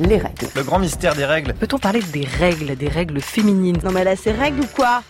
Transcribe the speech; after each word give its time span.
les 0.00 0.18
règles. 0.18 0.48
Le 0.54 0.62
grand 0.62 0.78
mystère 0.78 1.14
des 1.14 1.24
règles. 1.24 1.54
Peut-on 1.54 1.78
parler 1.78 2.00
des 2.00 2.24
règles, 2.24 2.76
des 2.76 2.88
règles 2.88 3.20
féminines? 3.20 3.78
Non 3.84 3.92
mais 3.92 4.04
là 4.04 4.16
c'est 4.16 4.32
règles 4.32 4.60
ou 4.60 4.66
quoi? 4.66 5.02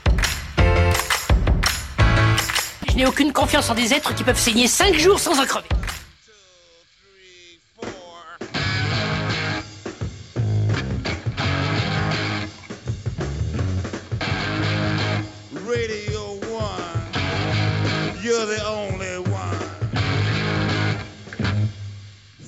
Je 2.89 2.95
n'ai 2.97 3.07
aucune 3.07 3.33
confiance 3.33 3.71
en 3.71 3.75
des 3.75 3.93
êtres 3.93 4.15
qui 4.15 4.23
peuvent 4.23 4.39
saigner 4.39 4.69
5 4.69 4.95
jours 4.95 5.19
sans 5.19 5.41
en 5.41 5.47
crever. 5.47 5.69
Radio 15.67 16.39
One, 16.53 18.23
you're 18.23 18.47
the 18.47 18.63
only 18.65 19.19
one 19.19 19.59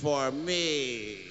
for 0.00 0.30
me. 0.30 1.25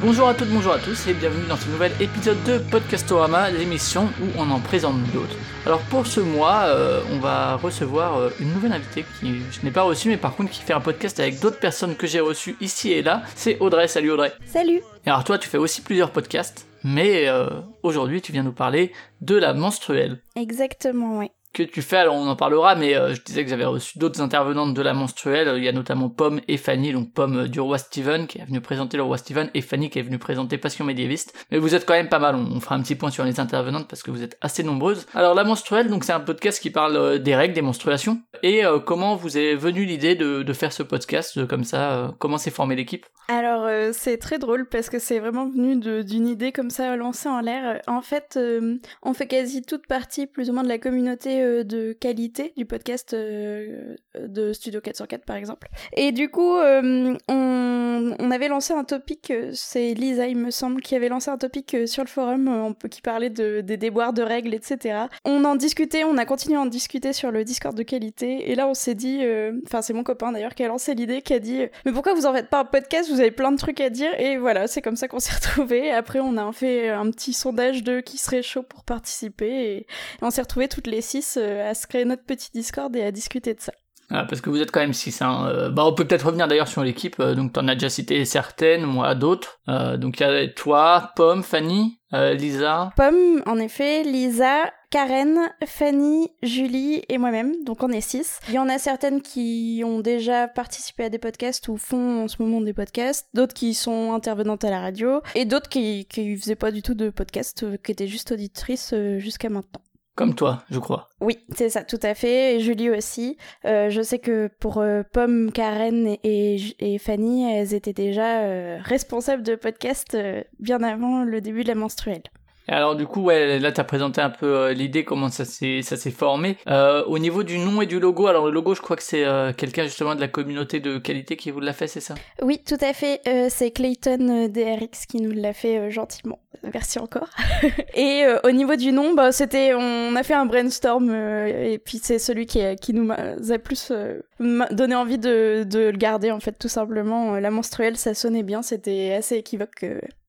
Bonjour 0.00 0.28
à 0.28 0.34
toutes, 0.34 0.50
bonjour 0.50 0.72
à 0.72 0.78
tous 0.78 1.08
et 1.08 1.14
bienvenue 1.14 1.46
dans 1.48 1.56
ce 1.56 1.68
nouvel 1.70 1.90
épisode 2.00 2.40
de 2.44 2.58
Podcastorama, 2.58 3.50
l'émission 3.50 4.04
où 4.22 4.26
on 4.38 4.48
en 4.50 4.60
présente 4.60 5.02
d'autres. 5.12 5.34
Alors 5.66 5.80
pour 5.80 6.06
ce 6.06 6.20
mois, 6.20 6.66
euh, 6.66 7.00
on 7.12 7.18
va 7.18 7.56
recevoir 7.56 8.16
euh, 8.16 8.30
une 8.38 8.52
nouvelle 8.52 8.72
invitée 8.72 9.04
qui 9.18 9.40
je 9.50 9.64
n'ai 9.64 9.72
pas 9.72 9.82
reçue 9.82 10.08
mais 10.08 10.16
par 10.16 10.36
contre 10.36 10.52
qui 10.52 10.62
fait 10.62 10.72
un 10.72 10.80
podcast 10.80 11.18
avec 11.18 11.40
d'autres 11.40 11.58
personnes 11.58 11.96
que 11.96 12.06
j'ai 12.06 12.20
reçues 12.20 12.56
ici 12.60 12.92
et 12.92 13.02
là. 13.02 13.22
C'est 13.34 13.58
Audrey, 13.58 13.88
salut 13.88 14.12
Audrey. 14.12 14.32
Salut 14.46 14.80
Et 15.04 15.10
alors 15.10 15.24
toi 15.24 15.36
tu 15.36 15.48
fais 15.48 15.58
aussi 15.58 15.82
plusieurs 15.82 16.12
podcasts, 16.12 16.68
mais 16.84 17.26
euh, 17.26 17.48
aujourd'hui 17.82 18.22
tu 18.22 18.30
viens 18.30 18.44
nous 18.44 18.52
parler 18.52 18.92
de 19.20 19.34
la 19.34 19.52
menstruelle. 19.52 20.20
Exactement, 20.36 21.18
oui. 21.18 21.30
Que 21.52 21.62
tu 21.62 21.82
fais, 21.82 21.96
alors 21.96 22.14
on 22.14 22.26
en 22.26 22.36
parlera, 22.36 22.74
mais 22.74 22.94
euh, 22.94 23.14
je 23.14 23.22
disais 23.22 23.44
que 23.44 23.50
j'avais 23.50 23.64
reçu 23.64 23.98
d'autres 23.98 24.20
intervenantes 24.20 24.74
de 24.74 24.82
la 24.82 24.94
menstruelle. 24.94 25.52
Il 25.56 25.64
y 25.64 25.68
a 25.68 25.72
notamment 25.72 26.08
Pomme 26.08 26.40
et 26.48 26.56
Fanny, 26.56 26.92
donc 26.92 27.12
Pomme 27.12 27.38
euh, 27.38 27.48
du 27.48 27.60
roi 27.60 27.78
Steven 27.78 28.26
qui 28.26 28.38
est 28.38 28.44
venu 28.44 28.60
présenter 28.60 28.96
le 28.96 29.02
roi 29.02 29.18
Steven 29.18 29.50
et 29.54 29.60
Fanny 29.60 29.90
qui 29.90 29.98
est 29.98 30.02
venue 30.02 30.18
présenter 30.18 30.58
Passion 30.58 30.84
médiéviste. 30.84 31.34
Mais 31.50 31.58
vous 31.58 31.74
êtes 31.74 31.86
quand 31.86 31.94
même 31.94 32.08
pas 32.08 32.18
mal, 32.18 32.34
on, 32.34 32.60
fera 32.60 32.74
un 32.74 32.82
petit 32.82 32.94
point 32.94 33.10
sur 33.10 33.24
les 33.24 33.40
intervenantes 33.40 33.88
parce 33.88 34.02
que 34.02 34.10
vous 34.10 34.22
êtes 34.22 34.36
assez 34.40 34.62
nombreuses. 34.62 35.06
Alors 35.14 35.34
la 35.34 35.44
menstruelle, 35.44 35.88
donc 35.88 36.04
c'est 36.04 36.12
un 36.12 36.20
podcast 36.20 36.60
qui 36.60 36.70
parle 36.70 36.96
euh, 36.96 37.18
des 37.18 37.34
règles, 37.34 37.54
des 37.54 37.62
menstruations. 37.62 38.20
Et 38.42 38.64
euh, 38.64 38.78
comment 38.78 39.16
vous 39.16 39.36
est 39.36 39.54
venue 39.54 39.84
l'idée 39.84 40.14
de, 40.14 40.52
faire 40.52 40.72
ce 40.72 40.82
podcast 40.82 41.36
euh, 41.36 41.46
comme 41.46 41.64
ça 41.64 41.92
euh, 41.92 42.08
Comment 42.18 42.38
s'est 42.38 42.50
formée 42.50 42.76
l'équipe? 42.76 43.06
Alors, 43.30 43.66
euh, 43.66 43.90
c'est 43.92 44.16
très 44.16 44.38
drôle 44.38 44.66
parce 44.66 44.88
que 44.88 44.98
c'est 44.98 45.18
vraiment 45.18 45.50
venu 45.50 45.76
d'une 46.02 46.26
idée 46.26 46.50
comme 46.50 46.70
ça 46.70 46.96
lancée 46.96 47.28
en 47.28 47.42
l'air. 47.42 47.82
En 47.86 48.00
fait, 48.00 48.38
euh, 48.38 48.78
on 49.02 49.12
fait 49.12 49.26
quasi 49.26 49.60
toute 49.60 49.86
partie 49.86 50.26
plus 50.26 50.48
ou 50.48 50.54
moins 50.54 50.62
de 50.62 50.68
la 50.68 50.78
communauté 50.78 51.37
euh, 51.40 51.64
de 51.64 51.92
qualité 51.92 52.52
du 52.56 52.64
podcast 52.64 53.14
euh, 53.14 53.96
de 54.18 54.52
Studio 54.52 54.80
404 54.80 55.24
par 55.24 55.36
exemple. 55.36 55.68
Et 55.96 56.12
du 56.12 56.28
coup, 56.28 56.56
euh, 56.56 57.16
on, 57.28 58.30
avait 58.30 58.48
lancé 58.48 58.74
un 58.74 58.84
topic, 58.84 59.32
c'est 59.52 59.94
Lisa 59.94 60.26
il 60.26 60.36
me 60.36 60.50
semble, 60.50 60.82
qui 60.82 60.94
avait 60.94 61.08
lancé 61.08 61.30
un 61.30 61.38
topic 61.38 61.76
sur 61.86 62.04
le 62.04 62.08
forum 62.08 62.74
qui 62.90 63.00
parlait 63.00 63.30
de, 63.30 63.62
des 63.62 63.76
déboires 63.76 64.12
de 64.12 64.22
règles, 64.22 64.54
etc. 64.54 65.06
On 65.24 65.44
en 65.44 65.56
discutait, 65.56 66.04
on 66.04 66.18
a 66.18 66.26
continué 66.26 66.56
à 66.56 66.60
en 66.60 66.66
discuter 66.66 67.12
sur 67.12 67.30
le 67.30 67.42
Discord 67.42 67.74
de 67.76 67.82
qualité. 67.82 68.50
Et 68.50 68.54
là, 68.54 68.68
on 68.68 68.74
s'est 68.74 68.94
dit, 68.94 69.22
enfin 69.66 69.82
c'est 69.82 69.94
mon 69.94 70.04
copain 70.04 70.30
d'ailleurs 70.30 70.54
qui 70.54 70.62
a 70.62 70.68
lancé 70.68 70.94
l'idée, 70.94 71.22
qui 71.22 71.32
a 71.32 71.38
dit, 71.38 71.66
mais 71.84 71.92
pourquoi 71.92 72.14
vous 72.14 72.26
en 72.26 72.34
faites 72.34 72.48
pas 72.48 72.60
un 72.60 72.64
podcast 72.64 73.10
Vous 73.10 73.20
avez 73.20 73.30
plein 73.30 73.50
de 73.50 73.56
trucs 73.56 73.80
à 73.80 73.90
dire. 73.90 74.10
Et 74.20 74.36
voilà, 74.36 74.66
c'est 74.66 74.82
comme 74.82 74.96
ça 74.96 75.08
qu'on 75.08 75.20
s'est 75.20 75.34
retrouvés. 75.34 75.90
Après, 75.90 76.20
on 76.20 76.36
a 76.36 76.52
fait 76.52 76.90
un 76.90 77.10
petit 77.10 77.32
sondage 77.32 77.82
de 77.82 78.00
qui 78.00 78.18
serait 78.18 78.42
chaud 78.42 78.62
pour 78.62 78.84
participer. 78.84 79.76
Et 79.76 79.86
on 80.22 80.30
s'est 80.30 80.42
retrouvés 80.42 80.68
toutes 80.68 80.86
les 80.86 81.00
six 81.00 81.27
euh, 81.36 81.70
à 81.70 81.74
se 81.74 81.86
créer 81.86 82.04
notre 82.04 82.24
petit 82.24 82.50
Discord 82.52 82.94
et 82.96 83.02
à 83.02 83.12
discuter 83.12 83.54
de 83.54 83.60
ça. 83.60 83.72
Ah, 84.10 84.24
parce 84.24 84.40
que 84.40 84.48
vous 84.48 84.60
êtes 84.60 84.70
quand 84.70 84.80
même 84.80 84.94
six. 84.94 85.20
Hein. 85.20 85.48
Euh, 85.48 85.68
bah, 85.68 85.84
on 85.84 85.92
peut 85.92 86.06
peut-être 86.06 86.26
revenir 86.26 86.48
d'ailleurs 86.48 86.68
sur 86.68 86.82
l'équipe. 86.82 87.16
Euh, 87.20 87.34
donc, 87.34 87.52
t'en 87.52 87.68
as 87.68 87.74
déjà 87.74 87.90
cité 87.90 88.24
certaines, 88.24 88.84
moi 88.84 89.14
d'autres. 89.14 89.60
Euh, 89.68 89.98
donc, 89.98 90.18
il 90.18 90.22
y 90.22 90.26
a 90.26 90.48
toi, 90.48 91.12
Pomme, 91.14 91.42
Fanny, 91.42 92.00
Lisa. 92.12 92.90
Pomme, 92.96 93.42
en 93.44 93.58
effet, 93.58 94.02
Lisa, 94.02 94.72
Karen, 94.90 95.38
Fanny, 95.66 96.30
Julie 96.42 97.02
et 97.10 97.18
moi-même, 97.18 97.52
donc 97.64 97.82
on 97.82 97.90
est 97.90 98.00
six. 98.00 98.40
Il 98.48 98.54
y 98.54 98.58
en 98.58 98.70
a 98.70 98.78
certaines 98.78 99.20
qui 99.20 99.82
ont 99.84 100.00
déjà 100.00 100.48
participé 100.48 101.04
à 101.04 101.10
des 101.10 101.18
podcasts 101.18 101.68
ou 101.68 101.76
font 101.76 102.24
en 102.24 102.28
ce 102.28 102.40
moment 102.40 102.62
des 102.62 102.72
podcasts, 102.72 103.28
d'autres 103.34 103.52
qui 103.52 103.74
sont 103.74 104.14
intervenantes 104.14 104.64
à 104.64 104.70
la 104.70 104.80
radio, 104.80 105.20
et 105.34 105.44
d'autres 105.44 105.68
qui, 105.68 106.06
qui 106.06 106.34
faisaient 106.38 106.56
pas 106.56 106.70
du 106.70 106.80
tout 106.80 106.94
de 106.94 107.10
podcast, 107.10 107.66
qui 107.84 107.92
étaient 107.92 108.08
juste 108.08 108.32
auditrices 108.32 108.94
jusqu'à 109.18 109.50
maintenant. 109.50 109.82
Comme 110.18 110.34
toi, 110.34 110.64
je 110.68 110.80
crois. 110.80 111.08
Oui, 111.20 111.38
c'est 111.54 111.68
ça, 111.68 111.84
tout 111.84 112.00
à 112.02 112.12
fait, 112.12 112.56
et 112.56 112.60
Julie 112.60 112.90
aussi. 112.90 113.36
Euh, 113.64 113.88
je 113.88 114.02
sais 114.02 114.18
que 114.18 114.50
pour 114.58 114.78
euh, 114.78 115.04
Pomme, 115.12 115.52
Karen 115.52 116.16
et, 116.24 116.98
Fanny, 116.98 117.48
elles 117.48 117.72
étaient 117.72 117.92
déjà 117.92 118.40
euh, 118.40 118.78
responsables 118.82 119.44
de 119.44 119.54
podcasts 119.54 120.16
euh, 120.16 120.42
bien 120.58 120.82
avant 120.82 121.22
le 121.22 121.40
début 121.40 121.62
de 121.62 121.68
la 121.68 121.76
menstruelle. 121.76 122.24
Alors 122.68 122.96
du 122.96 123.06
coup, 123.06 123.22
ouais, 123.22 123.58
là 123.58 123.72
t'as 123.72 123.84
présenté 123.84 124.20
un 124.20 124.30
peu 124.30 124.46
euh, 124.46 124.72
l'idée 124.74 125.04
comment 125.04 125.30
ça 125.30 125.44
s'est 125.44 126.10
formé. 126.10 126.56
Euh, 126.68 127.02
au 127.06 127.18
niveau 127.18 127.42
du 127.42 127.58
nom 127.58 127.80
et 127.80 127.86
du 127.86 127.98
logo, 127.98 128.26
alors 128.26 128.46
le 128.46 128.52
logo, 128.52 128.74
je 128.74 128.82
crois 128.82 128.96
que 128.96 129.02
c'est 129.02 129.24
euh, 129.24 129.52
quelqu'un 129.52 129.84
justement 129.84 130.14
de 130.14 130.20
la 130.20 130.28
communauté 130.28 130.78
de 130.78 130.98
qualité 130.98 131.36
qui 131.36 131.50
vous 131.50 131.60
l'a 131.60 131.72
fait, 131.72 131.86
c'est 131.86 132.00
ça? 132.00 132.14
Oui, 132.42 132.60
tout 132.64 132.76
à 132.80 132.92
fait. 132.92 133.20
Euh, 133.26 133.46
c'est 133.48 133.70
Clayton 133.70 134.28
euh, 134.28 134.48
DRX 134.48 135.06
qui 135.06 135.22
nous 135.22 135.32
l'a 135.32 135.54
fait 135.54 135.90
gentiment. 135.90 136.40
Merci 136.74 136.98
encore. 136.98 137.30
et 137.94 138.24
au 138.42 138.50
niveau 138.50 138.74
du 138.74 138.90
nom, 138.90 139.14
bah, 139.14 139.32
c'était, 139.32 139.74
on 139.74 140.16
a 140.16 140.22
fait 140.22 140.34
un 140.34 140.44
brainstorm 140.44 141.14
et 141.14 141.78
puis 141.78 142.00
c'est 142.02 142.18
celui 142.18 142.46
qui, 142.46 142.60
qui 142.76 142.92
nous 142.92 143.10
a 143.12 143.58
plus 143.58 143.92
donné 144.40 144.94
envie 144.96 145.18
de, 145.18 145.64
de 145.64 145.90
le 145.90 145.96
garder 145.96 146.32
en 146.32 146.40
fait, 146.40 146.58
tout 146.58 146.68
simplement. 146.68 147.38
La 147.38 147.52
menstruelle, 147.52 147.96
ça 147.96 148.12
sonnait 148.12 148.42
bien, 148.42 148.62
c'était 148.62 149.14
assez 149.16 149.36
équivoque. 149.36 149.84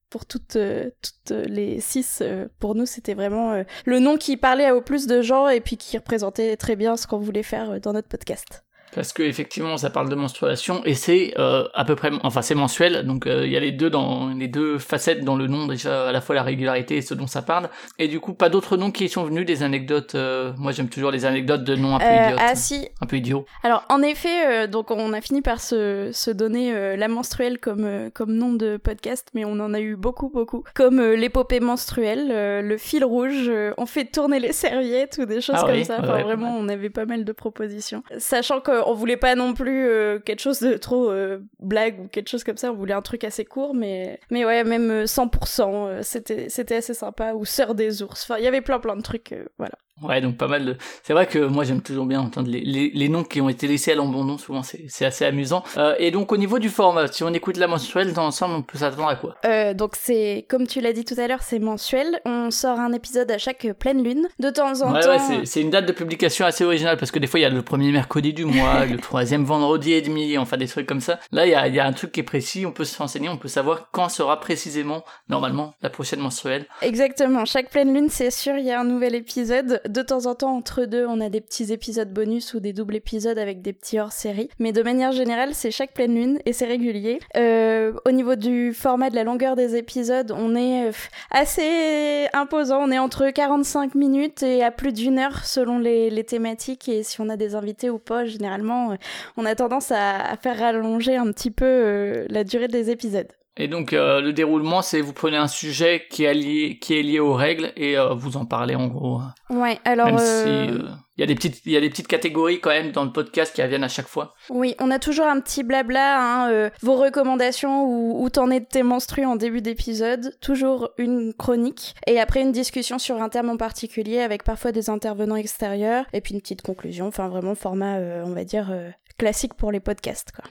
Pour 0.10 0.26
toutes, 0.26 0.56
euh, 0.56 0.90
toutes 1.02 1.32
euh, 1.32 1.46
les 1.46 1.80
six, 1.80 2.20
euh, 2.22 2.48
pour 2.60 2.76
nous, 2.76 2.86
c'était 2.86 3.14
vraiment 3.14 3.64
le 3.86 4.00
nom 4.00 4.18
qui 4.18 4.38
parlait 4.38 4.72
au 4.72 4.82
plus 4.82 5.08
de 5.08 5.22
gens 5.22 5.48
et 5.48 5.62
puis 5.62 5.78
qui 5.78 5.98
représentait 5.98 6.58
très 6.58 6.76
bien 6.76 6.98
ce 6.98 7.08
qu'on 7.08 7.20
voulait 7.20 7.44
faire 7.44 7.80
dans 7.80 7.94
notre 7.94 8.08
podcast. 8.08 8.64
Parce 8.94 9.14
que 9.14 9.24
effectivement, 9.24 9.78
ça 9.78 9.90
parle 9.90 10.10
de 10.10 10.16
menstruation 10.16 10.82
et 10.86 10.94
c'est 10.94 11.34
euh, 11.38 11.64
à 11.74 11.86
peu 11.86 11.96
près, 11.96 12.12
enfin 12.24 12.42
c'est 12.42 12.56
mensuel, 12.56 13.06
donc 13.06 13.28
euh, 13.28 13.46
il 13.46 13.52
y 13.52 13.58
a 13.58 13.60
les 13.60 13.72
deux 13.72 13.90
dans 13.90 14.30
les 14.30 14.48
deux 14.48 14.78
facettes 14.80 15.24
dans 15.24 15.36
le 15.36 15.48
nom 15.48 15.68
déjà 15.68 16.10
à 16.10 16.12
la 16.12 16.22
fois 16.22 16.36
la 16.36 16.44
régularité 16.44 16.98
et 16.98 17.02
ce 17.02 17.14
dont 17.14 17.28
ça 17.28 17.42
parle. 17.42 17.70
Et 17.98 18.08
du 18.08 18.20
coup, 18.20 18.34
pas 18.34 18.50
d'autres 18.50 18.78
noms 18.78 18.92
qui 18.92 19.10
sont 19.10 19.24
venus, 19.24 19.46
des 19.46 19.64
anecdotes. 19.64 20.16
euh, 20.16 20.52
moi, 20.58 20.72
j'aime 20.72 20.90
toujours 20.90 21.12
les 21.12 21.26
anecdotes 21.26 21.64
de 21.64 21.76
noms 21.76 21.96
un 21.96 22.00
peu 22.00 22.06
idiotes, 22.06 22.40
ah 22.42 22.56
si, 22.56 22.88
un 23.02 23.06
peu 23.06 23.18
idiots. 23.18 23.46
Alors 23.64 23.86
en 23.90 24.02
effet, 24.02 24.68
donc 24.68 24.92
on 24.92 25.14
a 25.14 25.22
fini 25.22 25.42
par 25.42 25.60
se, 25.62 26.10
se 26.12 26.32
donner 26.32 26.96
la 26.98 27.08
menstruelle 27.08 27.60
comme, 27.60 28.10
comme 28.14 28.34
nom 28.34 28.54
de 28.54 28.78
podcast, 28.78 29.28
mais 29.34 29.46
on 29.46 29.60
en 29.60 29.74
a 29.74 29.80
eu 29.80 29.96
beaucoup 29.96 30.30
beaucoup, 30.30 30.64
comme 30.74 31.02
l'épopée 31.02 31.60
menstruelle, 31.60 32.28
le 32.66 32.78
fil 32.78 33.04
rouge, 33.04 33.52
on 33.78 33.86
fait 33.86 34.06
tourner 34.06 34.40
les 34.40 34.54
serviettes 34.54 35.20
ou 35.22 35.26
des 35.26 35.42
choses 35.42 35.56
Ah 35.60 35.66
comme 35.66 35.76
oui, 35.76 35.86
ça. 35.86 35.98
Enfin 36.00 36.16
ouais, 36.16 36.24
vraiment, 36.24 36.56
on 36.58 36.68
avait 36.70 36.90
pas 36.90 37.06
mal 37.06 37.24
de 37.24 37.32
propositions, 37.32 38.04
sachant 38.18 38.62
qu'on 38.84 38.94
voulait 38.94 39.18
pas 39.18 39.36
non 39.36 39.54
plus 39.54 39.88
euh, 39.88 40.20
quelque 40.20 40.40
chose 40.42 40.60
de 40.60 40.76
trop 40.78 41.10
euh, 41.10 41.40
blague 41.60 42.00
ou 42.00 42.08
quelque 42.08 42.30
chose 42.30 42.44
comme 42.44 42.58
ça. 42.58 42.72
On 42.72 42.76
voulait 42.76 42.94
un 42.94 43.02
truc 43.02 43.24
assez 43.24 43.46
court, 43.46 43.74
mais 43.74 44.20
mais 44.30 44.46
ouais, 44.46 44.64
même 44.64 44.90
euh, 44.90 45.06
100%, 45.06 45.88
euh, 45.88 46.00
c'était 46.04 46.50
c'était 46.50 46.76
assez 46.76 46.94
sympa. 46.94 47.34
Ou 47.34 47.46
sœur 47.46 47.76
des 47.76 48.02
ours. 48.04 48.24
Enfin, 48.24 48.38
il 48.38 48.44
y 48.44 48.48
avait 48.48 48.62
plein 48.62 48.80
plein 48.80 48.96
de 48.96 49.02
trucs, 49.02 49.36
voilà. 49.58 49.76
Ouais, 50.02 50.22
donc 50.22 50.38
pas 50.38 50.48
mal 50.48 50.66
de. 50.66 50.78
C'est 51.04 51.14
vrai 51.14 51.28
que 51.28 51.40
moi 51.40 51.64
j'aime 51.64 51.82
toujours 51.82 52.06
bien 52.06 52.22
entendre 52.22 52.50
les, 52.50 52.62
les, 52.62 52.92
les 52.94 53.10
noms 53.10 53.24
qui 53.24 53.42
ont 53.42 53.50
été 53.50 53.68
laissés 53.68 53.92
à 53.92 53.96
l'abandon, 53.96 54.38
souvent 54.38 54.62
c'est 54.64 55.06
assez 55.06 55.26
amusant. 55.26 55.64
Euh, 55.78 55.96
et 56.00 56.12
donc 56.12 56.32
au 56.32 56.38
niveau 56.38 56.60
du 56.60 56.70
format, 56.70 57.08
si 57.08 57.24
on 57.24 57.34
écoute 57.34 57.58
la 57.58 57.68
mensuelle 57.68 58.14
dans 58.14 58.24
l'ensemble, 58.24 58.56
on 58.56 58.62
peut 58.62 58.78
s'attendre 58.78 59.08
à 59.10 59.16
quoi? 59.16 59.36
Euh, 59.46 59.74
donc 59.74 59.96
c'est 60.00 60.46
comme 60.50 60.68
tu 60.68 60.82
l'as 60.82 60.94
dit 60.94 61.06
tout 61.06 61.16
à 61.18 61.28
l'heure, 61.28 61.42
c'est 61.42 61.60
mensuel. 61.60 62.22
On 62.26 62.52
sort 62.52 62.80
un 62.80 62.94
épisode 62.94 63.30
à 63.32 63.38
chaque 63.38 63.68
pleine 63.80 64.04
lune. 64.04 64.28
De 64.40 64.50
temps 64.50 64.82
en 64.82 64.94
Ouais, 64.94 65.00
temps. 65.02 65.10
ouais, 65.10 65.20
c'est- 65.20 65.46
c'est 65.46 65.62
une 65.62 65.70
date 65.70 65.86
de 65.86 65.92
publication 65.92 66.46
assez 66.46 66.64
originale 66.64 66.98
parce 66.98 67.12
que 67.12 67.20
des 67.20 67.28
fois 67.28 67.40
il 67.40 67.44
y 67.44 67.46
a 67.46 67.50
le 67.50 67.62
premier 67.62 67.92
mercredi 67.92 68.34
du 68.34 68.46
mois, 68.46 68.86
le 68.86 68.98
troisième 68.98 69.44
vendredi 69.44 69.94
et 69.94 70.02
demi, 70.02 70.38
enfin 70.38 70.58
des 70.58 70.68
trucs 70.68 70.88
comme 70.88 71.02
ça. 71.02 71.20
Là 71.32 71.46
il 71.46 71.52
y 71.52 71.56
a, 71.56 71.68
il 71.68 71.76
y 71.76 71.80
a 71.80 71.86
un 71.86 71.94
truc 71.94 72.12
qui 72.12 72.20
est 72.22 72.24
précis, 72.24 72.66
on 72.66 72.72
peut 72.72 72.86
se 72.86 72.98
renseigner, 72.98 73.30
on 73.30 73.38
peut 73.38 73.48
savoir 73.48 73.90
quand 73.92 74.10
sera 74.10 74.40
précisément, 74.40 75.04
normalement, 75.28 75.74
la 75.82 75.90
prochaine 75.90 76.20
mensuelle. 76.20 76.66
Exactement. 76.82 77.46
Chaque 77.46 77.70
pleine 77.70 77.94
lune, 77.94 78.10
c'est 78.10 78.32
sûr, 78.32 78.56
il 78.58 78.66
y 78.66 78.72
a 78.72 78.80
un 78.80 78.84
nouvel 78.84 79.16
épisode. 79.16 79.82
De 79.90 80.04
temps 80.04 80.28
en 80.28 80.36
temps, 80.36 80.56
entre 80.56 80.86
deux, 80.86 81.08
on 81.08 81.20
a 81.20 81.30
des 81.30 81.42
petits 81.42 81.74
épisodes 81.74 82.14
bonus 82.14 82.54
ou 82.54 82.60
des 82.60 82.74
doubles 82.74 82.98
épisodes 82.98 83.40
avec 83.40 83.64
des 83.64 83.74
petits 83.74 84.00
hors-série. 84.00 84.48
Mais 84.60 84.72
de 84.72 84.84
manière 84.84 85.12
générale, 85.12 85.56
c'est 85.56 85.72
chaque 85.72 85.96
pleine 85.96 86.14
lune 86.14 86.40
et 86.46 86.54
c'est 86.54 86.68
régulier. 86.68 87.18
Euh, 87.36 87.94
au 88.06 88.12
niveau 88.12 88.36
du 88.36 88.72
format 88.72 89.10
de 89.10 89.16
la 89.16 89.24
longueur 89.24 89.56
des 89.56 89.76
épisodes, 89.76 90.32
on 90.32 90.56
est 90.56 90.90
euh, 90.90 90.92
assez 91.32 92.28
imposant. 92.34 92.84
On 92.84 92.92
est 92.92 93.00
entre 93.00 93.32
45 93.32 93.96
minutes 93.96 94.44
et 94.44 94.64
à 94.64 94.70
plus 94.70 94.94
d'une 94.94 95.18
heure 95.18 95.44
selon 95.44 95.80
les, 95.80 96.24
thématiques 96.24 96.88
et 96.88 97.02
si 97.02 97.20
on 97.20 97.28
a 97.28 97.36
des 97.36 97.56
invités 97.56 97.90
ou 97.90 97.98
pas. 97.98 98.26
Généralement, 98.26 98.92
euh, 98.92 98.96
on 99.38 99.46
a 99.46 99.56
tendance 99.56 99.92
à, 99.92 100.20
à 100.20 100.38
faire 100.38 100.60
rallonger 100.60 101.16
un 101.16 101.32
petit 101.32 101.50
peu 101.50 101.66
euh, 101.66 102.26
la 102.30 102.44
durée 102.44 102.68
des 102.68 102.92
épisodes. 102.92 103.39
Et 103.60 103.68
donc 103.68 103.94
euh, 103.94 104.22
le 104.22 104.34
déroulement, 104.34 104.82
c'est 104.82 105.02
vous 105.02 105.14
prenez 105.14 105.38
un 105.38 105.48
sujet 105.48 106.08
qui 106.10 106.24
est 106.24 106.34
lié, 106.34 106.80
qui 106.82 106.98
est 106.98 107.04
lié 107.04 107.20
aux 107.20 107.34
règles 107.34 107.72
et 107.76 107.98
euh, 107.98 108.14
vous 108.14 108.38
en 108.38 108.46
parlez 108.46 108.76
en 108.76 108.88
gros. 108.88 109.22
Ouais, 109.50 109.78
alors. 109.86 110.08
Même 110.08 110.18
euh, 110.20 110.90
il 111.20 111.22
y 111.22 111.24
a 111.24 111.28
des 111.28 111.36
petites, 111.36 111.66
il 111.66 111.74
y 111.74 111.76
a 111.76 111.82
des 111.82 111.90
petites 111.90 112.08
catégories 112.08 112.62
quand 112.62 112.70
même 112.70 112.94
dans 112.94 113.04
le 113.04 113.12
podcast 113.12 113.54
qui 113.54 113.62
reviennent 113.62 113.84
à 113.84 113.90
chaque 113.90 114.08
fois. 114.08 114.36
Oui, 114.50 114.74
on 114.80 114.90
a 114.90 115.00
toujours 115.00 115.26
un 115.26 115.42
petit 115.42 115.64
blabla, 115.64 116.18
hein, 116.18 116.50
euh, 116.50 116.70
vos 116.82 116.96
recommandations 116.96 117.84
ou 117.84 118.24
où 118.24 118.30
t'en 118.30 118.50
es 118.50 118.62
de 118.62 118.66
tes 118.66 118.84
menstrues 118.84 119.26
en 119.26 119.36
début 119.36 119.60
d'épisode, 119.60 120.34
toujours 120.40 120.92
une 120.98 121.34
chronique, 121.34 121.94
et 122.08 122.22
après 122.22 122.40
une 122.40 122.54
discussion 122.54 123.00
sur 123.00 123.22
un 123.22 123.28
thème 123.28 123.50
en 123.50 123.58
particulier 123.58 124.22
avec 124.22 124.46
parfois 124.46 124.72
des 124.72 124.90
intervenants 124.90 125.36
extérieurs, 125.36 126.06
et 126.14 126.22
puis 126.22 126.36
une 126.36 126.40
petite 126.40 126.62
conclusion, 126.62 127.08
enfin 127.08 127.28
vraiment 127.28 127.54
format, 127.54 127.98
euh, 127.98 128.24
on 128.26 128.32
va 128.32 128.46
dire, 128.46 128.70
euh, 128.72 128.90
classique 129.18 129.56
pour 129.56 129.74
les 129.74 129.82
podcasts. 129.82 130.32
Quoi. 130.32 130.50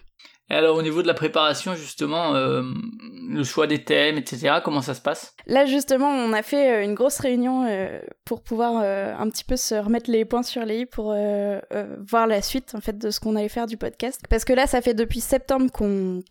Et 0.50 0.54
alors 0.54 0.76
au 0.76 0.82
niveau 0.82 1.02
de 1.02 1.06
la 1.06 1.14
préparation 1.14 1.74
justement, 1.74 2.34
euh, 2.34 2.62
le 3.28 3.44
choix 3.44 3.66
des 3.66 3.84
thèmes, 3.84 4.16
etc. 4.16 4.60
Comment 4.64 4.80
ça 4.80 4.94
se 4.94 5.00
passe? 5.00 5.34
Là 5.46 5.66
justement, 5.66 6.08
on 6.08 6.32
a 6.32 6.42
fait 6.42 6.72
euh, 6.72 6.84
une 6.84 6.94
grosse 6.94 7.18
réunion 7.18 7.66
euh, 7.66 8.00
pour 8.24 8.42
pouvoir 8.42 8.76
un 8.78 9.28
petit 9.30 9.44
peu 9.44 9.56
se 9.56 9.74
remettre 9.74 10.10
les 10.10 10.24
points 10.24 10.42
sur 10.42 10.64
les 10.64 10.80
i 10.80 10.86
pour 10.86 11.14
voir 12.00 12.26
la 12.26 12.42
suite 12.42 12.74
en 12.74 12.80
fait 12.80 12.96
de 12.98 13.10
ce 13.10 13.20
qu'on 13.20 13.36
allait 13.36 13.48
faire 13.48 13.66
du 13.66 13.76
podcast. 13.76 14.22
Parce 14.28 14.44
que 14.44 14.52
là, 14.52 14.66
ça 14.66 14.80
fait 14.80 14.94
depuis 14.94 15.20
septembre 15.20 15.70
qu'on 15.70 16.22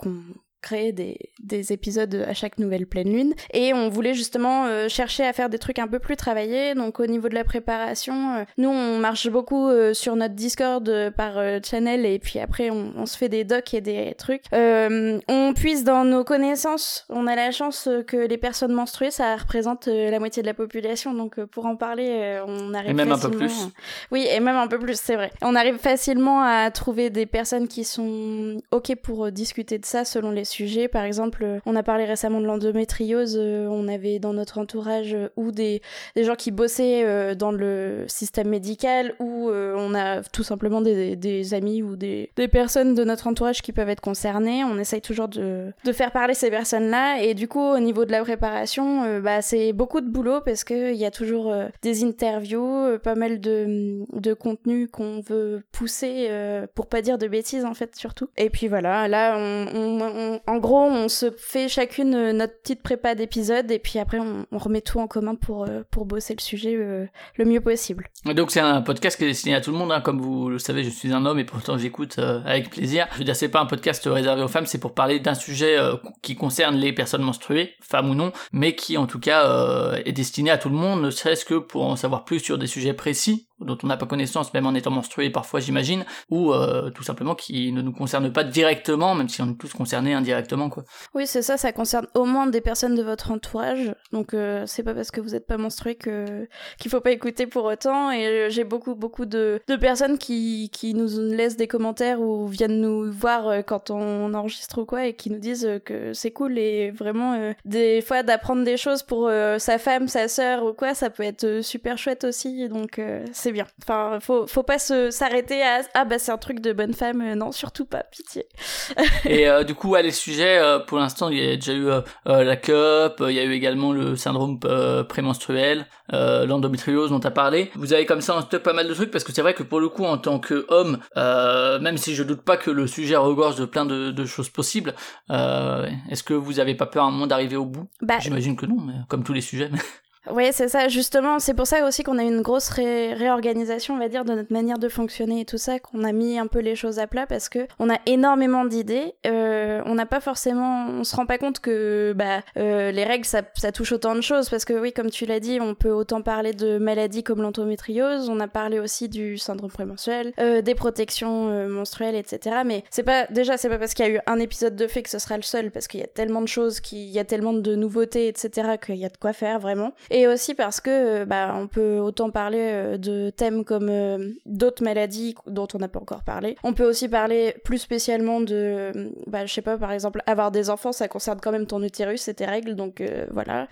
crée 0.61 0.91
des, 0.91 1.17
des 1.39 1.71
épisodes 1.73 2.25
à 2.27 2.33
chaque 2.33 2.57
nouvelle 2.57 2.85
pleine 2.87 3.11
lune. 3.11 3.33
Et 3.53 3.73
on 3.73 3.89
voulait 3.89 4.13
justement 4.13 4.65
euh, 4.65 4.87
chercher 4.89 5.25
à 5.25 5.33
faire 5.33 5.49
des 5.49 5.59
trucs 5.59 5.79
un 5.79 5.87
peu 5.87 5.99
plus 5.99 6.15
travaillés. 6.15 6.73
Donc 6.75 6.99
au 6.99 7.05
niveau 7.05 7.29
de 7.29 7.35
la 7.35 7.43
préparation 7.43 8.35
euh, 8.37 8.43
nous 8.57 8.69
on 8.69 8.97
marche 8.97 9.29
beaucoup 9.29 9.67
euh, 9.67 9.93
sur 9.93 10.15
notre 10.15 10.35
discord 10.35 10.89
par 11.15 11.33
channel. 11.63 12.05
Et 12.05 12.19
puis 12.19 12.39
après 12.39 12.69
on, 12.69 12.93
on 12.97 13.05
se 13.05 13.17
fait 13.17 13.29
des 13.29 13.43
docs 13.43 13.73
et 13.73 13.81
des 13.81 14.13
trucs. 14.17 14.43
On 14.53 15.53
puise 15.55 15.83
dans 15.83 16.03
nos 16.03 16.23
connaissances. 16.23 17.05
On 17.09 17.27
a 17.27 17.35
la 17.35 17.51
chance 17.51 17.87
que 18.07 18.17
les 18.17 18.37
personnes 18.37 18.73
menstruées 18.73 19.11
ça 19.11 19.35
représente 19.35 19.87
la 19.87 20.19
moitié 20.19 20.41
de 20.41 20.47
la 20.47 20.53
population. 20.53 21.13
Donc 21.13 21.39
pour 21.45 21.65
en 21.65 21.75
parler 21.75 22.41
on 22.47 22.73
arrive 22.73 22.91
Et 22.91 22.93
même 22.93 23.11
un 23.11 23.15
peu 23.17 23.31
facilement- 23.31 23.37
plus. 23.47 23.73
oui, 24.11 24.27
et 24.29 24.39
même 24.39 24.55
un 24.55 24.67
peu 24.67 24.79
plus, 24.79 24.99
c'est 24.99 25.15
vrai. 25.15 25.31
On 25.41 25.55
arrive 25.55 25.77
facilement 25.77 26.41
à 26.41 26.69
trouver 26.71 27.09
des 27.09 27.25
personnes 27.25 27.67
qui 27.67 27.83
sont 27.83 28.57
OK 28.71 28.95
pour 29.01 29.31
discuter 29.31 29.77
de 29.77 29.85
ça 29.85 30.05
selon 30.05 30.31
les 30.31 30.45
sujets. 30.47 30.87
Par 30.87 31.03
exemple, 31.03 31.45
on 31.65 31.75
a 31.75 31.83
parlé 31.83 32.05
récemment 32.05 32.41
de 32.41 32.45
l'endométriose, 32.45 33.37
euh, 33.39 33.67
on 33.69 33.87
avait 33.87 34.19
dans 34.19 34.33
notre 34.33 34.57
entourage 34.57 35.13
euh, 35.13 35.29
ou 35.35 35.51
des, 35.51 35.81
des 36.15 36.23
gens 36.23 36.35
qui 36.35 36.51
bossaient 36.51 37.03
euh, 37.05 37.35
dans 37.35 37.51
le 37.51 38.05
système 38.07 38.47
médical 38.49 39.13
ou 39.19 39.49
on 39.49 39.93
a 39.95 40.21
tout 40.23 40.43
simplement 40.43 40.81
des, 40.81 41.15
des 41.15 41.53
amis 41.53 41.81
ou 41.83 41.95
des, 41.95 42.31
des 42.35 42.47
personnes 42.47 42.95
de 42.95 43.03
notre 43.03 43.27
entourage 43.27 43.61
qui 43.61 43.71
peuvent 43.71 43.89
être 43.89 44.01
concernées. 44.01 44.63
On 44.63 44.77
essaye 44.77 45.01
toujours 45.01 45.27
de, 45.27 45.71
de 45.83 45.91
faire 45.91 46.11
parler 46.11 46.33
ces 46.33 46.49
personnes-là 46.49 47.21
et 47.21 47.33
du 47.33 47.47
coup, 47.47 47.59
au 47.61 47.79
niveau 47.79 48.05
de 48.05 48.11
la 48.11 48.21
préparation, 48.23 49.19
bah, 49.21 49.41
c'est 49.41 49.73
beaucoup 49.73 50.01
de 50.01 50.09
boulot 50.09 50.41
parce 50.41 50.63
qu'il 50.63 50.95
y 50.95 51.05
a 51.05 51.11
toujours 51.11 51.53
des 51.81 52.03
interviews, 52.03 52.97
pas 53.03 53.15
mal 53.15 53.39
de, 53.39 53.99
de 54.13 54.33
contenu 54.33 54.87
qu'on 54.87 55.21
veut 55.21 55.63
pousser 55.71 56.29
pour 56.75 56.87
pas 56.87 57.01
dire 57.01 57.17
de 57.17 57.27
bêtises 57.27 57.65
en 57.65 57.73
fait 57.73 57.95
surtout. 57.95 58.29
Et 58.37 58.49
puis 58.49 58.67
voilà, 58.67 59.07
là 59.07 59.37
on- 59.37 60.36
en 60.45 60.57
gros 60.57 60.81
on 60.81 61.09
se 61.09 61.31
fait 61.37 61.69
chacune 61.69 62.13
euh, 62.13 62.33
notre 62.33 62.59
petite 62.61 62.81
prépa 62.81 63.15
d'épisode 63.15 63.71
et 63.71 63.79
puis 63.79 63.99
après 63.99 64.19
on, 64.19 64.45
remet 64.51 64.81
tout 64.81 64.99
en 64.99 65.07
commun 65.07 65.35
pour, 65.35 65.65
euh, 65.65 65.83
pour 65.91 66.05
bosser 66.05 66.35
le 66.35 66.41
sujet 66.41 66.75
euh, 66.75 67.05
le 67.35 67.45
mieux 67.45 67.61
possible. 67.61 68.09
Donc 68.25 68.51
c'est 68.51 68.59
un 68.59 68.81
podcast 68.81 69.17
qui 69.17 69.23
est 69.23 69.27
destiné 69.27 69.55
à 69.55 69.61
tout 69.61 69.71
le 69.71 69.77
monde, 69.77 69.91
hein. 69.91 70.01
comme 70.01 70.19
vous 70.19 70.49
le 70.49 70.59
savez, 70.59 70.83
je 70.83 70.89
suis 70.89 71.13
un 71.13 71.25
homme 71.25 71.39
et 71.39 71.45
pourtant 71.45 71.77
j'écoute 71.77 72.19
avec 72.19 72.69
plaisir. 72.69 73.07
Je 73.13 73.19
veux 73.19 73.23
dire, 73.23 73.35
c'est 73.35 73.49
pas 73.49 73.59
un 73.59 73.65
podcast 73.65 74.03
réservé 74.05 74.41
aux 74.41 74.47
femmes, 74.47 74.65
c'est 74.65 74.79
pour 74.79 74.93
parler 74.93 75.19
d'un 75.19 75.33
sujet 75.33 75.77
qui 76.21 76.35
concerne 76.35 76.75
les 76.75 76.93
personnes 76.93 77.21
menstruées, 77.21 77.75
femmes 77.81 78.09
ou 78.09 78.15
non, 78.15 78.31
mais 78.51 78.75
qui 78.75 78.97
en 78.97 79.07
tout 79.07 79.19
cas 79.19 79.93
est 80.05 80.11
destiné 80.11 80.51
à 80.51 80.57
tout 80.57 80.69
le 80.69 80.75
monde, 80.75 81.01
ne 81.01 81.09
serait-ce 81.09 81.45
que 81.45 81.55
pour 81.55 81.85
en 81.85 81.95
savoir 81.95 82.25
plus 82.25 82.39
sur 82.39 82.57
des 82.57 82.67
sujets 82.67 82.93
précis 82.93 83.46
dont 83.59 83.77
on 83.83 83.87
n'a 83.87 83.97
pas 83.97 84.05
connaissance, 84.05 84.53
même 84.53 84.65
en 84.65 84.73
étant 84.73 84.91
menstrué 84.91 85.29
parfois 85.29 85.59
j'imagine, 85.59 86.05
ou 86.29 86.53
euh, 86.53 86.89
tout 86.89 87.03
simplement 87.03 87.35
qui 87.35 87.71
ne 87.71 87.81
nous 87.81 87.91
concernent 87.91 88.31
pas 88.31 88.43
directement, 88.43 89.15
même 89.15 89.29
si 89.29 89.41
on 89.41 89.51
est 89.51 89.57
tous 89.57 89.73
concernés 89.73 90.13
indirectement 90.13 90.69
quoi. 90.69 90.83
Oui, 91.13 91.25
c'est 91.27 91.41
ça, 91.41 91.57
ça 91.57 91.71
concerne 91.71 92.07
au 92.13 92.25
moins 92.25 92.47
des 92.47 92.61
personnes 92.61 92.95
de 92.95 93.03
votre 93.03 93.31
entourage. 93.31 93.93
Donc 94.11 94.33
euh, 94.33 94.63
c'est 94.65 94.83
pas 94.83 94.93
parce 94.93 95.11
que 95.11 95.21
vous 95.21 95.29
n'êtes 95.29 95.47
pas 95.47 95.57
menstrué 95.57 95.95
que 95.95 96.47
qu'il 96.77 96.91
faut 96.91 97.01
pas 97.01 97.11
écouter 97.11 97.47
pour 97.47 97.65
autant. 97.65 98.11
Et 98.11 98.27
euh, 98.27 98.49
j'ai 98.49 98.63
beaucoup 98.63 98.95
beaucoup 98.95 99.25
de, 99.25 99.59
de 99.67 99.75
personnes 99.75 100.17
qui, 100.17 100.69
qui 100.71 100.93
nous 100.93 101.07
laissent 101.31 101.57
des 101.57 101.67
commentaires 101.67 102.21
ou 102.21 102.47
viennent 102.47 102.81
nous 102.81 103.11
voir 103.11 103.47
euh, 103.47 103.61
quand 103.61 103.91
on 103.91 104.33
enregistre 104.33 104.81
ou 104.81 104.85
quoi 104.85 105.07
et 105.07 105.13
qui 105.13 105.29
nous 105.29 105.39
disent 105.39 105.69
que 105.85 106.13
c'est 106.13 106.31
cool 106.31 106.57
et 106.57 106.91
vraiment 106.91 107.53
des 107.65 108.01
fois 108.01 108.23
d'apprendre 108.23 108.63
des 108.63 108.77
choses 108.77 109.03
pour 109.03 109.29
sa 109.57 109.77
femme, 109.77 110.07
sa 110.07 110.27
sœur 110.27 110.63
ou 110.63 110.73
quoi, 110.73 110.93
ça 110.93 111.09
peut 111.09 111.23
être 111.23 111.61
super 111.61 111.97
chouette 111.97 112.23
aussi. 112.23 112.67
Donc 112.69 112.99
euh, 112.99 113.25
c'est 113.47 113.53
bien. 113.53 113.65
Enfin, 113.81 114.19
faut 114.19 114.45
faut 114.45 114.63
pas 114.63 114.77
s'arrêter 114.77 115.63
à 115.63 115.79
ah 115.93 116.03
bah 116.03 116.19
c'est 116.19 116.33
un 116.33 116.37
truc 116.37 116.59
de 116.59 116.73
bonne 116.73 116.93
femme. 116.93 117.21
Euh, 117.21 117.33
non, 117.35 117.53
surtout 117.53 117.85
pas, 117.85 118.03
pitié. 118.03 118.45
Et 119.25 119.47
euh, 119.47 119.63
du 119.63 119.73
coup, 119.73 119.91
ouais, 119.91 120.03
les 120.03 120.11
sujets, 120.11 120.57
euh, 120.57 120.79
pour 120.79 120.97
l'instant, 120.97 121.29
il 121.29 121.37
y 121.37 121.49
a 121.49 121.55
déjà 121.55 121.71
eu 121.73 121.87
euh, 121.87 122.01
la 122.25 122.57
cup, 122.57 123.23
il 123.25 123.31
y 123.33 123.39
a 123.39 123.43
eu 123.45 123.53
également 123.53 123.93
le 123.93 124.17
syndrome 124.17 124.59
prémenstruel, 125.07 125.85
l'endométriose 126.11 127.09
dont 127.11 127.21
tu 127.21 127.27
as 127.27 127.31
parlé. 127.31 127.71
Vous 127.75 127.93
avez 127.93 128.05
comme 128.05 128.19
ça 128.19 128.35
en 128.35 128.41
stock 128.41 128.61
pas 128.63 128.73
mal 128.73 128.87
de 128.87 128.93
trucs, 128.93 129.11
parce 129.11 129.23
que 129.23 129.31
c'est 129.31 129.41
vrai 129.41 129.53
que 129.53 129.63
pour 129.63 129.79
le 129.79 129.87
coup, 129.87 130.03
en 130.03 130.17
tant 130.17 130.39
qu'homme, 130.39 130.99
euh, 131.15 131.79
même 131.79 131.97
si 131.97 132.15
je 132.15 132.23
doute 132.23 132.41
pas 132.41 132.57
que 132.57 132.69
le 132.69 132.85
sujet 132.85 133.15
regorge 133.15 133.55
de 133.55 133.63
plein 133.65 133.85
de, 133.85 134.11
de 134.11 134.25
choses 134.25 134.49
possibles, 134.49 134.93
est-ce 135.29 136.23
que 136.23 136.33
vous 136.33 136.59
avez 136.59 136.75
pas 136.75 136.85
peur 136.85 137.05
à 137.05 137.07
un 137.07 137.11
moment 137.11 137.27
d'arriver 137.27 137.55
au 137.55 137.65
bout? 137.65 137.87
Bah 138.01 138.19
J'imagine 138.19 138.57
que 138.57 138.65
non, 138.65 138.81
mais 138.81 138.93
comme 139.07 139.23
tous 139.23 139.33
les 139.33 139.41
sujets. 139.41 139.69
mais- 139.71 139.79
Oui, 140.31 140.49
c'est 140.51 140.67
ça, 140.67 140.87
justement. 140.87 141.39
C'est 141.39 141.53
pour 141.53 141.67
ça 141.67 141.85
aussi 141.87 142.03
qu'on 142.03 142.17
a 142.17 142.23
eu 142.23 142.27
une 142.27 142.41
grosse 142.41 142.69
ré- 142.69 143.13
réorganisation, 143.13 143.95
on 143.95 143.97
va 143.97 144.09
dire, 144.09 144.25
de 144.25 144.33
notre 144.33 144.51
manière 144.51 144.77
de 144.77 144.89
fonctionner 144.89 145.41
et 145.41 145.45
tout 145.45 145.57
ça, 145.57 145.79
qu'on 145.79 146.03
a 146.03 146.11
mis 146.11 146.37
un 146.39 146.47
peu 146.47 146.59
les 146.59 146.75
choses 146.75 146.99
à 146.99 147.07
plat 147.07 147.25
parce 147.27 147.49
que 147.49 147.67
on 147.79 147.89
a 147.89 147.97
énormément 148.05 148.65
d'idées. 148.65 149.13
Euh, 149.25 149.81
on 149.85 149.95
n'a 149.95 150.05
pas 150.05 150.19
forcément, 150.19 150.87
on 150.89 151.03
se 151.03 151.15
rend 151.15 151.25
pas 151.25 151.37
compte 151.37 151.59
que 151.59 152.13
bah, 152.15 152.41
euh, 152.57 152.91
les 152.91 153.03
règles, 153.03 153.25
ça, 153.25 153.43
touche 153.71 153.91
autant 153.91 154.15
de 154.15 154.21
choses 154.21 154.49
parce 154.49 154.65
que 154.65 154.73
oui, 154.73 154.93
comme 154.93 155.09
tu 155.09 155.25
l'as 155.25 155.39
dit, 155.39 155.59
on 155.61 155.75
peut 155.75 155.91
autant 155.91 156.21
parler 156.21 156.53
de 156.53 156.77
maladies 156.77 157.23
comme 157.23 157.41
l'endométriose, 157.41 158.29
on 158.29 158.39
a 158.39 158.47
parlé 158.47 158.79
aussi 158.79 159.09
du 159.09 159.37
syndrome 159.37 159.71
prémenstruel, 159.71 160.33
euh, 160.39 160.61
des 160.61 160.75
protections 160.75 161.49
euh, 161.49 161.67
menstruelles, 161.67 162.15
etc. 162.15 162.57
Mais 162.65 162.83
c'est 162.89 163.03
pas, 163.03 163.25
déjà, 163.29 163.57
c'est 163.57 163.69
pas 163.69 163.77
parce 163.77 163.93
qu'il 163.93 164.05
y 164.05 164.09
a 164.09 164.11
eu 164.11 164.19
un 164.25 164.39
épisode 164.39 164.75
de 164.75 164.87
fait 164.87 165.03
que 165.03 165.09
ce 165.09 165.19
sera 165.19 165.37
le 165.37 165.43
seul 165.43 165.71
parce 165.71 165.87
qu'il 165.87 165.99
y 165.99 166.03
a 166.03 166.07
tellement 166.07 166.41
de 166.41 166.47
choses, 166.47 166.79
qu'il 166.79 166.99
y 167.09 167.19
a 167.19 167.23
tellement 167.25 167.53
de 167.53 167.75
nouveautés, 167.75 168.27
etc. 168.27 168.77
qu'il 168.83 168.95
y 168.95 169.05
a 169.05 169.09
de 169.09 169.17
quoi 169.17 169.33
faire 169.33 169.59
vraiment. 169.59 169.91
Aussi 170.25 170.55
parce 170.55 170.81
que 170.81 170.89
euh, 171.21 171.25
bah, 171.25 171.53
on 171.55 171.67
peut 171.67 171.97
autant 171.97 172.31
parler 172.31 172.59
euh, 172.61 172.97
de 172.97 173.29
thèmes 173.29 173.63
comme 173.65 173.89
euh, 173.89 174.31
d'autres 174.45 174.83
maladies 174.83 175.35
dont 175.45 175.67
on 175.73 175.77
n'a 175.77 175.87
pas 175.87 175.99
encore 175.99 176.23
parlé. 176.23 176.57
On 176.63 176.73
peut 176.73 176.85
aussi 176.85 177.07
parler 177.07 177.55
plus 177.63 177.77
spécialement 177.77 178.41
de, 178.41 179.11
bah, 179.27 179.45
je 179.45 179.53
sais 179.53 179.61
pas, 179.61 179.77
par 179.77 179.91
exemple, 179.91 180.23
avoir 180.25 180.51
des 180.51 180.69
enfants, 180.69 180.91
ça 180.91 181.07
concerne 181.07 181.39
quand 181.41 181.51
même 181.51 181.67
ton 181.67 181.83
utérus 181.83 182.27
et 182.27 182.33
tes 182.33 182.45
règles, 182.45 182.75
donc 182.75 183.03
voilà. 183.31 183.67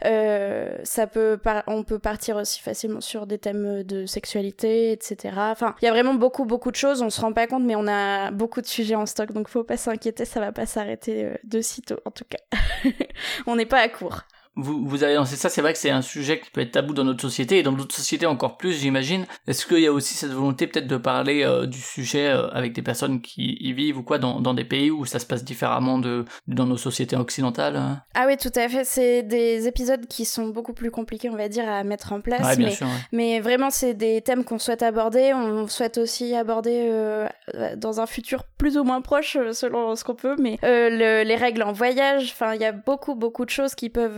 Ça 0.83 1.07
peut, 1.07 1.39
on 1.67 1.83
peut 1.83 1.99
partir 1.99 2.35
aussi 2.35 2.61
facilement 2.61 3.01
sur 3.01 3.25
des 3.25 3.37
thèmes 3.37 3.83
de 3.83 4.05
sexualité, 4.05 4.91
etc. 4.91 5.33
Enfin, 5.37 5.75
il 5.81 5.85
y 5.85 5.87
a 5.87 5.91
vraiment 5.91 6.13
beaucoup, 6.13 6.45
beaucoup 6.45 6.71
de 6.71 6.75
choses. 6.75 7.01
On 7.01 7.09
se 7.09 7.21
rend 7.21 7.33
pas 7.33 7.47
compte, 7.47 7.63
mais 7.63 7.75
on 7.75 7.87
a 7.87 8.31
beaucoup 8.31 8.61
de 8.61 8.67
sujets 8.67 8.95
en 8.95 9.05
stock, 9.05 9.31
donc 9.31 9.47
faut 9.47 9.63
pas 9.63 9.77
s'inquiéter, 9.77 10.25
ça 10.25 10.41
va 10.41 10.51
pas 10.51 10.65
s'arrêter 10.65 11.29
de 11.43 11.61
sitôt, 11.61 11.99
en 12.05 12.11
tout 12.11 12.25
cas. 12.29 12.59
on 13.47 13.55
n'est 13.55 13.65
pas 13.65 13.79
à 13.79 13.87
court. 13.87 14.23
Vous, 14.55 14.85
vous 14.87 15.03
avez 15.03 15.15
lancé 15.15 15.35
ça, 15.35 15.49
c'est 15.49 15.61
vrai 15.61 15.73
que 15.73 15.79
c'est 15.79 15.89
un 15.89 16.01
sujet 16.01 16.39
qui 16.39 16.49
peut 16.49 16.61
être 16.61 16.71
tabou 16.71 16.93
dans 16.93 17.03
notre 17.03 17.21
société 17.21 17.59
et 17.59 17.63
dans 17.63 17.71
d'autres 17.71 17.95
sociétés 17.95 18.25
encore 18.25 18.57
plus, 18.57 18.73
j'imagine. 18.73 19.25
Est-ce 19.47 19.65
qu'il 19.65 19.79
y 19.79 19.87
a 19.87 19.91
aussi 19.91 20.13
cette 20.15 20.31
volonté 20.31 20.67
peut-être 20.67 20.87
de 20.87 20.97
parler 20.97 21.43
euh, 21.43 21.65
du 21.65 21.79
sujet 21.79 22.27
euh, 22.29 22.47
avec 22.51 22.73
des 22.73 22.81
personnes 22.81 23.21
qui 23.21 23.57
y 23.59 23.73
vivent 23.73 23.97
ou 23.97 24.03
quoi 24.03 24.17
dans, 24.17 24.39
dans 24.39 24.53
des 24.53 24.63
pays 24.63 24.91
où 24.91 25.05
ça 25.05 25.19
se 25.19 25.25
passe 25.25 25.43
différemment 25.43 25.99
de 25.99 26.25
dans 26.47 26.65
nos 26.65 26.77
sociétés 26.77 27.15
occidentales 27.15 27.75
hein? 27.75 28.01
Ah 28.13 28.25
oui, 28.27 28.37
tout 28.37 28.51
à 28.55 28.69
fait. 28.69 28.83
C'est 28.85 29.23
des 29.23 29.67
épisodes 29.67 30.05
qui 30.07 30.25
sont 30.25 30.47
beaucoup 30.47 30.73
plus 30.73 30.91
compliqués, 30.91 31.29
on 31.29 31.35
va 31.35 31.49
dire, 31.49 31.67
à 31.69 31.83
mettre 31.83 32.13
en 32.13 32.21
place. 32.21 32.45
Ouais, 32.45 32.55
bien 32.55 32.67
mais, 32.67 32.73
sûr. 32.73 32.87
ouais. 32.87 32.93
mais 33.11 33.39
vraiment, 33.39 33.69
c'est 33.69 33.93
des 33.93 34.21
thèmes 34.21 34.43
qu'on 34.43 34.59
souhaite 34.59 34.83
aborder. 34.83 35.33
On 35.33 35.67
souhaite 35.67 35.97
aussi 35.97 36.33
aborder 36.35 36.87
euh, 36.89 37.27
dans 37.75 37.99
un 37.99 38.05
futur 38.05 38.43
plus 38.57 38.77
ou 38.77 38.83
moins 38.83 39.01
proche, 39.01 39.37
selon 39.51 39.95
ce 39.95 40.03
qu'on 40.03 40.15
peut. 40.15 40.35
Mais 40.39 40.57
le- 40.63 41.23
les 41.23 41.35
règles 41.35 41.63
en 41.63 41.73
voyage, 41.73 42.31
enfin, 42.31 42.53
il 42.55 42.61
y 42.61 42.65
a 42.65 42.71
beaucoup, 42.71 43.15
beaucoup 43.15 43.43
de 43.45 43.49
choses 43.49 43.75
qui 43.75 43.89
peuvent 43.89 44.13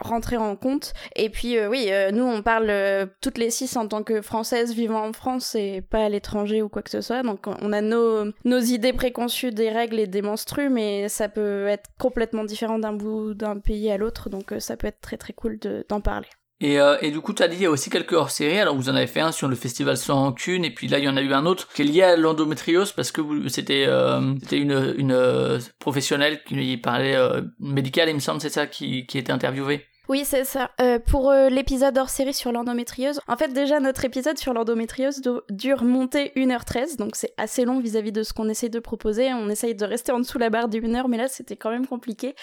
rentrer 0.00 0.36
en 0.36 0.56
compte. 0.56 0.92
Et 1.14 1.30
puis, 1.30 1.56
euh, 1.58 1.68
oui, 1.68 1.86
euh, 1.90 2.10
nous, 2.10 2.24
on 2.24 2.42
parle 2.42 2.70
euh, 2.70 3.06
toutes 3.20 3.38
les 3.38 3.50
six 3.50 3.76
en 3.76 3.86
tant 3.88 4.02
que 4.02 4.22
françaises 4.22 4.72
vivant 4.74 5.04
en 5.06 5.12
France 5.12 5.54
et 5.54 5.82
pas 5.82 6.04
à 6.04 6.08
l'étranger 6.08 6.62
ou 6.62 6.68
quoi 6.68 6.82
que 6.82 6.90
ce 6.90 7.00
soit. 7.00 7.22
Donc, 7.22 7.46
on 7.46 7.72
a 7.72 7.80
nos, 7.80 8.32
nos 8.44 8.58
idées 8.58 8.92
préconçues 8.92 9.50
des 9.52 9.70
règles 9.70 9.98
et 9.98 10.06
des 10.06 10.22
menstrues, 10.22 10.68
mais 10.68 11.08
ça 11.08 11.28
peut 11.28 11.66
être 11.66 11.88
complètement 11.98 12.44
différent 12.44 12.78
d'un 12.78 12.92
bout 12.92 13.34
d'un 13.34 13.58
pays 13.58 13.90
à 13.90 13.96
l'autre. 13.96 14.30
Donc, 14.30 14.52
euh, 14.52 14.60
ça 14.60 14.76
peut 14.76 14.86
être 14.86 15.00
très, 15.00 15.16
très 15.16 15.32
cool 15.32 15.58
de- 15.58 15.84
d'en 15.88 16.00
parler. 16.00 16.28
Et, 16.60 16.80
euh, 16.80 16.96
et 17.02 17.10
du 17.10 17.20
coup, 17.20 17.34
tu 17.34 17.42
as 17.42 17.48
dit 17.48 17.56
il 17.56 17.62
y 17.62 17.66
a 17.66 17.70
aussi 17.70 17.90
quelques 17.90 18.14
hors-séries. 18.14 18.58
Alors, 18.58 18.74
vous 18.74 18.88
en 18.88 18.94
avez 18.94 19.06
fait 19.06 19.20
un 19.20 19.32
sur 19.32 19.46
le 19.46 19.56
festival 19.56 19.96
sans 19.96 20.14
rancune, 20.14 20.64
et 20.64 20.70
puis 20.70 20.88
là, 20.88 20.98
il 20.98 21.04
y 21.04 21.08
en 21.08 21.16
a 21.16 21.20
eu 21.20 21.32
un 21.34 21.44
autre 21.44 21.68
qui 21.72 21.82
est 21.82 21.84
lié 21.84 22.02
à 22.02 22.16
l'endométriose 22.16 22.92
parce 22.92 23.12
que 23.12 23.48
c'était 23.48 23.84
euh, 23.86 24.34
c'était 24.42 24.58
une, 24.58 24.94
une 24.96 25.12
euh, 25.12 25.58
professionnelle 25.78 26.42
qui 26.44 26.76
parlait 26.78 27.14
euh, 27.14 27.42
médicale, 27.60 28.08
il 28.08 28.14
me 28.14 28.20
semble, 28.20 28.40
c'est 28.40 28.48
ça, 28.48 28.66
qui, 28.66 29.06
qui 29.06 29.18
était 29.18 29.32
interviewée. 29.32 29.84
Oui, 30.08 30.22
c'est 30.24 30.44
ça. 30.44 30.70
Euh, 30.80 31.00
pour 31.00 31.30
euh, 31.30 31.48
l'épisode 31.48 31.98
hors 31.98 32.10
série 32.10 32.32
sur 32.32 32.52
l'endométriose, 32.52 33.20
en 33.26 33.36
fait, 33.36 33.48
déjà, 33.52 33.80
notre 33.80 34.04
épisode 34.04 34.38
sur 34.38 34.52
l'endométriose 34.54 35.20
do- 35.20 35.42
dure 35.50 35.82
monter 35.82 36.30
1h13, 36.36 36.96
donc 36.96 37.16
c'est 37.16 37.32
assez 37.36 37.64
long 37.64 37.80
vis-à-vis 37.80 38.12
de 38.12 38.22
ce 38.22 38.32
qu'on 38.32 38.48
essaye 38.48 38.70
de 38.70 38.78
proposer. 38.78 39.32
On 39.34 39.48
essaye 39.48 39.74
de 39.74 39.84
rester 39.84 40.12
en 40.12 40.20
dessous 40.20 40.38
la 40.38 40.48
barre 40.48 40.68
du 40.68 40.80
1h, 40.80 41.06
mais 41.08 41.16
là, 41.16 41.26
c'était 41.26 41.56
quand 41.56 41.70
même 41.70 41.88
compliqué. 41.88 42.36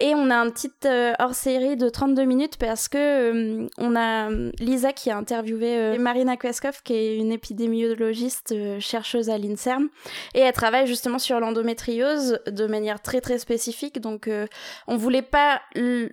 Et 0.00 0.14
on 0.14 0.30
a 0.30 0.36
un 0.36 0.48
petit 0.48 0.70
euh, 0.86 1.12
hors 1.18 1.34
série 1.34 1.76
de 1.76 1.90
32 1.90 2.24
minutes 2.24 2.56
parce 2.56 2.88
que 2.88 3.66
on 3.76 3.96
a 3.96 4.30
Lisa 4.58 4.94
qui 4.94 5.10
a 5.10 5.16
interviewé 5.18 5.98
Marina 5.98 6.38
Kweskov, 6.38 6.80
qui 6.82 6.94
est 6.94 7.16
une 7.18 7.32
épidémiologiste 7.32 8.54
chercheuse 8.80 9.28
à 9.28 9.36
l'INSERM, 9.36 9.88
et 10.34 10.40
elle 10.40 10.52
travaille 10.54 10.86
justement 10.86 11.18
sur 11.18 11.38
l'endométriose 11.38 12.40
de 12.46 12.66
manière 12.66 13.02
très 13.02 13.20
très 13.20 13.38
spécifique, 13.38 14.00
donc 14.00 14.30
on 14.86 14.96
voulait 14.96 15.20
pas 15.22 15.60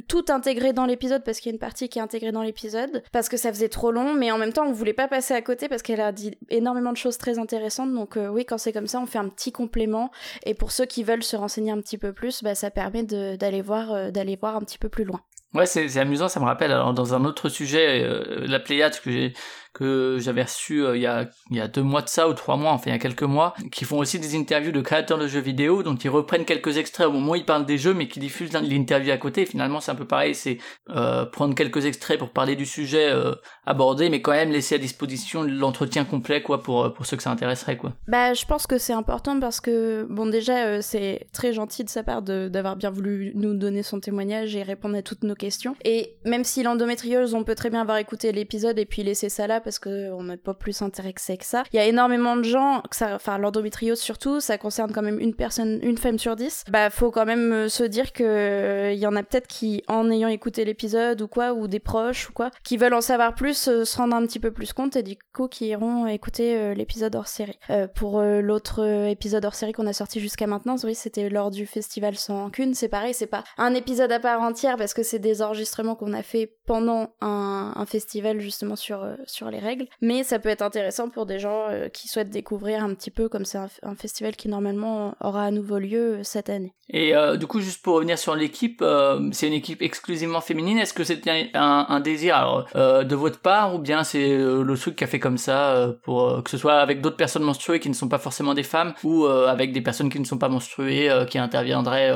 tout 0.10 0.26
intégrer 0.30 0.74
dans 0.74 0.86
l'épisode 0.98 1.24
parce 1.24 1.39
qu'il 1.39 1.51
y 1.51 1.54
a 1.54 1.56
une 1.56 1.60
partie 1.60 1.89
qui 1.89 2.00
est 2.00 2.01
intégrée 2.01 2.32
dans 2.32 2.42
l'épisode 2.42 3.04
parce 3.12 3.30
que 3.30 3.38
ça 3.38 3.54
faisait 3.54 3.70
trop 3.70 3.92
long 3.92 4.16
mais 4.16 4.32
en 4.32 4.39
même 4.39 4.51
temps 4.51 4.66
on 4.66 4.72
voulait 4.72 4.94
pas 4.94 5.08
passer 5.08 5.36
à 5.36 5.42
côté 5.44 5.70
parce 5.70 5.84
qu'elle 5.84 6.01
a 6.01 6.12
dit 6.12 6.36
énormément 6.50 6.92
de 6.92 6.98
choses 6.98 7.20
très 7.20 7.38
intéressantes 7.38 7.94
donc 7.94 8.18
euh, 8.18 8.30
oui 8.30 8.46
quand 8.46 8.58
c'est 8.58 8.74
comme 8.74 8.88
ça 8.88 9.00
on 9.00 9.06
fait 9.06 9.20
un 9.20 9.30
petit 9.30 9.51
complément 9.51 10.10
et 10.44 10.56
pour 10.56 10.72
ceux 10.72 10.86
qui 10.86 11.04
veulent 11.04 11.24
se 11.24 11.36
renseigner 11.36 11.72
un 11.72 11.80
petit 11.80 12.00
peu 12.00 12.13
plus 12.13 12.42
bah, 12.42 12.56
ça 12.56 12.72
permet 12.72 13.04
d'aller 13.04 13.62
voir 13.62 13.94
euh, 13.94 14.10
d'aller 14.10 14.36
voir 14.36 14.56
un 14.56 14.62
petit 14.62 14.80
peu 14.80 14.89
plus 14.89 15.04
loin 15.04 15.22
Ouais, 15.54 15.66
c'est 15.66 15.98
amusant, 15.98 16.27
ça 16.27 16.42
me 16.42 16.46
rappelle. 16.46 16.72
Dans 16.94 17.13
un 17.13 17.24
autre 17.24 17.48
sujet, 17.48 18.04
euh, 18.04 18.46
la 18.46 18.60
Pléiade 18.60 19.00
que 19.00 19.10
j'ai 19.10 19.34
que 19.77 20.17
j'avais 20.19 20.41
reçu 20.41 20.84
euh, 20.84 20.98
il, 20.98 21.03
y 21.03 21.05
a, 21.05 21.29
y 21.51 21.60
a 21.60 21.67
deux 21.67 21.84
mois 21.84 22.01
de 22.01 22.10
ça 22.10 22.27
ou 22.27 22.34
trois 22.34 22.57
mois, 22.57 22.72
enfin 22.72 22.86
il 22.88 22.93
y 22.93 22.96
a 22.96 23.00
quelques 23.00 23.22
mois, 23.22 23.53
qui 23.72 23.86
font 23.86 24.00
aussi 24.00 24.17
des 24.17 24.36
interviews 24.36 24.72
de 24.72 24.81
créateurs 24.81 25.19
de 25.19 25.27
jeux 25.27 25.39
vidéo, 25.39 25.84
donc 25.84 26.03
ils 26.03 26.10
reprennent 26.10 26.46
quelques 26.46 26.77
extraits 26.77 27.05
au 27.05 27.12
moment 27.12 27.34
où 27.34 27.36
ils 27.36 27.46
parlent 27.46 27.65
des 27.65 27.77
jeux, 27.77 27.93
mais 27.93 28.07
qui 28.07 28.19
diffusent 28.19 28.53
l'interview 28.53 29.12
à 29.12 29.17
côté. 29.17 29.46
Finalement, 29.46 29.79
c'est 29.79 29.91
un 29.91 29.96
peu 29.96 30.07
pareil, 30.07 30.34
c'est 30.34 30.57
euh, 30.89 31.25
prendre 31.25 31.53
quelques 31.53 31.86
extraits 31.86 32.17
pour 32.17 32.31
parler 32.31 32.55
du 32.55 32.65
sujet 32.65 33.10
euh, 33.12 33.34
abordé, 33.67 34.10
mais 34.10 34.22
quand 34.24 34.31
même 34.31 34.51
laisser 34.51 34.75
à 34.75 34.79
disposition 34.79 35.43
l'entretien 35.43 36.05
complet, 36.05 36.41
quoi, 36.41 36.63
pour 36.63 36.91
pour 36.93 37.05
ceux 37.05 37.15
que 37.15 37.24
ça 37.24 37.29
intéresserait, 37.29 37.77
quoi. 37.77 37.93
Bah, 38.07 38.34
je 38.34 38.46
pense 38.46 38.65
que 38.65 38.79
c'est 38.79 38.93
important 38.93 39.39
parce 39.39 39.62
que, 39.62 40.07
bon, 40.10 40.25
déjà, 40.25 40.81
c'est 40.81 41.27
très 41.34 41.53
gentil 41.53 41.84
de 41.84 41.89
sa 41.89 42.01
part 42.01 42.24
d'avoir 42.24 42.77
bien 42.77 42.89
voulu 42.89 43.31
nous 43.36 43.53
donner 43.53 43.84
son 43.84 44.00
témoignage 44.00 44.55
et 44.55 44.63
répondre 44.63 44.98
à 44.98 45.03
toutes 45.03 45.24
nos 45.24 45.36
questions. 45.36 45.75
Et 45.86 46.15
même 46.25 46.43
si 46.43 46.63
l'endométriose, 46.63 47.36
on 47.36 47.43
peut 47.43 47.55
très 47.55 47.69
bien 47.69 47.81
avoir 47.81 47.98
écouté 47.98 48.31
l'épisode 48.31 48.79
et 48.79 48.86
puis 48.86 49.03
laisser 49.03 49.29
ça 49.29 49.46
là 49.46 49.62
parce 49.68 49.80
qu'on 49.80 50.24
n'a 50.24 50.38
pas 50.38 50.54
plus 50.54 50.82
intéressé 50.82 51.36
que 51.36 51.44
ça. 51.44 51.64
Il 51.74 51.76
y 51.76 51.80
a 51.80 51.86
énormément 51.86 52.38
de 52.38 52.44
gens, 52.44 52.82
que 52.90 53.16
enfin, 53.16 53.38
l'endométriose 53.38 54.00
surtout, 54.00 54.40
ça 54.40 54.58
concerne 54.58 54.94
quand 54.94 55.02
même 55.02 55.20
une 55.20 55.36
personne, 55.36 55.80
une 55.82 55.98
femme 55.98 56.18
sur 56.18 56.38
dix. 56.38 56.64
Bah, 56.70 56.90
faut 56.90 57.12
quand 57.12 57.26
même 57.26 57.52
euh, 57.52 57.68
se 57.68 57.84
dire 57.84 58.14
que 58.14 58.24
euh, 58.24 58.94
il 58.94 59.00
y 59.00 59.06
en 59.06 59.18
a 59.18 59.24
peut-être 59.24 59.48
qui, 59.48 59.84
en 59.90 60.10
ayant 60.10 60.30
écouté 60.30 60.64
l'épisode 60.64 61.22
ou 61.22 61.28
quoi, 61.28 61.52
ou 61.52 61.68
des 61.68 61.82
proches 61.82 62.30
ou 62.30 62.32
quoi, 62.32 62.50
qui 62.64 62.78
veulent 62.78 62.94
en 62.94 63.02
savoir 63.02 63.36
plus, 63.36 63.68
euh, 63.68 63.84
se 63.84 63.98
rendre 63.98 64.16
un 64.16 64.26
petit 64.26 64.40
peu 64.40 64.52
plus 64.52 64.72
compte 64.72 64.96
et 64.96 65.04
du 65.04 65.18
coup 65.36 65.50
qui 65.50 65.68
iront 65.68 66.08
écouter 66.08 66.74
l'épisode 66.74 67.14
hors 67.16 67.28
série. 67.28 67.60
Pour 67.94 68.22
l'autre 68.22 68.86
épisode 69.10 69.44
hors 69.44 69.56
série 69.56 69.74
qu'on 69.74 69.88
a 69.88 69.92
sorti 69.92 70.22
jusqu'à 70.22 70.48
maintenant, 70.48 70.78
oui, 70.86 70.96
c'était 70.96 71.30
lors 71.30 71.52
du 71.52 71.66
festival 71.66 72.16
sans 72.16 72.44
rancune. 72.44 72.74
C'est 72.74 72.88
pareil, 72.88 73.14
c'est 73.14 73.28
pas 73.28 73.44
un 73.58 73.74
épisode 73.74 74.14
à 74.14 74.20
part 74.22 74.42
entière 74.42 74.78
parce 74.78 74.94
que 74.94 75.04
c'est 75.04 75.20
des 75.20 75.42
enregistrements 75.42 75.96
qu'on 75.96 76.14
a 76.14 76.24
fait 76.24 76.56
pendant 76.66 77.14
un, 77.20 77.74
un 77.76 77.86
festival 77.86 78.40
justement 78.40 78.78
sur, 78.78 79.06
sur 79.26 79.52
les 79.52 79.57
règles. 79.60 79.88
Mais 80.02 80.24
ça 80.24 80.40
peut 80.40 80.50
être 80.50 80.62
intéressant 80.62 81.10
pour 81.10 81.26
des 81.26 81.40
gens 81.40 81.68
euh, 81.70 81.90
qui 81.90 82.08
souhaitent 82.08 82.30
découvrir 82.30 82.84
un 82.84 82.94
petit 82.94 83.12
peu, 83.12 83.30
comme 83.30 83.46
c'est 83.46 83.58
un, 83.58 83.70
un 83.84 83.96
festival 83.96 84.36
qui 84.36 84.50
normalement 84.50 85.16
aura 85.22 85.44
à 85.44 85.52
nouveau 85.52 85.80
lieu 85.80 86.18
euh, 86.18 86.24
cette 86.24 86.50
année. 86.50 86.74
Et 86.90 87.16
euh, 87.16 87.36
du 87.36 87.48
coup, 87.48 87.60
juste 87.60 87.84
pour 87.84 87.96
revenir 87.96 88.18
sur 88.18 88.36
l'équipe, 88.36 88.80
euh, 88.82 89.30
c'est 89.32 89.48
une 89.48 89.54
équipe 89.54 89.82
exclusivement 89.82 90.40
féminine. 90.40 90.78
Est-ce 90.78 90.94
que 90.94 91.04
c'était 91.04 91.50
un, 91.54 91.86
un 91.90 92.00
désir 92.00 92.36
alors, 92.38 92.68
de 92.76 93.16
votre 93.16 93.40
part 93.40 93.76
ou 93.76 93.80
bien 93.80 94.04
c'est 94.04 94.38
le 94.38 94.78
truc 94.78 94.96
qui 94.96 95.04
a 95.04 95.08
fait 95.08 95.20
comme 95.20 95.38
ça 95.38 95.94
pour 96.04 96.44
que 96.44 96.50
ce 96.50 96.58
soit 96.58 96.76
avec 96.76 97.02
d'autres 97.02 97.18
personnes 97.18 97.44
menstruées 97.44 97.80
qui 97.80 97.90
ne 97.90 97.94
sont 97.94 98.08
pas 98.08 98.20
forcément 98.20 98.54
des 98.54 98.64
femmes 98.64 98.94
ou 99.04 99.26
avec 99.26 99.74
des 99.74 99.82
personnes 99.82 100.10
qui 100.10 100.20
ne 100.20 100.26
sont 100.26 100.38
pas 100.38 100.50
menstruées 100.50 101.10
qui 101.30 101.38
interviendraient 101.38 102.14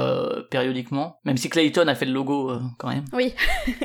périodiquement? 0.50 1.19
Même 1.25 1.38
si 1.38 1.50
Clayton 1.50 1.88
a 1.88 1.95
fait 1.95 2.05
le 2.05 2.13
logo 2.13 2.53
quand 2.77 2.89
même. 2.89 3.05
Oui, 3.13 3.33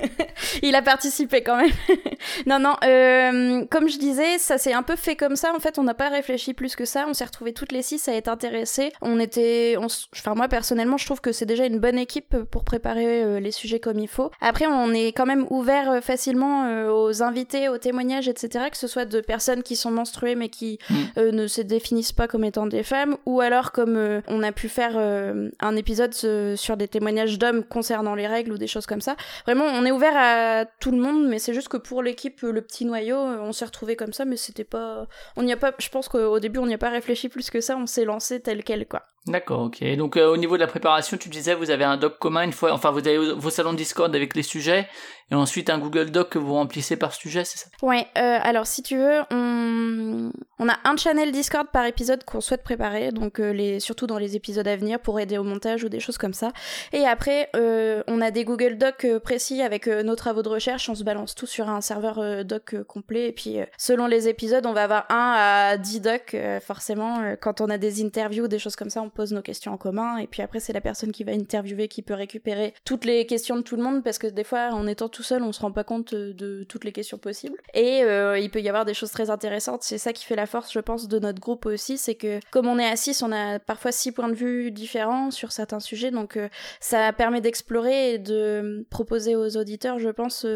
il 0.63 0.75
a 0.75 0.83
participé 0.83 1.43
quand 1.43 1.57
même. 1.57 1.73
non, 2.47 2.59
non, 2.59 2.77
euh, 2.85 3.33
comme 3.71 3.89
je 3.89 3.99
disais, 3.99 4.39
ça 4.39 4.59
s'est 4.59 4.73
un 4.73 4.83
peu 4.83 4.97
fait 4.97 5.17
comme 5.17 5.37
ça. 5.37 5.53
En 5.55 5.61
fait, 5.61 5.79
on 5.79 5.83
n'a 5.83 5.95
pas 5.95 6.09
réfléchi 6.09 6.55
plus 6.55 6.77
que 6.77 6.85
ça. 6.85 7.07
On 7.09 7.15
s'est 7.15 7.25
retrouvés 7.25 7.53
toutes 7.53 7.73
les 7.73 7.83
six 7.83 8.07
à 8.09 8.13
être 8.15 8.29
intéressés. 8.29 8.93
On 9.03 9.19
était, 9.21 9.77
on, 9.79 9.87
s- 9.87 10.07
enfin 10.15 10.35
moi 10.35 10.49
personnellement, 10.49 10.97
je 10.97 11.07
trouve 11.07 11.21
que 11.21 11.33
c'est 11.33 11.47
déjà 11.47 11.67
une 11.67 11.79
bonne 11.79 11.99
équipe 11.99 12.37
pour 12.51 12.65
préparer 12.65 13.23
euh, 13.23 13.41
les 13.41 13.51
sujets 13.53 13.81
comme 13.81 13.99
il 13.99 14.09
faut. 14.09 14.31
Après, 14.41 14.67
on 14.67 14.93
est 14.93 15.09
quand 15.09 15.27
même 15.27 15.47
ouvert 15.51 15.91
euh, 15.91 16.01
facilement 16.01 16.67
euh, 16.67 16.91
aux 16.91 17.23
invités, 17.23 17.69
aux 17.69 17.79
témoignages, 17.79 18.29
etc. 18.29 18.67
Que 18.71 18.77
ce 18.77 18.87
soit 18.87 19.05
de 19.05 19.21
personnes 19.21 19.63
qui 19.63 19.77
sont 19.77 19.91
menstruées 19.91 20.35
mais 20.35 20.49
qui 20.49 20.79
Mm. 20.91 20.95
euh, 21.19 21.33
ne 21.33 21.47
se 21.47 21.61
définissent 21.63 22.13
pas 22.13 22.29
comme 22.29 22.45
étant 22.45 22.67
des 22.67 22.83
femmes, 22.83 23.17
ou 23.27 23.41
alors 23.41 23.73
comme 23.73 23.97
euh, 23.97 24.21
on 24.29 24.43
a 24.43 24.53
pu 24.53 24.69
faire 24.69 24.93
euh, 24.97 25.49
un 25.61 25.75
épisode 25.77 26.15
euh, 26.25 26.55
sur 26.57 26.77
des 26.77 26.87
témoignages 26.89 27.39
d'hommes 27.39 27.65
concernant 27.65 28.15
les 28.15 28.27
règles 28.27 28.53
ou 28.53 28.59
des 28.59 28.67
choses 28.67 28.87
comme 28.87 29.01
ça. 29.01 29.17
Vraiment, 29.47 29.65
on 29.65 29.85
est 29.85 29.91
ouvert 29.91 30.13
à 30.17 30.65
tout 30.81 30.91
le 30.91 30.99
monde, 30.99 31.27
mais 31.29 31.39
c'est 31.39 31.55
juste 31.55 31.69
que 31.69 31.77
pour 31.77 32.03
l'équipe, 32.03 32.43
euh, 32.45 32.53
le 32.53 32.61
petit 32.63 32.85
noyau, 32.85 33.17
euh, 33.17 33.26
on 33.27 33.53
s'est 33.53 33.65
retrouvé 33.65 33.97
comme 33.97 34.13
ça, 34.13 34.25
mais 34.25 34.37
c'était 34.37 34.65
pas, 34.65 35.07
on 35.37 35.43
n'y 35.43 35.53
a 35.53 35.57
pas, 35.57 35.73
je 35.79 35.89
pense 35.89 36.09
qu'au 36.09 36.39
début, 36.41 36.59
on 36.59 36.67
n'y 36.67 36.75
a 36.75 36.79
pas 36.79 36.91
réfléchi 36.91 37.29
plus 37.29 37.51
que 37.51 37.61
ça, 37.61 37.77
on 37.77 37.87
s'est 37.87 38.05
lancé 38.05 38.41
tel 38.41 38.65
quel, 38.65 38.87
quoi. 38.87 39.03
D'accord, 39.27 39.63
ok. 39.63 39.83
Donc 39.97 40.17
euh, 40.17 40.29
au 40.29 40.37
niveau 40.37 40.57
de 40.57 40.61
la 40.61 40.69
préparation, 40.69 41.17
tu 41.17 41.29
disais 41.29 41.55
vous 41.55 41.71
avez 41.71 41.83
un 41.83 41.97
doc 41.97 42.21
commun 42.21 42.43
une 42.43 42.53
fois, 42.53 42.73
enfin 42.73 42.93
vous 42.93 43.01
avez 43.01 43.33
vos 43.35 43.51
salons 43.51 43.73
Discord 43.73 44.15
avec 44.15 44.37
les 44.37 44.45
sujets 44.45 44.87
et 45.33 45.35
ensuite 45.35 45.69
un 45.69 45.79
Google 45.79 46.13
Doc 46.13 46.29
que 46.29 46.39
vous 46.39 46.55
remplissez 46.55 46.97
par 46.97 47.13
sujet, 47.13 47.45
c'est 47.45 47.59
ça? 47.59 47.67
Ouais, 47.83 48.07
euh, 48.17 48.39
alors 48.41 48.69
si 48.69 48.85
tu 48.85 48.97
veux, 48.97 49.23
on... 49.33 50.31
on 50.61 50.69
a 50.69 50.77
un 50.85 50.97
channel 50.97 51.33
Discord 51.33 51.67
par 51.73 51.85
épisode 51.87 52.23
qu'on 52.23 52.41
souhaite 52.41 52.63
préparer, 52.63 53.11
donc 53.11 53.41
euh, 53.41 53.53
les... 53.53 53.81
surtout 53.81 54.07
dans 54.07 54.19
les 54.19 54.37
épisodes 54.37 54.69
à 54.69 54.77
venir 54.77 55.01
pour 55.01 55.19
aider 55.19 55.39
au 55.39 55.43
montage 55.43 55.83
ou 55.83 55.89
des 55.89 55.99
choses 55.99 56.19
comme 56.19 56.35
ça. 56.35 56.53
Et 56.93 57.05
après, 57.05 57.51
euh, 57.57 58.05
on 58.07 58.21
a 58.21 58.31
des 58.31 58.45
Google 58.45 58.79
Docs 58.79 59.07
euh, 59.07 59.19
précis 59.19 59.61
avec 59.61 59.89
euh, 59.89 60.05
nos 60.05 60.15
travaux 60.15 60.43
de 60.43 60.49
recherche, 60.49 60.89
on 60.89 60.95
se 60.95 61.03
balance 61.03 61.35
tout 61.35 61.47
sur 61.47 61.69
un 61.69 61.81
serveur 61.81 62.21
euh, 62.21 62.45
doc 62.45 62.75
euh, 62.75 62.85
et 63.25 63.33
puis 63.33 63.61
euh, 63.61 63.65
selon 63.79 64.07
les 64.07 64.29
épisodes, 64.29 64.65
on 64.67 64.73
va 64.73 64.85
avoir 64.85 65.07
un 65.11 65.35
à 65.37 65.77
10 65.77 66.01
docs, 66.01 66.35
euh, 66.35 66.61
forcément. 66.61 67.21
euh, 67.21 67.37
quand 67.37 67.61
on 67.61 67.71
a 67.71 67.79
des 67.79 68.05
interviews 68.05 68.49
des 68.49 68.59
choses 68.59 68.77
comme 68.77 68.91
ça, 68.91 69.03
on 69.03 69.11
pose 69.11 69.33
nos 69.33 69.43
questions 69.43 69.73
en 69.73 69.77
commun, 69.77 70.19
et 70.19 70.27
puis 70.27 70.43
après, 70.43 70.61
c'est 70.61 70.73
la 70.73 70.81
personne 70.81 71.13
qui 71.13 71.25
va 71.25 71.33
interviewer 71.33 71.89
qui 71.89 72.03
peut 72.03 72.15
récupérer 72.15 72.75
toutes 72.85 73.05
les 73.05 73.27
questions 73.27 73.57
de 73.57 73.63
tout 73.63 73.77
le 73.77 73.83
monde, 73.83 74.03
parce 74.03 74.19
que 74.19 74.27
des 74.27 74.45
fois, 74.45 74.71
en 74.73 74.87
étant 74.87 75.09
tout 75.09 75.23
seul, 75.23 75.43
on 75.43 75.53
se 75.53 75.61
rend 75.61 75.73
pas 75.73 75.85
compte 75.85 76.15
de 76.15 76.65
toutes 76.65 76.85
les 76.85 76.93
questions 76.93 77.19
possibles. 77.19 77.57
Et 77.75 78.01
il 78.01 78.51
peut 78.51 78.61
y 78.61 78.69
avoir 78.69 78.85
des 78.85 78.95
choses 78.95 79.11
très 79.11 79.31
intéressantes. 79.31 79.83
C'est 79.83 79.99
ça 79.99 80.13
qui 80.13 80.25
fait 80.25 80.37
la 80.37 80.47
force, 80.47 80.73
je 80.73 80.81
pense, 80.81 81.09
de 81.09 81.19
notre 81.19 81.41
groupe 81.41 81.67
aussi, 81.67 81.99
c'est 81.99 82.15
que 82.15 82.41
comme 82.51 82.67
on 82.67 82.79
est 82.79 82.89
à 82.89 82.97
6, 82.97 83.23
on 83.23 83.33
a 83.33 83.59
parfois 83.59 83.93
six 83.93 84.13
points 84.13 84.29
de 84.29 84.35
vue 84.35 84.71
différents 84.71 85.31
sur 85.31 85.53
certains 85.53 85.81
sujets, 85.81 86.11
donc 86.11 86.39
ça 86.81 87.13
permet 87.13 87.41
d'explorer 87.41 88.15
et 88.15 88.19
de 88.19 88.87
proposer 88.91 89.37
aux 89.37 89.57
auditeurs, 89.57 89.99
je 89.99 90.11
pense, 90.11 90.47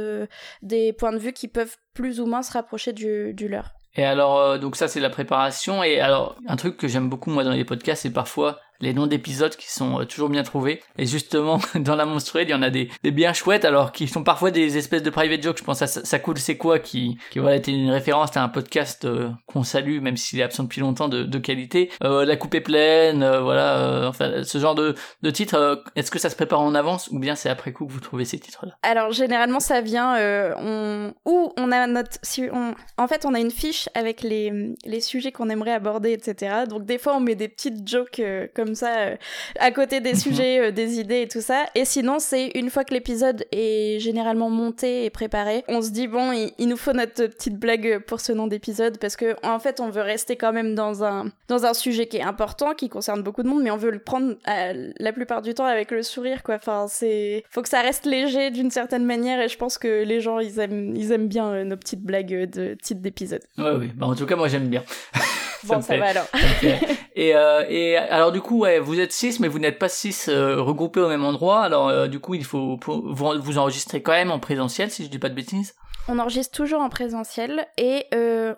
des 0.63 0.93
points 0.93 1.13
de 1.13 1.19
vue 1.19 1.33
qui 1.33 1.49
peuvent 1.49 1.77
plus 1.95 2.21
ou 2.21 2.27
moins 2.27 2.43
se 2.43 2.53
rapprocher 2.53 2.93
du, 2.93 3.35
du 3.35 3.49
leur. 3.49 3.73
Et 3.95 4.05
alors, 4.05 4.39
euh, 4.39 4.59
donc 4.59 4.77
ça 4.77 4.89
c'est 4.89 5.01
la 5.01 5.11
préparation. 5.11 5.83
Et 5.83 6.01
alors, 6.01 6.37
un 6.47 6.57
truc 6.57 6.77
que 6.77 6.89
j'aime 6.89 7.09
beaucoup 7.09 7.31
moi 7.31 7.45
dans 7.45 7.53
les 7.53 7.65
podcasts, 7.65 8.03
c'est 8.03 8.13
parfois 8.13 8.59
les 8.81 8.93
noms 8.95 9.07
d'épisodes 9.07 9.55
qui 9.57 9.71
sont 9.71 10.01
euh, 10.01 10.05
toujours 10.05 10.29
bien 10.29 10.43
trouvés. 10.43 10.83
Et 10.99 11.07
justement, 11.07 11.59
dans 11.75 11.97
la 11.97 12.05
monstruelle, 12.07 12.49
il 12.49 12.53
y 12.53 12.55
en 12.55 12.63
a 12.63 12.71
des, 12.71 12.89
des 13.03 13.11
bien 13.11 13.33
chouettes, 13.33 13.65
alors 13.65 13.93
qui 13.93 14.09
sont 14.09 14.23
parfois 14.25 14.51
des 14.51 14.77
espèces 14.79 15.03
de 15.03 15.11
private 15.11 15.43
jokes. 15.43 15.59
Je 15.59 15.65
pense 15.65 15.83
à 15.83 15.87
Ça 15.87 16.19
coule, 16.19 16.39
c'est 16.39 16.57
quoi, 16.57 16.79
qui, 16.79 17.19
qui 17.31 17.39
voilà, 17.39 17.57
était 17.57 17.73
une 17.73 17.91
référence 17.91 18.37
à 18.37 18.43
un 18.43 18.49
podcast 18.49 19.05
euh, 19.05 19.31
qu'on 19.47 19.63
salue, 19.63 20.01
même 20.01 20.17
s'il 20.17 20.41
est 20.41 20.43
absent 20.43 20.65
depuis 20.65 20.81
longtemps, 20.81 21.09
de, 21.09 21.39
qualité. 21.39 21.91
Euh, 22.05 22.25
la 22.25 22.37
coupe 22.37 22.55
est 22.55 22.61
pleine, 22.61 23.25
voilà, 23.39 24.07
enfin, 24.09 24.43
ce 24.45 24.59
genre 24.59 24.75
de, 24.75 24.95
de 25.23 25.31
titres. 25.31 25.55
euh, 25.57 25.77
Est-ce 25.97 26.11
que 26.11 26.19
ça 26.19 26.29
se 26.31 26.37
prépare 26.37 26.61
en 26.61 26.75
avance 26.75 27.09
ou 27.11 27.19
bien 27.19 27.35
c'est 27.35 27.49
après 27.49 27.73
coup 27.73 27.87
que 27.87 27.93
vous 27.93 28.01
trouvez 28.01 28.25
ces 28.25 28.39
titres-là? 28.39 28.73
Alors 28.83 29.13
généralement 29.13 29.61
ça 29.61 29.81
vient 29.81 30.17
on 30.57 31.13
on 31.25 31.73
a 31.73 31.87
notre 31.87 32.19
si 32.23 32.49
on 32.53 32.75
en 32.97 33.09
fait 33.09 33.25
on 33.25 33.35
a 33.35 33.41
une 33.41 33.51
fiche 33.51 33.89
avec 33.95 34.23
les 34.23 34.75
les 34.85 35.01
sujets 35.01 35.33
qu'on 35.33 35.49
aimerait 35.49 35.73
aborder 35.73 36.13
etc. 36.13 36.65
Donc 36.69 36.85
des 36.85 36.99
fois 36.99 37.17
on 37.17 37.21
met 37.21 37.35
des 37.35 37.49
petites 37.49 37.89
jokes 37.89 38.21
comme 38.55 38.70
comme 38.71 38.75
ça 38.77 38.99
euh, 38.99 39.17
à 39.59 39.73
côté 39.73 40.01
des 40.01 40.15
sujets, 40.15 40.69
euh, 40.69 40.71
des 40.71 41.01
idées 41.01 41.23
et 41.23 41.29
tout 41.29 41.41
ça. 41.41 41.65
Et 41.75 41.85
sinon, 41.85 42.19
c'est 42.21 42.53
une 42.55 42.71
fois 42.71 42.85
que 42.85 42.95
l'épisode 42.95 43.45
est 43.51 43.99
généralement 43.99 44.49
monté 44.49 45.05
et 45.05 45.11
préparé, 45.11 45.65
on 45.67 45.83
se 45.83 45.91
dit 45.91 46.07
bon, 46.07 46.31
il, 46.31 46.53
il 46.59 46.69
nous 46.69 46.77
faut 46.77 46.93
notre 46.93 47.27
petite 47.27 47.59
blague 47.59 47.99
pour 48.07 48.21
ce 48.21 48.33
nom 48.33 48.47
d'épisode 48.47 48.99
parce 48.99 49.17
que 49.17 49.35
en 49.43 49.59
fait, 49.59 49.81
on 49.81 49.91
veut 49.91 50.03
rester 50.03 50.37
quand 50.37 50.53
même 50.53 50.75
dans 50.75 51.03
un 51.03 51.33
dans 51.49 51.67
un 51.67 51.75
sujet 51.75 52.07
qui 52.07 52.19
est 52.19 52.23
important, 52.23 52.75
qui 52.75 52.89
concerne 52.89 53.23
beaucoup 53.23 53.43
de 53.43 53.49
monde, 53.49 53.63
mais 53.63 53.73
on 53.73 53.77
veut 53.77 53.91
le 53.91 53.99
prendre 53.99 54.35
euh, 54.49 54.93
la 54.99 55.13
plupart 55.13 55.43
du 55.43 55.55
temps 55.55 55.65
avec 55.65 55.91
le 55.91 56.03
sourire, 56.03 56.45
quoi. 56.45 56.55
Enfin, 56.55 56.87
c'est 56.89 57.45
faut 57.51 57.63
que 57.63 57.69
ça 57.69 57.81
reste 57.81 58.07
léger 58.07 58.51
d'une 58.51 58.71
certaine 58.71 59.05
manière 59.05 59.41
et 59.41 59.49
je 59.49 59.59
pense 59.59 59.79
que 59.79 60.05
les 60.05 60.21
gens 60.21 60.39
ils 60.39 60.61
aiment 60.61 60.95
ils 60.95 61.11
aiment 61.11 61.29
bien 61.29 61.49
euh, 61.49 61.65
nos 61.65 61.77
petites 61.77 62.03
blagues 62.03 62.51
de 62.51 62.75
titres 62.81 63.01
d'épisodes. 63.01 63.43
Ouais, 63.59 63.73
oui. 63.77 63.91
Bah, 63.97 64.07
en 64.07 64.15
tout 64.15 64.27
cas, 64.27 64.37
moi, 64.37 64.49
j'aime 64.49 64.69
bien. 64.69 64.83
Bon, 65.67 65.81
ça 65.81 65.97
va 65.97 66.07
alors. 66.09 66.27
et, 67.15 67.35
euh, 67.35 67.65
et 67.69 67.97
alors 67.97 68.33
du 68.33 68.41
coup, 68.41 68.61
ouais, 68.61 68.79
vous 68.79 68.99
êtes 68.99 69.13
six, 69.13 69.41
mais 69.41 69.49
vous 69.49 69.59
n'êtes 69.59 69.79
pas 69.79 69.89
six 69.89 70.29
euh, 70.29 70.61
regroupés 70.61 71.01
au 71.01 71.09
même 71.09 71.25
endroit. 71.25 71.61
Alors 71.63 71.89
euh, 71.89 72.07
du 72.07 72.19
coup, 72.21 72.35
il 72.35 72.45
faut 72.45 72.79
vous, 72.87 73.41
vous 73.41 73.59
enregistrer 73.59 74.03
quand 74.03 74.13
même 74.13 74.31
en 74.31 74.39
présentiel, 74.39 74.91
si 74.91 75.05
je 75.05 75.11
dis 75.11 75.19
pas 75.19 75.29
de 75.29 75.35
bêtises. 75.35 75.75
On 76.09 76.19
enregistre 76.19 76.57
toujours 76.57 76.81
en 76.81 76.89
présentiel 76.89 77.69
et 77.77 78.07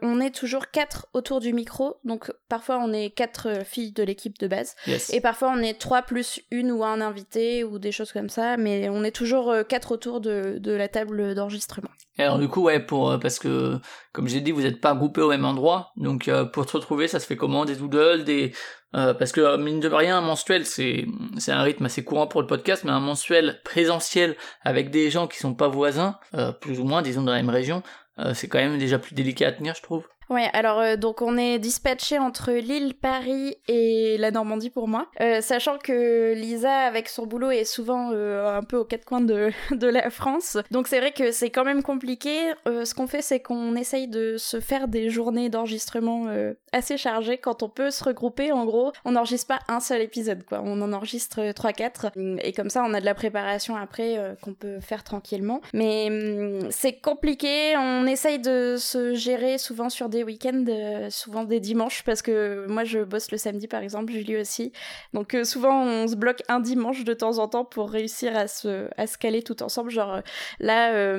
on 0.01 0.21
est 0.21 0.35
toujours 0.35 0.71
quatre 0.71 1.09
autour 1.13 1.41
du 1.41 1.53
micro. 1.53 1.97
Donc 2.05 2.33
parfois 2.49 2.79
on 2.79 2.93
est 2.93 3.11
quatre 3.11 3.67
filles 3.67 3.93
de 3.93 4.05
l'équipe 4.05 4.39
de 4.39 4.47
base 4.47 4.75
Yes. 4.87 5.13
et 5.13 5.21
parfois 5.21 5.53
on 5.55 5.59
est 5.59 5.79
trois 5.79 6.03
plus 6.03 6.41
une 6.51 6.71
ou 6.71 6.83
un 6.85 7.01
invité 7.01 7.65
ou 7.65 7.79
des 7.79 7.93
choses 7.93 8.13
comme 8.13 8.31
ça. 8.31 8.57
Mais 8.57 8.89
on 8.89 9.03
est 9.05 9.11
toujours 9.11 9.53
quatre 9.69 9.91
autour 9.93 10.21
de, 10.21 10.57
de 10.61 10.73
la 10.73 10.89
table 10.89 11.35
d'enregistrement. 11.35 11.89
Alors 12.17 12.39
du 12.39 12.49
coup, 12.49 12.63
ouais, 12.63 12.79
pour 12.79 13.19
parce 13.21 13.39
que 13.39 13.79
comme 14.13 14.29
j'ai 14.29 14.41
dit, 14.41 14.53
vous 14.53 14.63
n'êtes 14.63 14.81
pas 14.81 14.95
groupés 14.95 15.23
au 15.23 15.29
même 15.29 15.45
endroit, 15.45 15.91
donc 15.97 16.31
pour 16.53 16.71
se 16.71 16.77
retrouver, 16.77 16.92
ça 17.07 17.21
se 17.21 17.27
fait 17.27 17.37
comment 17.37 17.65
Des 17.65 17.77
doodles, 17.77 18.25
des 18.25 18.53
euh, 18.95 19.15
parce 19.15 19.33
que 19.33 19.41
euh, 19.41 19.57
mine 19.57 19.81
de 19.81 19.89
rien, 19.89 20.19
un 20.19 20.21
mensuel, 20.21 20.67
c'est 20.67 21.07
un 21.49 21.63
rythme 21.63 21.87
assez 21.87 22.05
courant 22.05 22.27
pour 22.27 22.41
le 22.41 22.47
podcast, 22.47 22.85
mais 22.85 22.91
un 22.91 23.01
mensuel 23.01 23.61
présentiel 23.65 24.37
avec 24.63 24.91
des 24.91 25.11
gens 25.11 25.27
qui 25.27 25.39
sont 25.39 25.55
pas 25.55 25.69
voisins, 25.69 26.19
euh, 26.35 26.53
plus 26.53 26.79
ou 26.79 26.85
moins, 26.85 27.03
disons 27.03 27.23
dans 27.23 27.33
la 27.33 27.39
même 27.39 27.51
région, 27.51 27.83
c'est 28.35 28.47
quand 28.47 28.59
même 28.59 28.79
déjà 28.79 28.99
plus 28.99 29.15
délicat 29.15 29.49
à 29.49 29.53
tenir, 29.53 29.75
je 29.75 29.83
trouve. 29.83 30.07
Ouais, 30.33 30.49
alors 30.55 30.81
euh, 30.81 30.97
donc 30.97 31.21
on 31.21 31.37
est 31.37 31.59
dispatché 31.59 32.19
entre 32.19 32.53
Lille, 32.53 32.95
Paris 32.95 33.55
et 33.69 34.17
la 34.17 34.31
Normandie 34.31 34.71
pour 34.71 34.89
moi, 34.89 35.09
Euh, 35.21 35.43
sachant 35.43 35.77
que 35.77 36.33
Lisa 36.33 36.73
avec 36.73 37.11
son 37.11 37.27
boulot 37.27 37.51
est 37.51 37.67
souvent 37.67 38.13
euh, 38.13 38.57
un 38.57 38.63
peu 38.63 38.79
aux 38.79 38.87
quatre 38.87 39.05
coins 39.05 39.21
de, 39.21 39.51
de 39.73 39.87
la 39.87 40.09
France. 40.09 40.57
Donc 40.71 40.89
c'est 40.89 41.01
vrai 41.01 41.13
que 41.13 41.33
c'est 41.33 41.51
quand 41.51 41.65
même 41.65 41.83
compliqué. 41.83 42.31
Ce 42.65 42.95
qu'on 42.95 43.07
fait 43.07 43.21
c'est 43.21 43.41
qu'on 43.41 43.77
essaye 43.77 44.09
de 44.09 44.37
se 44.39 44.61
faire 44.61 44.89
des 44.89 45.11
journées 45.11 45.51
d'enregistrement 45.51 46.27
assez 46.73 46.97
chargées 46.97 47.37
quand 47.37 47.63
on 47.63 47.69
peut 47.69 47.91
se 47.91 48.03
regrouper. 48.03 48.53
En 48.53 48.65
gros, 48.65 48.93
on 49.05 49.13
n'enregistre 49.13 49.49
pas 49.49 49.61
un 49.69 49.81
seul 49.81 50.01
épisode 50.01 50.45
quoi, 50.45 50.63
on 50.65 50.81
en 50.81 50.93
enregistre 50.95 51.41
3-4 51.41 52.39
et 52.43 52.53
comme 52.53 52.71
ça 52.71 52.83
on 52.87 52.95
a 52.95 53.01
de 53.01 53.05
la 53.05 53.15
préparation 53.15 53.77
après 53.77 54.19
qu'on 54.41 54.55
peut 54.55 54.81
faire 54.81 55.05
tranquillement. 55.05 55.61
Mais 55.75 56.09
hum, 56.09 56.71
c'est 56.71 56.95
compliqué, 56.95 57.77
on 57.77 58.07
essaye 58.07 58.39
de 58.39 58.77
se 58.79 59.15
gérer 59.15 59.59
souvent 59.59 59.91
sur 59.91 60.09
des 60.09 60.22
week-ends, 60.23 60.65
euh, 60.69 61.11
souvent 61.11 61.45
des 61.45 61.61
dimanches, 61.61 62.03
parce 62.05 62.23
que 62.23 62.67
moi 62.69 62.85
je 62.85 63.01
bosse 63.01 63.31
le 63.31 63.39
samedi 63.39 63.69
par 63.69 63.83
exemple, 63.83 64.13
Julie 64.13 64.37
aussi. 64.37 64.73
Donc 65.13 65.35
euh, 65.35 65.45
souvent 65.45 65.85
on 65.85 66.09
se 66.09 66.17
bloque 66.17 66.43
un 66.49 66.61
dimanche 66.61 67.05
de 67.05 67.15
temps 67.15 67.39
en 67.39 67.49
temps 67.49 67.65
pour 67.65 67.91
réussir 67.91 68.37
à 68.37 68.47
se, 68.47 68.89
à 68.97 69.07
se 69.07 69.19
caler 69.19 69.43
tout 69.43 69.63
ensemble. 69.63 69.91
Genre 69.91 70.15
euh, 70.15 70.21
là, 70.61 71.17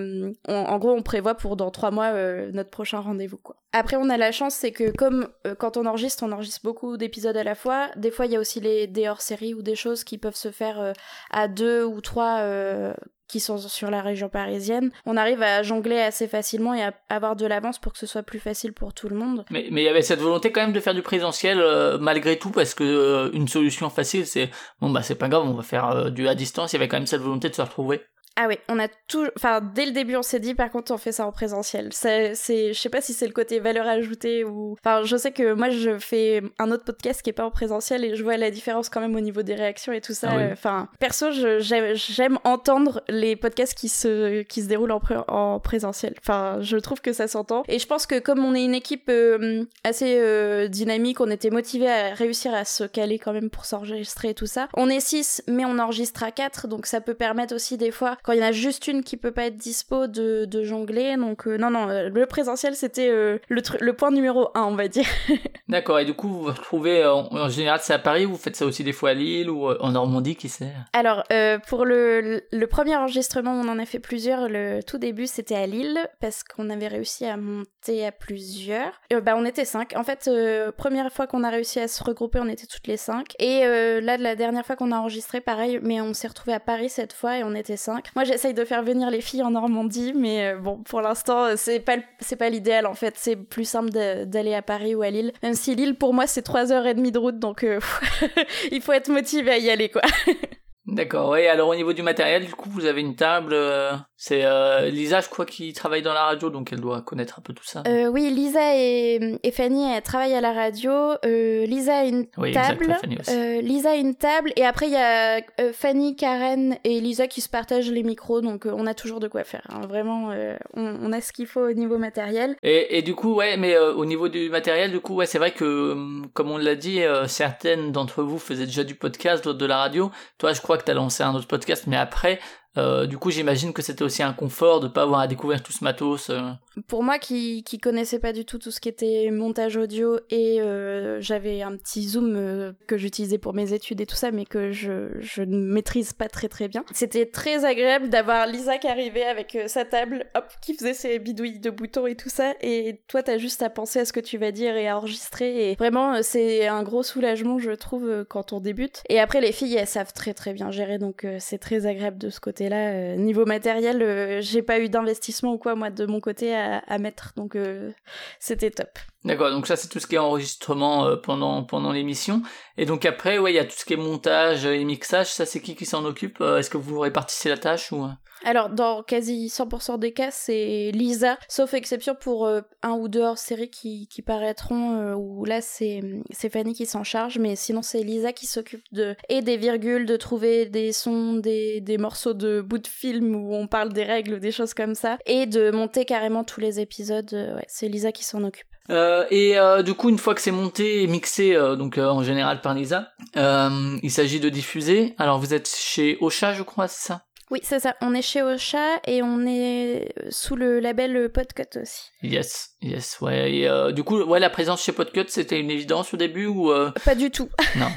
en 0.47 0.77
gros 0.77 0.91
on 0.91 1.01
prévoit 1.01 1.35
pour 1.35 1.55
dans 1.55 1.71
trois 1.71 1.91
mois 1.91 2.11
notre 2.51 2.69
prochain 2.69 2.99
rendez-vous. 2.99 3.39
Après 3.71 3.97
on 3.97 4.09
a 4.09 4.17
la 4.17 4.31
chance, 4.31 4.53
c'est 4.53 4.71
que 4.71 4.91
comme 4.95 5.27
quand 5.57 5.77
on 5.77 5.85
enregistre, 5.85 6.23
on 6.23 6.31
enregistre 6.31 6.61
beaucoup 6.63 6.97
d'épisodes 6.97 7.37
à 7.37 7.43
la 7.43 7.55
fois. 7.55 7.89
Des 7.95 8.11
fois 8.11 8.25
il 8.25 8.31
y 8.31 8.35
a 8.35 8.39
aussi 8.39 8.59
les, 8.59 8.87
des 8.87 9.07
hors-séries 9.07 9.53
ou 9.53 9.61
des 9.61 9.75
choses 9.75 10.03
qui 10.03 10.17
peuvent 10.17 10.35
se 10.35 10.51
faire 10.51 10.93
à 11.31 11.47
deux 11.47 11.83
ou 11.83 12.01
trois 12.01 12.93
qui 13.33 13.39
sont 13.39 13.57
sur 13.57 13.89
la 13.89 14.03
région 14.03 14.29
parisienne, 14.29 14.91
on 15.07 15.17
arrive 15.17 15.41
à 15.41 15.63
jongler 15.63 15.99
assez 15.99 16.27
facilement 16.27 16.75
et 16.75 16.83
à 16.83 16.93
avoir 17.09 17.35
de 17.35 17.47
l'avance 17.47 17.79
pour 17.79 17.91
que 17.91 17.97
ce 17.97 18.05
soit 18.05 18.21
plus 18.21 18.37
facile 18.37 18.73
pour 18.73 18.93
tout 18.93 19.09
le 19.09 19.15
monde. 19.15 19.43
Mais 19.49 19.65
il 19.67 19.79
y 19.79 19.87
avait 19.87 20.03
cette 20.03 20.19
volonté 20.19 20.51
quand 20.51 20.61
même 20.61 20.71
de 20.71 20.79
faire 20.79 20.93
du 20.93 21.01
présentiel 21.01 21.59
euh, 21.59 21.97
malgré 21.97 22.37
tout 22.37 22.51
parce 22.51 22.75
que 22.75 22.83
euh, 22.83 23.31
une 23.33 23.47
solution 23.47 23.89
facile 23.89 24.27
c'est 24.27 24.51
bon 24.81 24.91
bah 24.91 25.01
c'est 25.01 25.15
pas 25.15 25.29
grave 25.29 25.45
on 25.47 25.55
va 25.55 25.63
faire 25.63 25.89
euh, 25.89 26.09
du 26.11 26.27
à 26.27 26.35
distance 26.35 26.73
il 26.73 26.75
y 26.75 26.77
avait 26.77 26.87
quand 26.87 26.97
même 26.97 27.07
cette 27.07 27.21
volonté 27.21 27.49
de 27.49 27.55
se 27.55 27.61
retrouver. 27.63 28.01
Ah 28.35 28.47
oui, 28.47 28.57
on 28.67 28.79
a 28.79 28.87
tout. 29.07 29.27
Enfin, 29.37 29.61
dès 29.61 29.85
le 29.85 29.91
début, 29.91 30.15
on 30.15 30.23
s'est 30.23 30.39
dit, 30.39 30.55
par 30.55 30.71
contre, 30.71 30.91
on 30.91 30.97
fait 30.97 31.11
ça 31.11 31.25
en 31.27 31.31
présentiel. 31.31 31.89
C'est, 31.91 32.33
c'est, 32.33 32.73
je 32.73 32.79
sais 32.79 32.89
pas 32.89 32.99
si 33.01 33.13
c'est 33.13 33.27
le 33.27 33.33
côté 33.33 33.59
valeur 33.59 33.87
ajoutée 33.87 34.43
ou. 34.43 34.75
Enfin, 34.83 35.03
je 35.03 35.15
sais 35.17 35.31
que 35.31 35.53
moi, 35.53 35.69
je 35.69 35.99
fais 35.99 36.41
un 36.57 36.71
autre 36.71 36.83
podcast 36.83 37.21
qui 37.21 37.29
est 37.29 37.33
pas 37.33 37.45
en 37.45 37.51
présentiel 37.51 38.03
et 38.03 38.15
je 38.15 38.23
vois 38.23 38.37
la 38.37 38.49
différence 38.49 38.89
quand 38.89 39.01
même 39.01 39.15
au 39.15 39.19
niveau 39.19 39.43
des 39.43 39.53
réactions 39.53 39.93
et 39.93 40.01
tout 40.01 40.13
ça. 40.15 40.29
Ah 40.31 40.37
oui. 40.37 40.43
Enfin, 40.51 40.89
perso, 40.99 41.31
je- 41.31 41.59
j'aime, 41.59 41.93
j'aime 41.95 42.39
entendre 42.43 43.03
les 43.07 43.35
podcasts 43.35 43.75
qui 43.77 43.87
se, 43.89 44.41
qui 44.41 44.63
se 44.63 44.67
déroulent 44.67 44.91
en, 44.93 44.99
pré- 44.99 45.17
en 45.27 45.59
présentiel. 45.59 46.15
Enfin, 46.19 46.57
je 46.61 46.77
trouve 46.77 47.01
que 47.01 47.13
ça 47.13 47.27
s'entend. 47.27 47.63
Et 47.67 47.77
je 47.77 47.85
pense 47.85 48.07
que 48.07 48.17
comme 48.19 48.43
on 48.43 48.55
est 48.55 48.63
une 48.65 48.73
équipe 48.75 49.09
euh, 49.09 49.63
assez 49.83 50.17
euh, 50.19 50.67
dynamique, 50.67 51.19
on 51.21 51.29
était 51.29 51.51
motivé 51.51 51.87
à 51.89 52.13
réussir 52.15 52.53
à 52.55 52.65
se 52.65 52.83
caler 52.83 53.19
quand 53.19 53.33
même 53.33 53.49
pour 53.51 53.65
s'enregistrer 53.65 54.29
et 54.29 54.33
tout 54.33 54.47
ça. 54.47 54.69
On 54.75 54.89
est 54.89 54.99
6, 55.01 55.43
mais 55.47 55.65
on 55.65 55.77
enregistre 55.77 56.23
à 56.23 56.31
4, 56.31 56.67
donc 56.67 56.87
ça 56.87 56.99
peut 56.99 57.13
permettre 57.13 57.53
aussi 57.53 57.77
des 57.77 57.91
fois, 57.91 58.17
quand 58.23 58.31
il 58.31 58.39
y 58.39 58.41
en 58.41 58.47
a 58.47 58.51
juste 58.51 58.87
une 58.87 59.03
qui 59.03 59.17
peut 59.17 59.31
pas 59.31 59.45
être 59.45 59.57
dispo, 59.57 60.07
de, 60.07 60.45
de 60.45 60.63
jongler. 60.63 61.15
Donc 61.17 61.47
euh, 61.47 61.57
non, 61.57 61.69
non, 61.69 61.89
euh, 61.89 62.09
le 62.09 62.25
présentiel, 62.25 62.75
c'était 62.75 63.09
euh, 63.09 63.37
le, 63.49 63.61
le 63.79 63.93
point 63.93 64.11
numéro 64.11 64.49
1, 64.55 64.63
on 64.63 64.75
va 64.75 64.87
dire. 64.87 65.05
D'accord 65.67 65.99
et 65.99 66.05
du 66.05 66.13
coup 66.13 66.27
vous 66.27 66.41
vous 66.43 66.51
retrouvez 66.51 67.03
euh, 67.03 67.13
en, 67.13 67.49
général 67.49 67.79
c'est 67.81 67.93
à 67.93 67.99
Paris 67.99 68.25
vous 68.25 68.37
faites 68.37 68.55
ça 68.55 68.65
aussi 68.65 68.83
des 68.83 68.91
fois 68.91 69.11
à 69.11 69.13
Lille 69.13 69.49
ou 69.49 69.69
en 69.69 69.91
Normandie 69.91 70.35
qui 70.35 70.49
sait? 70.49 70.71
Alors, 70.93 71.23
pour 71.67 71.85
le, 71.85 72.41
le 72.51 72.67
premier 72.67 72.95
enregistrement, 72.95 73.51
on 73.51 73.67
en 73.67 73.79
a 73.79 73.85
fait 73.85 73.99
plusieurs. 73.99 74.47
Le 74.47 74.81
tout 74.83 74.97
début, 74.97 75.27
c'était 75.27 75.55
à 75.55 75.67
Lille, 75.67 75.99
parce 76.21 76.43
qu'on 76.43 76.69
avait 76.69 76.87
réussi 76.87 77.25
à 77.25 77.37
monter 77.37 78.05
à 78.05 78.11
plusieurs. 78.11 78.91
Euh, 79.11 79.21
bah, 79.21 79.33
on 79.35 79.45
était 79.45 79.65
cinq. 79.65 79.93
En 79.95 80.03
fait, 80.03 80.29
première 80.77 81.11
fois 81.11 81.27
qu'on 81.27 81.43
a 81.43 81.49
réussi 81.49 81.79
à 81.79 81.87
se 81.87 82.03
regrouper, 82.03 82.39
on 82.39 82.47
était 82.47 82.67
toutes 82.67 82.87
les 82.87 82.97
cinq. 82.97 83.35
Et 83.39 83.61
là, 84.01 84.17
la 84.17 84.35
dernière 84.35 84.65
fois 84.65 84.75
qu'on 84.75 84.91
a 84.91 84.97
enregistré, 84.97 85.41
pareil, 85.41 85.79
mais 85.81 86.01
on 86.01 86.13
s'est 86.13 86.27
retrouvés 86.27 86.53
à 86.53 86.59
Paris 86.59 86.89
cette 86.89 87.13
fois 87.13 87.37
et 87.37 87.43
on 87.43 87.55
était 87.55 87.77
cinq. 87.77 88.12
Moi, 88.15 88.25
j'essaye 88.25 88.53
de 88.53 88.63
faire 88.65 88.83
venir 88.83 89.09
les 89.09 89.21
filles 89.21 89.43
en 89.43 89.51
Normandie, 89.51 90.13
mais 90.15 90.53
euh, 90.53 90.57
bon, 90.57 90.77
pour 90.77 91.01
l'instant, 91.01 91.45
euh, 91.45 91.53
c'est 91.57 91.79
pas, 91.79 91.97
pas 92.37 92.49
l'idéal, 92.49 92.85
en 92.85 92.93
fait. 92.93 93.15
C'est 93.17 93.35
plus 93.35 93.65
simple 93.65 93.89
d'aller 93.91 94.53
à 94.53 94.61
Paris 94.61 94.95
ou 94.95 95.01
à 95.01 95.09
Lille. 95.09 95.33
Même 95.41 95.53
si 95.53 95.75
Lille, 95.75 95.95
pour 95.95 96.13
moi, 96.13 96.27
c'est 96.27 96.41
trois 96.41 96.71
heures 96.71 96.85
et 96.85 96.93
demie 96.93 97.11
de 97.11 97.19
route, 97.19 97.39
donc 97.39 97.63
euh, 97.63 97.79
il 98.71 98.81
faut 98.81 98.93
être 98.93 99.09
motivé 99.09 99.51
à 99.51 99.57
y 99.57 99.69
aller, 99.69 99.89
quoi. 99.89 100.01
D'accord 100.85 101.29
ouais 101.29 101.47
alors 101.47 101.69
au 101.69 101.75
niveau 101.75 101.93
du 101.93 102.01
matériel 102.03 102.45
du 102.45 102.53
coup 102.53 102.69
vous 102.69 102.85
avez 102.85 102.99
une 102.99 103.15
table 103.15 103.53
euh, 103.53 103.93
c'est 104.17 104.41
euh, 104.43 104.89
Lisa 104.89 105.21
je 105.21 105.29
crois 105.29 105.45
qui 105.45 105.71
travaille 105.71 106.01
dans 106.01 106.11
la 106.13 106.23
radio 106.25 106.49
donc 106.49 106.73
elle 106.73 106.81
doit 106.81 107.01
connaître 107.01 107.39
un 107.39 107.41
peu 107.41 107.53
tout 107.53 107.63
ça. 107.63 107.83
Euh, 107.87 108.07
oui, 108.07 108.29
Lisa 108.29 108.75
et, 108.75 109.39
et 109.41 109.51
Fanny 109.51 109.89
elles 109.93 110.01
travaillent 110.01 110.35
à 110.35 110.41
la 110.41 110.51
radio. 110.51 110.91
Lisa 111.23 111.99
a 111.99 112.03
une 112.03 112.25
oui 112.37 112.51
table. 112.51 112.95
Fanny 112.99 113.17
aussi. 113.17 113.61
Lisa 113.61 113.91
a 113.91 113.95
une 113.95 114.15
table 114.15 114.51
et 114.57 114.65
après 114.65 114.87
il 114.87 114.91
y 114.93 114.97
a 114.97 115.41
Fanny, 115.71 116.17
Karen 116.17 116.75
et 116.83 116.99
Lisa 116.99 117.27
qui 117.27 117.39
se 117.39 117.49
partagent 117.49 117.89
les 117.91 118.03
micros 118.03 118.41
donc 118.41 118.65
on 118.65 118.85
a 118.85 118.93
toujours 118.93 119.21
de 119.21 119.29
quoi 119.29 119.45
faire. 119.45 119.65
hein. 119.69 119.87
Vraiment, 119.87 120.33
on, 120.75 120.97
on 121.01 121.11
a 121.13 121.21
ce 121.21 121.31
qu'il 121.31 121.47
faut 121.47 121.61
au 121.61 121.73
niveau 121.73 121.97
matériel. 121.97 122.55
Et, 122.61 122.97
et 122.97 123.01
du 123.01 123.15
coup, 123.15 123.35
ouais, 123.35 123.55
mais 123.57 123.77
au 123.77 124.03
niveau 124.05 124.27
du 124.27 124.49
matériel, 124.49 124.91
du 124.91 124.99
coup, 124.99 125.15
ouais, 125.15 125.25
c'est 125.25 125.37
vrai 125.37 125.51
que, 125.51 125.95
comme 126.33 126.51
on 126.51 126.57
l'a 126.57 126.75
dit, 126.75 126.99
certaines 127.27 127.91
d'entre 127.91 128.23
vous 128.23 128.37
faisaient 128.39 128.65
déjà 128.65 128.83
du 128.83 128.95
podcast, 128.95 129.43
d'autres 129.43 129.59
de 129.59 129.65
la 129.65 129.77
radio. 129.77 130.11
Toi, 130.37 130.53
je 130.53 130.61
crois 130.61 130.77
que 130.83 130.87
t'as 130.87 130.93
lancé 130.93 131.23
un 131.23 131.33
autre 131.33 131.47
podcast, 131.47 131.85
mais 131.87 131.97
après, 131.97 132.39
euh, 132.77 133.05
du 133.05 133.17
coup, 133.17 133.29
j'imagine 133.29 133.71
que 133.73 133.81
c'était 133.81 134.03
aussi 134.03 134.23
un 134.23 134.33
confort 134.33 134.79
de 134.79 134.87
pas 134.87 135.03
avoir 135.03 135.19
à 135.19 135.27
découvrir 135.27 135.61
tout 135.61 135.71
ce 135.71 135.83
matos. 135.83 136.29
euh. 136.29 136.41
Pour 136.87 137.03
moi 137.03 137.19
qui, 137.19 137.63
qui 137.63 137.77
connaissais 137.77 138.19
pas 138.19 138.33
du 138.33 138.45
tout 138.45 138.57
tout 138.57 138.71
ce 138.71 138.79
qui 138.79 138.89
était 138.89 139.29
montage 139.31 139.77
audio 139.77 140.19
et 140.31 140.59
euh, 140.59 141.21
j'avais 141.21 141.61
un 141.61 141.77
petit 141.77 142.07
zoom 142.09 142.73
que 142.87 142.97
j'utilisais 142.97 143.37
pour 143.37 143.53
mes 143.53 143.73
études 143.73 144.01
et 144.01 144.07
tout 144.07 144.15
ça 144.15 144.31
mais 144.31 144.45
que 144.45 144.71
je, 144.71 145.41
ne 145.43 145.57
maîtrise 145.57 146.13
pas 146.13 146.27
très 146.29 146.47
très 146.47 146.67
bien. 146.67 146.83
C'était 146.91 147.27
très 147.27 147.63
agréable 147.63 148.09
d'avoir 148.09 148.47
Lisa 148.47 148.79
qui 148.79 148.87
arrivait 148.87 149.25
avec 149.25 149.57
sa 149.67 149.85
table, 149.85 150.25
hop, 150.35 150.45
qui 150.61 150.73
faisait 150.73 150.95
ses 150.95 151.19
bidouilles 151.19 151.59
de 151.59 151.69
boutons 151.69 152.07
et 152.07 152.15
tout 152.15 152.29
ça 152.29 152.53
et 152.61 153.01
toi 153.07 153.21
t'as 153.21 153.37
juste 153.37 153.61
à 153.61 153.69
penser 153.69 153.99
à 153.99 154.05
ce 154.05 154.13
que 154.13 154.19
tu 154.19 154.39
vas 154.39 154.51
dire 154.51 154.75
et 154.75 154.87
à 154.87 154.97
enregistrer 154.97 155.69
et 155.69 155.75
vraiment 155.75 156.23
c'est 156.23 156.67
un 156.67 156.81
gros 156.81 157.03
soulagement 157.03 157.59
je 157.59 157.71
trouve 157.71 158.25
quand 158.27 158.51
on 158.51 158.59
débute. 158.59 159.03
Et 159.09 159.19
après 159.19 159.41
les 159.41 159.51
filles 159.51 159.75
elles 159.75 159.85
savent 159.85 160.13
très 160.13 160.33
très 160.33 160.53
bien 160.53 160.71
gérer 160.71 160.97
donc 160.97 161.27
c'est 161.37 161.59
très 161.59 161.85
agréable 161.85 162.17
de 162.17 162.31
ce 162.31 162.39
côté-là. 162.63 162.91
Euh, 162.91 163.15
niveau 163.15 163.45
matériel 163.45 164.01
euh, 164.01 164.41
j'ai 164.41 164.61
pas 164.61 164.79
eu 164.79 164.89
d'investissement 164.89 165.53
ou 165.53 165.57
quoi 165.57 165.75
moi 165.75 165.89
de 165.89 166.05
mon 166.05 166.19
côté 166.19 166.55
à, 166.55 166.97
mettre 166.99 167.33
donc 167.35 167.55
euh, 167.55 167.91
c'était 168.39 168.71
top. 168.71 168.89
D'accord, 169.25 169.51
donc 169.51 169.67
ça 169.67 169.75
c'est 169.77 169.87
tout 169.87 169.99
ce 169.99 170.07
qui 170.07 170.15
est 170.15 170.19
enregistrement 170.19 171.05
euh, 171.07 171.15
pendant 171.15 171.63
pendant 171.63 171.91
l'émission. 171.93 172.41
Et 172.77 172.85
donc 172.85 173.05
après, 173.05 173.37
ouais, 173.37 173.53
il 173.53 173.55
y 173.55 173.59
a 173.59 173.65
tout 173.65 173.75
ce 173.77 173.85
qui 173.85 173.93
est 173.93 173.97
montage 173.97 174.65
et 174.65 174.83
mixage. 174.83 175.27
Ça 175.27 175.45
c'est 175.45 175.61
qui 175.61 175.75
qui 175.75 175.85
s'en 175.85 176.03
occupe 176.05 176.41
Euh, 176.41 176.57
Est-ce 176.57 176.69
que 176.69 176.77
vous 176.77 176.99
répartissez 176.99 177.47
la 177.49 177.57
tâche 177.57 177.91
ou 177.93 178.05
Alors, 178.43 178.69
dans 178.69 179.01
quasi 179.03 179.47
100% 179.47 179.97
des 179.97 180.11
cas, 180.11 180.29
c'est 180.31 180.91
Lisa, 180.93 181.37
sauf 181.47 181.73
exception 181.73 182.15
pour 182.19 182.45
euh, 182.45 182.59
un 182.81 182.91
ou 182.91 183.07
deux 183.07 183.21
hors-série 183.21 183.69
qui, 183.69 184.07
qui 184.09 184.21
paraîtront, 184.21 184.99
euh, 184.99 185.13
où 185.13 185.45
là, 185.45 185.61
c'est 185.61 186.01
c'est 186.31 186.49
Fanny 186.51 186.73
qui 186.73 186.85
s'en 186.85 187.05
charge, 187.05 187.37
mais 187.39 187.55
sinon, 187.55 187.81
c'est 187.81 188.03
Lisa 188.03 188.33
qui 188.33 188.45
s'occupe 188.45 188.83
de 188.91 189.15
et 189.29 189.41
des 189.41 189.55
virgules, 189.55 190.05
de 190.05 190.17
trouver 190.17 190.65
des 190.65 190.91
sons, 190.91 191.35
des, 191.35 191.79
des 191.79 191.97
morceaux 191.97 192.33
de 192.33 192.59
bouts 192.59 192.79
de 192.79 192.87
film 192.87 193.33
où 193.35 193.55
on 193.55 193.67
parle 193.67 193.93
des 193.93 194.03
règles 194.03 194.33
ou 194.33 194.39
des 194.39 194.51
choses 194.51 194.73
comme 194.73 194.95
ça, 194.95 195.17
et 195.25 195.45
de 195.45 195.71
monter 195.71 196.03
carrément 196.03 196.43
tous 196.43 196.59
les 196.59 196.81
épisodes. 196.81 197.33
euh, 197.33 197.55
ouais, 197.55 197.65
c'est 197.69 197.87
Lisa 197.87 198.11
qui 198.11 198.25
s'en 198.25 198.43
occupe. 198.43 198.67
Euh, 198.89 199.25
et 199.31 199.57
euh, 199.57 199.81
du 199.81 199.93
coup, 199.93 200.09
une 200.09 200.17
fois 200.17 200.35
que 200.35 200.41
c'est 200.41 200.51
monté 200.51 201.03
et 201.03 201.07
mixé, 201.07 201.55
euh, 201.55 201.75
donc 201.75 201.97
en 201.97 202.23
général 202.23 202.61
par 202.61 202.73
Lisa, 202.73 203.11
il 203.35 204.11
s'agit 204.11 204.39
de 204.39 204.49
diffuser. 204.49 205.15
Alors 205.17 205.39
vous 205.39 205.53
êtes 205.53 205.69
chez 205.69 206.17
Ocha, 206.21 206.53
je 206.53 206.63
crois, 206.63 206.87
c'est 206.87 207.07
ça? 207.07 207.23
Oui, 207.51 207.59
c'est 207.61 207.79
ça. 207.79 207.95
On 208.01 208.15
est 208.15 208.21
chez 208.21 208.41
Ocha 208.41 208.99
et 209.05 209.21
on 209.21 209.45
est 209.45 210.11
sous 210.29 210.55
le 210.55 210.79
label 210.79 211.29
Podcut 211.29 211.79
aussi. 211.79 212.09
Yes, 212.23 212.71
yes, 212.83 213.19
ouais. 213.21 213.53
Et, 213.53 213.67
euh, 213.67 213.91
du 213.91 214.03
coup, 214.03 214.21
ouais, 214.21 214.39
la 214.39 214.49
présence 214.49 214.83
chez 214.83 214.91
Podcut, 214.91 215.25
c'était 215.27 215.59
une 215.59 215.71
évidence 215.71 216.13
au 216.13 216.17
début 216.17 216.45
ou 216.45 216.71
euh, 216.71 216.91
Pas 217.05 217.15
du 217.15 217.31
tout. 217.31 217.49
Non. 217.75 217.87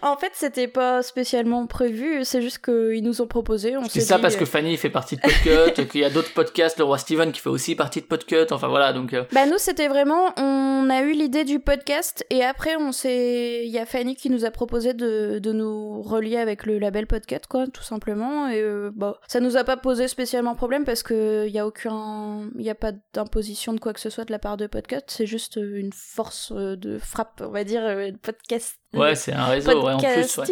en 0.00 0.16
fait, 0.16 0.30
c'était 0.32 0.68
pas 0.68 1.02
spécialement 1.02 1.66
prévu, 1.66 2.24
c'est 2.24 2.40
juste 2.40 2.64
qu'ils 2.64 3.02
nous 3.02 3.20
ont 3.20 3.26
proposé. 3.26 3.76
On 3.76 3.84
C'est 3.84 4.00
ça 4.00 4.16
dit, 4.16 4.22
parce 4.22 4.34
que 4.36 4.44
euh, 4.44 4.46
Fanny 4.46 4.76
fait 4.78 4.88
partie 4.88 5.16
de 5.16 5.20
Podcut, 5.20 5.86
qu'il 5.90 6.00
y 6.00 6.04
a 6.04 6.10
d'autres 6.10 6.32
podcasts, 6.32 6.78
le 6.78 6.84
roi 6.84 6.96
Steven 6.96 7.32
qui 7.32 7.40
fait 7.40 7.50
aussi 7.50 7.74
partie 7.74 8.00
de 8.00 8.06
Podcut, 8.06 8.46
enfin 8.50 8.68
voilà, 8.68 8.94
donc 8.94 9.12
euh, 9.12 9.24
Bah 9.32 9.44
nous 9.44 9.58
c'était 9.58 9.88
vraiment 9.88 10.32
on 10.38 10.88
a 10.88 11.02
eu 11.02 11.12
l'idée 11.12 11.44
du 11.44 11.60
podcast 11.60 12.24
et 12.30 12.42
après 12.44 12.76
on 12.76 12.92
s'est 12.92 13.66
il 13.66 13.70
y 13.70 13.78
a 13.78 13.84
Fanny 13.84 14.16
qui 14.16 14.30
nous 14.30 14.46
a 14.46 14.50
proposé 14.50 14.94
de, 14.94 15.38
de 15.38 15.52
nous 15.52 16.00
relier 16.02 16.38
avec 16.38 16.64
le 16.64 16.78
label 16.78 17.06
Podcut 17.06 17.46
quoi 17.48 17.66
tout 17.66 17.82
simplement 17.82 18.48
et 18.48 18.64
bah 18.94 19.18
ça 19.28 19.40
nous 19.40 19.56
a 19.56 19.64
pas 19.64 19.76
posé 19.76 20.08
spécialement 20.08 20.54
problème 20.54 20.84
parce 20.84 21.02
que 21.02 21.44
il 21.46 21.52
y 21.52 21.58
a 21.58 21.66
aucun 21.66 22.48
il 22.58 22.64
y 22.64 22.70
a 22.70 22.74
pas 22.74 22.92
d'imposition 23.12 23.74
de 23.74 23.80
quoi 23.80 23.92
que 23.92 24.00
ce 24.00 24.10
soit 24.10 24.24
de 24.24 24.32
la 24.32 24.35
part 24.38 24.56
de 24.56 24.66
Podcut 24.66 25.00
c'est 25.06 25.26
juste 25.26 25.58
euh, 25.58 25.78
une 25.78 25.92
force 25.92 26.52
euh, 26.54 26.76
de 26.76 26.98
frappe 26.98 27.42
on 27.44 27.50
va 27.50 27.64
dire 27.64 27.82
euh, 27.84 28.10
podcast 28.22 28.76
ouais, 28.94 29.14
c'est 29.14 29.32
un 29.32 29.46
réseau, 29.46 29.84
ouais, 29.84 29.92
en 29.92 29.98
plus, 29.98 30.38
ouais. 30.38 30.46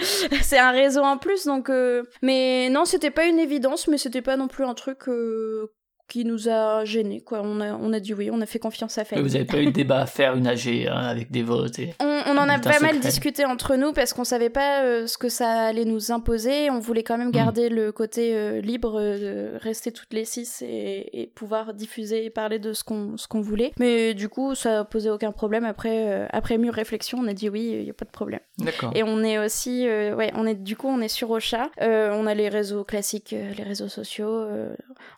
c'est 0.42 0.58
un 0.58 0.70
réseau 0.70 1.02
en 1.02 1.18
plus, 1.18 1.44
donc. 1.44 1.70
euh, 1.70 2.02
Mais 2.22 2.68
non, 2.70 2.84
c'était 2.84 3.10
pas 3.10 3.26
une 3.26 3.38
évidence, 3.38 3.86
mais 3.88 3.98
c'était 3.98 4.22
pas 4.22 4.36
non 4.36 4.48
plus 4.48 4.64
un 4.64 4.74
truc 4.74 5.08
euh, 5.08 5.72
qui 6.08 6.24
nous 6.24 6.48
a 6.48 6.84
gênés, 6.84 7.20
quoi. 7.20 7.42
On 7.44 7.60
a, 7.60 7.74
on 7.74 7.92
a 7.92 8.00
dit 8.00 8.14
oui, 8.14 8.30
on 8.32 8.40
a 8.40 8.46
fait 8.46 8.58
confiance 8.58 8.96
à 8.98 9.04
Fanny. 9.04 9.22
vous 9.22 9.36
avez 9.36 9.44
pas 9.44 9.60
eu 9.60 9.66
de 9.66 9.70
débat 9.70 10.00
à 10.00 10.06
faire, 10.06 10.34
une 10.36 10.46
AG, 10.46 10.68
hein, 10.88 10.96
avec 10.96 11.30
des 11.30 11.42
votes 11.42 11.78
et... 11.78 11.94
On, 12.00 12.22
on 12.28 12.38
en 12.38 12.48
a 12.48 12.58
pas 12.58 12.80
mal 12.80 12.98
discuté 12.98 13.44
entre 13.44 13.76
nous 13.76 13.92
parce 13.92 14.12
qu'on 14.12 14.24
savait 14.24 14.50
pas 14.50 14.82
euh, 14.82 15.06
ce 15.06 15.18
que 15.18 15.28
ça 15.28 15.66
allait 15.66 15.84
nous 15.84 16.12
imposer. 16.12 16.70
On 16.70 16.78
voulait 16.80 17.02
quand 17.02 17.18
même 17.18 17.26
Mm. 17.26 17.32
garder 17.32 17.68
le 17.68 17.92
côté 17.92 18.34
euh, 18.34 18.60
libre, 18.60 19.00
euh, 19.00 19.52
de 19.54 19.58
rester 19.58 19.92
toutes 19.92 20.12
les 20.12 20.24
six 20.24 20.62
et, 20.62 21.22
et 21.22 21.26
pouvoir 21.26 21.74
diffuser 21.74 22.24
et 22.24 22.30
parler 22.30 22.58
de 22.58 22.72
ce 22.72 22.84
qu'on 22.84 23.16
qu'on 23.28 23.40
voulait. 23.40 23.72
Mais 23.78 24.14
du 24.14 24.28
coup, 24.28 24.54
ça 24.54 24.84
posait 24.84 25.10
aucun 25.10 25.32
problème. 25.32 25.64
Après, 25.64 26.06
euh, 26.12 26.26
après 26.30 26.58
mûre 26.58 26.74
réflexion, 26.74 27.18
on 27.20 27.26
a 27.26 27.32
dit 27.32 27.48
oui, 27.48 27.76
il 27.80 27.84
y 27.84 27.90
a 27.90 27.94
pas 27.94 28.04
de 28.04 28.10
problème. 28.10 28.40
D'accord. 28.58 28.92
Et 28.94 29.02
on 29.02 29.22
est 29.24 29.38
aussi, 29.38 29.86
ouais, 29.86 30.30
on 30.34 30.46
est 30.46 30.54
du 30.54 30.76
coup, 30.76 30.88
on 30.88 31.00
est 31.00 31.08
sur 31.08 31.30
Ocha. 31.30 31.70
On 31.80 32.26
a 32.26 32.34
les 32.34 32.48
réseaux 32.48 32.84
classiques, 32.84 33.34
les 33.56 33.62
réseaux 33.64 33.88
sociaux. 33.88 34.46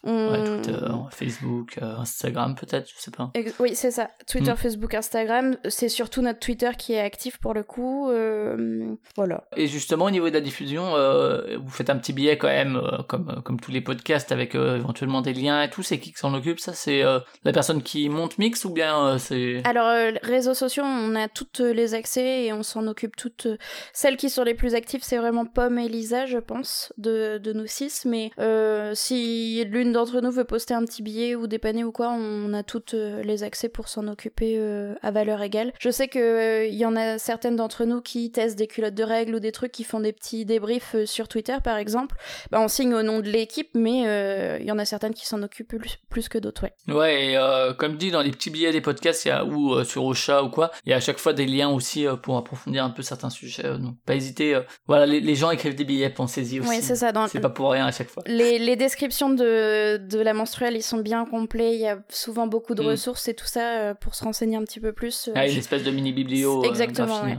on... 0.05 0.31
Ouais, 0.33 0.44
Twitter, 0.44 0.78
Facebook, 1.11 1.79
euh, 1.83 1.97
Instagram 1.97 2.55
peut-être, 2.55 2.88
je 2.88 3.01
sais 3.01 3.11
pas. 3.11 3.31
Oui, 3.61 3.75
c'est 3.75 3.91
ça. 3.91 4.11
Twitter, 4.27 4.53
Mm. 4.53 4.57
Facebook, 4.57 4.95
Instagram. 4.95 5.57
C'est 5.69 5.88
surtout 5.88 6.23
notre 6.23 6.38
Twitter 6.41 6.71
qui 6.79 6.93
est 6.95 7.01
actif 7.01 7.38
pour 7.38 7.55
le 7.55 7.62
coup. 7.62 8.11
euh, 8.11 8.95
Voilà. 9.17 9.45
Et 9.57 9.67
justement, 9.67 10.07
au 10.07 10.11
niveau 10.11 10.29
de 10.29 10.35
la 10.35 10.41
diffusion, 10.41 10.95
euh, 10.97 11.57
vous 11.59 11.71
faites 11.71 11.91
un 11.91 11.97
petit 11.97 12.12
billet 12.12 12.37
quand 12.38 12.49
même, 12.49 12.81
comme, 13.09 13.43
comme 13.45 13.61
tous 13.61 13.71
les 13.71 13.81
podcasts, 13.81 14.33
avec 14.33 14.55
éventuellement 14.55 15.21
des 15.23 15.33
liens 15.35 15.62
et 15.62 15.71
tout. 15.71 15.83
C'est 15.83 15.99
qui 15.99 16.12
qui 16.12 16.19
s'en 16.19 16.35
occupe? 16.35 16.61
Ça, 16.61 16.73
c'est 16.73 17.03
la 17.03 17.53
personne 17.53 17.83
qui 17.83 18.09
monte 18.09 18.38
mix 18.38 18.64
ou 18.64 18.71
bien 18.71 19.19
c'est... 19.19 19.62
Alors, 19.64 19.91
réseaux 20.23 20.55
sociaux, 20.55 20.85
on 20.85 21.14
a 21.14 21.29
toutes 21.29 21.61
les 21.61 21.95
accès 21.95 22.45
et 22.45 22.53
on 22.53 22.62
s'en 22.62 22.87
occupe 22.87 23.17
toutes. 23.17 23.47
Celles 23.93 24.17
qui 24.17 24.31
sont 24.31 24.45
les 24.45 24.55
plus 24.55 24.75
actives, 24.75 25.01
c'est 25.03 25.19
vraiment 25.19 25.45
Pomme 25.47 25.79
et 25.79 25.88
Lisa, 25.88 26.27
je 26.27 26.38
pense, 26.38 26.93
de, 26.99 27.38
de 27.38 27.53
nous 27.53 27.67
six. 27.67 28.05
Mais 28.05 28.31
euh, 28.38 28.93
si 28.95 29.64
l'une 29.67 29.93
d'entre 29.93 30.21
nous 30.21 30.31
veut 30.31 30.45
poster 30.45 30.67
un 30.74 30.85
petit 30.85 31.02
billet 31.02 31.35
ou 31.35 31.46
dépanner 31.46 31.85
ou 31.85 31.92
quoi, 31.92 32.11
on 32.11 32.52
a 32.54 32.62
toutes 32.62 32.94
euh, 32.94 33.22
les 33.22 33.42
accès 33.42 33.68
pour 33.68 33.88
s'en 33.88 34.07
occuper 34.09 34.54
euh, 34.59 34.94
à 35.02 35.11
valeur 35.11 35.42
égale. 35.42 35.72
Je 35.78 35.90
sais 35.90 36.09
que 36.09 36.18
euh, 36.18 36.66
il 36.66 36.74
y 36.76 36.85
en 36.85 36.96
a 36.96 37.18
certaines 37.18 37.57
d'entre 37.57 37.85
nous 37.85 38.00
qui 38.00 38.31
testent 38.31 38.59
des 38.59 38.66
culottes 38.66 38.94
de 38.94 39.02
règles 39.04 39.35
ou 39.35 39.40
des 39.40 39.52
trucs 39.52 39.72
qui 39.72 39.85
font 39.85 40.00
des 40.00 40.12
petits 40.12 40.44
débriefs 40.44 40.94
euh, 40.94 41.07
sur 41.07 41.28
Twitter, 41.28 41.57
par 41.62 41.76
exemple. 41.76 42.16
Bah, 42.50 42.61
on 42.61 42.68
signe 42.68 42.94
au 42.94 43.02
nom 43.02 43.20
de 43.20 43.28
l'équipe, 43.28 43.70
mais 43.74 44.04
euh, 44.07 44.59
il 44.61 44.66
y 44.66 44.72
en 44.72 44.78
a 44.78 44.85
certaines 44.85 45.14
qui 45.14 45.26
s'en 45.26 45.42
occupent 45.42 45.76
plus, 45.78 45.98
plus 46.11 46.28
que 46.28 46.38
d'autres, 46.38 46.64
ouais. 46.64 46.94
Ouais, 46.94 47.26
et 47.26 47.37
euh, 47.37 47.72
comme 47.74 47.96
dit, 47.96 48.11
dans 48.11 48.22
les 48.22 48.31
petits 48.31 48.50
billets 48.50 48.72
des 48.72 48.81
podcasts, 48.81 49.24
il 49.24 49.28
y 49.28 49.31
a, 49.31 49.44
ou 49.44 49.74
euh, 49.74 49.85
sur 49.85 50.04
Ocha 50.04 50.42
ou 50.42 50.50
quoi, 50.50 50.70
il 50.85 50.90
y 50.90 50.92
a 50.92 50.96
à 50.96 51.00
chaque 51.00 51.18
fois 51.18 51.33
des 51.33 51.46
liens 51.46 51.68
aussi 51.70 52.07
euh, 52.07 52.16
pour 52.16 52.37
approfondir 52.37 52.85
un 52.85 52.90
peu 52.90 53.02
certains 53.02 53.31
sujets. 53.31 53.64
euh, 53.66 53.78
donc, 53.78 53.94
pas 54.04 54.14
hésiter. 54.14 54.54
euh, 54.54 54.61
voilà, 54.87 55.07
les, 55.07 55.20
les 55.20 55.35
gens 55.35 55.50
écrivent 55.50 55.74
des 55.74 55.85
billets, 55.85 56.11
pensez-y 56.11 56.61
aussi. 56.61 56.68
Oui, 56.68 56.78
c'est 56.81 56.96
ça. 56.96 57.12
Dans, 57.12 57.26
C'est 57.28 57.40
pas 57.40 57.50
pour 57.50 57.70
rien 57.70 57.87
à 57.87 57.92
chaque 57.92 58.09
fois. 58.09 58.22
Les, 58.26 58.59
les 58.59 58.76
descriptions 58.76 59.31
de, 59.31 59.96
de 59.98 60.18
la 60.20 60.35
ils 60.77 60.83
sont 60.83 60.99
bien 60.99 61.25
complets. 61.25 61.75
Il 61.75 61.81
y 61.81 61.87
a 61.87 62.03
souvent 62.09 62.47
beaucoup 62.47 62.75
de 62.75 62.83
Mm. 62.83 62.87
ressources 62.87 63.29
et 63.29 63.35
tout 63.35 63.47
ça 63.47 63.79
euh, 63.81 63.94
pour 63.94 64.14
se 64.14 64.25
renseigner 64.25 64.57
un 64.57 64.64
petit 64.64 64.81
peu 64.81 64.92
plus. 64.92 65.29
euh, 65.29 65.33
Ah, 65.35 65.47
une 65.49 65.59
espèce 65.59 65.83
de 65.85 65.90
mini 65.90 66.12
biblio. 66.12 66.62
euh, 66.64 66.68
Exactement, 66.68 67.23
ouais. 67.23 67.38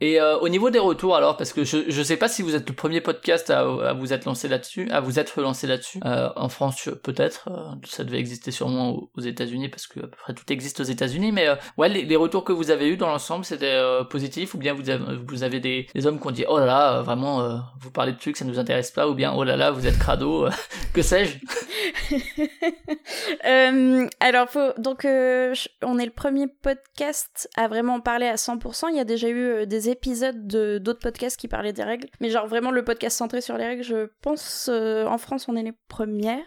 Et 0.00 0.20
euh, 0.20 0.38
au 0.38 0.48
niveau 0.48 0.70
des 0.70 0.78
retours 0.78 1.14
alors, 1.14 1.36
parce 1.36 1.52
que 1.52 1.64
je 1.64 1.78
je 1.88 2.02
sais 2.02 2.16
pas 2.16 2.28
si 2.28 2.40
vous 2.40 2.54
êtes 2.54 2.66
le 2.68 2.74
premier 2.74 3.02
podcast 3.02 3.50
à, 3.50 3.92
vous 3.92 4.12
être 4.12 4.24
lancé 4.24 4.48
là-dessus, 4.48 4.88
à 4.90 5.00
vous 5.00 5.18
être 5.18 5.42
lancé 5.42 5.66
là-dessus. 5.66 6.00
Euh, 6.06 6.30
en 6.36 6.48
France 6.48 6.88
peut-être, 7.02 7.50
euh, 7.50 7.74
ça 7.84 8.04
devait 8.04 8.18
exister 8.18 8.50
sûrement 8.50 9.10
aux, 9.14 9.20
États-Unis 9.20 9.68
parce 9.68 9.86
que 9.86 10.00
à 10.00 10.04
peu 10.04 10.16
près 10.16 10.32
tout 10.32 10.50
existe 10.50 10.80
aux 10.80 10.84
États-Unis. 10.84 11.32
Mais 11.32 11.48
ouais, 11.76 11.90
les, 11.90 12.16
retours 12.16 12.44
que 12.44 12.52
vous 12.52 12.70
avez 12.70 12.88
eu 12.88 12.96
dans 12.96 13.08
l'ensemble, 13.08 13.44
c'était 13.44 13.78
positif 14.08 14.54
ou 14.54 14.58
bien 14.58 14.72
vous 14.72 14.88
avez 14.88 15.18
vous 15.26 15.42
avez 15.42 15.60
des, 15.60 15.86
des 15.94 16.06
hommes 16.06 16.18
qui 16.18 16.26
ont 16.26 16.30
dit 16.30 16.44
oh 16.48 16.58
là 16.58 16.66
là, 16.66 17.02
vraiment 17.02 17.60
vous 17.80 17.90
parlez 17.90 18.12
de 18.12 18.18
trucs 18.18 18.36
ça 18.36 18.44
nous 18.44 18.58
intéresse 18.58 18.90
pas 18.90 19.08
ou 19.08 19.14
bien 19.14 19.32
oh 19.36 19.44
là 19.44 19.56
là 19.56 19.70
vous 19.70 19.86
êtes 19.86 19.98
crado, 19.98 20.48
que 20.94 21.02
sais-je? 21.02 21.36
Alors, 24.20 24.48
faut, 24.48 24.72
donc, 24.78 25.04
on 25.04 25.98
est 25.98 26.04
le 26.04 26.10
premier 26.10 26.46
podcast 26.46 27.48
à 27.56 27.68
vraiment 27.68 28.00
parler 28.00 28.26
à 28.26 28.36
100%. 28.36 28.86
Il 28.90 28.96
y 28.96 29.00
a 29.00 29.04
déjà 29.04 29.28
eu 29.28 29.66
des 29.66 29.89
épisodes 29.90 30.46
de 30.46 30.78
d'autres 30.78 31.00
podcasts 31.00 31.36
qui 31.36 31.48
parlaient 31.48 31.72
des 31.72 31.82
règles, 31.82 32.08
mais 32.20 32.30
genre 32.30 32.46
vraiment 32.46 32.70
le 32.70 32.84
podcast 32.84 33.16
centré 33.18 33.40
sur 33.40 33.56
les 33.56 33.66
règles, 33.66 33.82
je 33.82 34.08
pense 34.22 34.68
euh, 34.72 35.04
en 35.06 35.18
France 35.18 35.46
on 35.48 35.56
est 35.56 35.62
les 35.62 35.74
premières. 35.88 36.38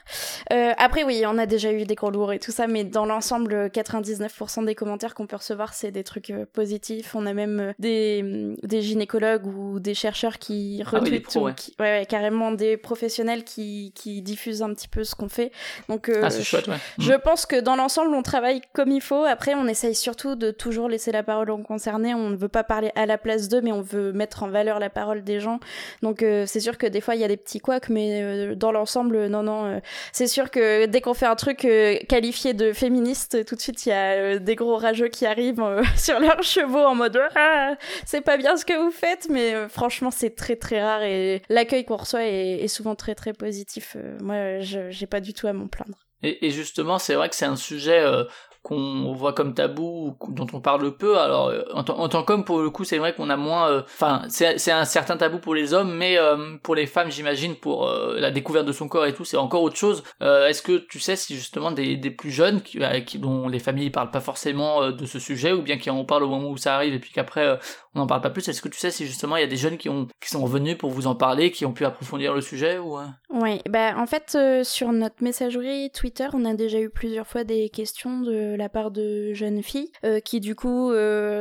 Euh, 0.51 0.71
après, 0.77 1.03
oui, 1.03 1.23
on 1.27 1.37
a 1.37 1.45
déjà 1.45 1.71
eu 1.71 1.85
des 1.85 1.95
gros 1.95 2.11
lourds 2.11 2.33
et 2.33 2.39
tout 2.39 2.51
ça, 2.51 2.67
mais 2.67 2.83
dans 2.83 3.05
l'ensemble, 3.05 3.53
euh, 3.53 3.67
99% 3.69 4.65
des 4.65 4.75
commentaires 4.75 5.15
qu'on 5.15 5.27
peut 5.27 5.35
recevoir, 5.35 5.73
c'est 5.73 5.91
des 5.91 6.03
trucs 6.03 6.29
euh, 6.29 6.45
positifs. 6.51 7.15
On 7.15 7.25
a 7.25 7.33
même 7.33 7.59
euh, 7.59 7.73
des, 7.79 8.21
mm, 8.23 8.55
des 8.63 8.81
gynécologues 8.81 9.47
ou 9.47 9.79
des 9.79 9.93
chercheurs 9.93 10.37
qui 10.39 10.81
Ah 10.85 10.89
oui, 10.93 10.99
retweetent, 10.99 11.23
pros, 11.23 11.39
ou 11.39 11.43
ouais. 11.45 11.53
qui- 11.55 11.75
ouais, 11.79 11.99
ouais, 11.99 12.05
carrément 12.05 12.51
des 12.51 12.77
professionnels 12.77 13.43
qui, 13.43 13.91
qui 13.95 14.21
diffusent 14.21 14.61
un 14.61 14.73
petit 14.73 14.87
peu 14.87 15.03
ce 15.03 15.15
qu'on 15.15 15.29
fait. 15.29 15.51
Donc, 15.89 16.11
ah 16.21 16.29
c'est 16.29 16.43
chouette 16.43 16.67
ouais. 16.67 16.77
je 16.99 17.13
pense 17.13 17.45
que 17.45 17.59
dans 17.59 17.75
l'ensemble, 17.75 18.13
on 18.13 18.21
travaille 18.21 18.61
comme 18.73 18.91
il 18.91 19.01
faut. 19.01 19.23
Après, 19.23 19.55
on 19.55 19.65
essaye 19.67 19.95
surtout 19.95 20.35
de 20.35 20.51
toujours 20.51 20.89
laisser 20.89 21.11
la 21.11 21.23
parole 21.23 21.49
aux 21.49 21.57
concernés. 21.57 22.13
On 22.13 22.29
ne 22.29 22.35
veut 22.35 22.47
pas 22.49 22.63
parler 22.63 22.91
à 22.95 23.05
la 23.05 23.17
place 23.17 23.32
d'eux, 23.49 23.61
mais 23.61 23.71
on 23.71 23.81
veut 23.81 24.11
mettre 24.11 24.43
en 24.43 24.49
valeur 24.49 24.79
la 24.79 24.89
parole 24.89 25.23
des 25.23 25.39
gens. 25.39 25.59
Donc, 26.01 26.23
euh, 26.23 26.45
c'est 26.45 26.59
sûr 26.59 26.77
que 26.77 26.85
des 26.85 27.01
fois, 27.01 27.15
il 27.15 27.21
y 27.21 27.23
a 27.23 27.27
des 27.27 27.37
petits 27.37 27.59
couacs, 27.59 27.89
mais 27.89 28.21
euh, 28.21 28.55
dans 28.55 28.71
l'ensemble, 28.71 29.27
non, 29.27 29.43
non. 29.43 29.65
euh, 29.65 29.79
c'est 30.11 30.27
sûr 30.27 30.51
que 30.51 30.85
dès 30.85 31.01
qu'on 31.01 31.13
fait 31.13 31.25
un 31.25 31.35
truc 31.35 31.65
euh, 31.65 31.97
qualifié 32.09 32.53
de 32.53 32.73
féministe, 32.73 33.45
tout 33.45 33.55
de 33.55 33.61
suite, 33.61 33.85
il 33.85 33.89
y 33.89 33.91
a 33.93 34.13
euh, 34.13 34.39
des 34.39 34.55
gros 34.55 34.77
rageux 34.77 35.07
qui 35.07 35.25
arrivent 35.25 35.61
euh, 35.61 35.83
sur 35.97 36.19
leurs 36.19 36.43
chevaux 36.43 36.83
en 36.83 36.95
mode 36.95 37.13
ah, 37.35 37.75
c'est 38.05 38.21
pas 38.21 38.37
bien 38.37 38.57
ce 38.57 38.65
que 38.65 38.73
vous 38.73 38.91
faites, 38.91 39.27
mais 39.29 39.53
euh, 39.53 39.69
franchement, 39.69 40.11
c'est 40.11 40.35
très 40.35 40.55
très 40.55 40.81
rare 40.81 41.03
et 41.03 41.41
l'accueil 41.49 41.85
qu'on 41.85 41.97
reçoit 41.97 42.25
est, 42.25 42.63
est 42.63 42.67
souvent 42.67 42.95
très 42.95 43.15
très 43.15 43.33
positif. 43.33 43.95
Euh, 43.95 44.17
moi, 44.21 44.59
j'ai 44.59 45.07
pas 45.07 45.19
du 45.19 45.33
tout 45.33 45.47
à 45.47 45.53
m'en 45.53 45.67
plaindre. 45.67 45.97
Et, 46.25 46.51
justement, 46.51 46.99
c'est 46.99 47.15
vrai 47.15 47.27
que 47.27 47.35
c'est 47.35 47.45
un 47.45 47.57
sujet 47.57 47.99
euh, 47.99 48.23
qu'on 48.63 49.13
voit 49.13 49.33
comme 49.33 49.53
tabou, 49.53 50.15
ou 50.19 50.31
dont 50.31 50.47
on 50.53 50.61
parle 50.61 50.95
peu. 50.97 51.19
Alors, 51.19 51.49
euh, 51.49 51.61
en, 51.73 51.83
tant- 51.83 52.23
qu'homme, 52.23 52.45
pour 52.45 52.59
le 52.61 52.69
coup, 52.69 52.83
c'est 52.85 52.97
vrai 52.97 53.13
qu'on 53.13 53.29
a 53.29 53.35
moins. 53.37 53.69
euh, 53.69 53.81
Enfin, 53.85 54.23
c'est 54.29 54.71
un 54.71 54.85
certain 54.85 55.17
tabou 55.17 55.37
pour 55.39 55.53
les 55.53 55.73
hommes, 55.73 55.93
mais 55.93 56.17
euh, 56.17 56.57
pour 56.63 56.73
les 56.73 56.87
femmes, 56.87 57.11
j'imagine, 57.11 57.55
pour 57.55 57.87
la 57.89 58.31
découverte 58.31 58.65
de 58.65 58.71
son 58.71 58.87
corps 58.87 59.05
et 59.05 59.13
tout, 59.13 59.25
c'est 59.25 59.37
encore 59.37 59.61
autre 59.61 59.75
chose. 59.75 60.03
Est-ce 60.21 60.61
que 60.61 60.77
tu 60.77 60.99
sais 60.99 61.15
si 61.15 61.35
justement 61.35 61.71
des, 61.71 61.97
des 61.97 62.09
plus 62.11 62.31
jeunes, 62.31 62.61
qui, 62.61 62.79
qui- 63.05 63.19
dont 63.19 63.47
les 63.49 63.59
familles 63.59 63.89
parlent 63.89 64.11
pas 64.11 64.21
forcément 64.21 64.91
de 64.91 65.05
ce 65.05 65.19
sujet, 65.19 65.51
ou 65.51 65.61
bien 65.61 65.77
qui 65.77 65.89
en 65.89 66.03
parlent 66.05 66.23
au 66.23 66.29
moment 66.29 66.49
où 66.49 66.57
ça 66.57 66.75
arrive, 66.75 66.93
et 66.93 66.99
puis 66.99 67.11
qu'après, 67.11 67.59
on 67.95 67.99
n'en 67.99 68.07
parle 68.07 68.21
pas 68.21 68.29
plus. 68.29 68.47
Est-ce 68.47 68.61
que 68.61 68.69
tu 68.69 68.79
sais 68.79 68.91
si 68.91 69.05
justement 69.05 69.37
il 69.37 69.41
y 69.41 69.43
a 69.43 69.47
des 69.47 69.57
jeunes 69.57 69.77
qui 69.77 69.89
ont 69.89 70.07
qui 70.19 70.29
sont 70.29 70.41
revenus 70.41 70.77
pour 70.77 70.89
vous 70.89 71.07
en 71.07 71.15
parler, 71.15 71.51
qui 71.51 71.65
ont 71.65 71.73
pu 71.73 71.85
approfondir 71.85 72.33
le 72.33 72.41
sujet 72.41 72.77
ou 72.77 72.97
euh? 72.97 73.05
Oui, 73.29 73.61
bah 73.69 73.93
en 73.97 74.05
fait 74.05 74.33
euh, 74.35 74.63
sur 74.63 74.91
notre 74.91 75.23
messagerie 75.23 75.89
Twitter, 75.91 76.27
on 76.33 76.45
a 76.45 76.53
déjà 76.53 76.79
eu 76.79 76.89
plusieurs 76.89 77.27
fois 77.27 77.43
des 77.43 77.69
questions 77.69 78.21
de 78.21 78.55
la 78.55 78.69
part 78.69 78.91
de 78.91 79.33
jeunes 79.33 79.63
filles 79.63 79.91
euh, 80.05 80.19
qui 80.19 80.39
du 80.39 80.55
coup 80.55 80.91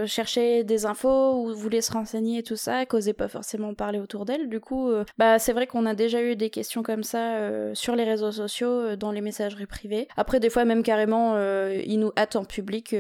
cherchaient 0.06 0.64
des 0.64 0.86
infos 0.86 1.42
ou 1.42 1.54
voulaient 1.54 1.80
se 1.80 1.92
renseigner 1.92 2.38
et 2.38 2.42
tout 2.42 2.56
ça, 2.56 2.86
qu'osaient 2.86 3.12
pas 3.12 3.28
forcément 3.28 3.74
parler 3.74 3.98
autour 3.98 4.24
d'elles. 4.24 4.48
Du 4.48 4.60
coup, 4.60 4.90
bah 5.18 5.38
c'est 5.38 5.52
vrai 5.52 5.66
qu'on 5.66 5.86
a 5.86 5.94
déjà 5.94 6.22
eu 6.22 6.36
des 6.36 6.50
questions 6.50 6.82
comme 6.82 7.02
ça 7.02 7.74
sur 7.74 7.96
les 7.96 8.04
réseaux 8.04 8.32
sociaux, 8.32 8.96
dans 8.96 9.12
les 9.12 9.20
messageries 9.20 9.66
privées. 9.66 10.08
Après, 10.16 10.40
des 10.40 10.50
fois 10.50 10.64
même 10.64 10.82
carrément, 10.82 11.36
ils 11.72 11.98
nous 11.98 12.12
hâtent 12.16 12.36
en 12.36 12.44
public, 12.44 12.94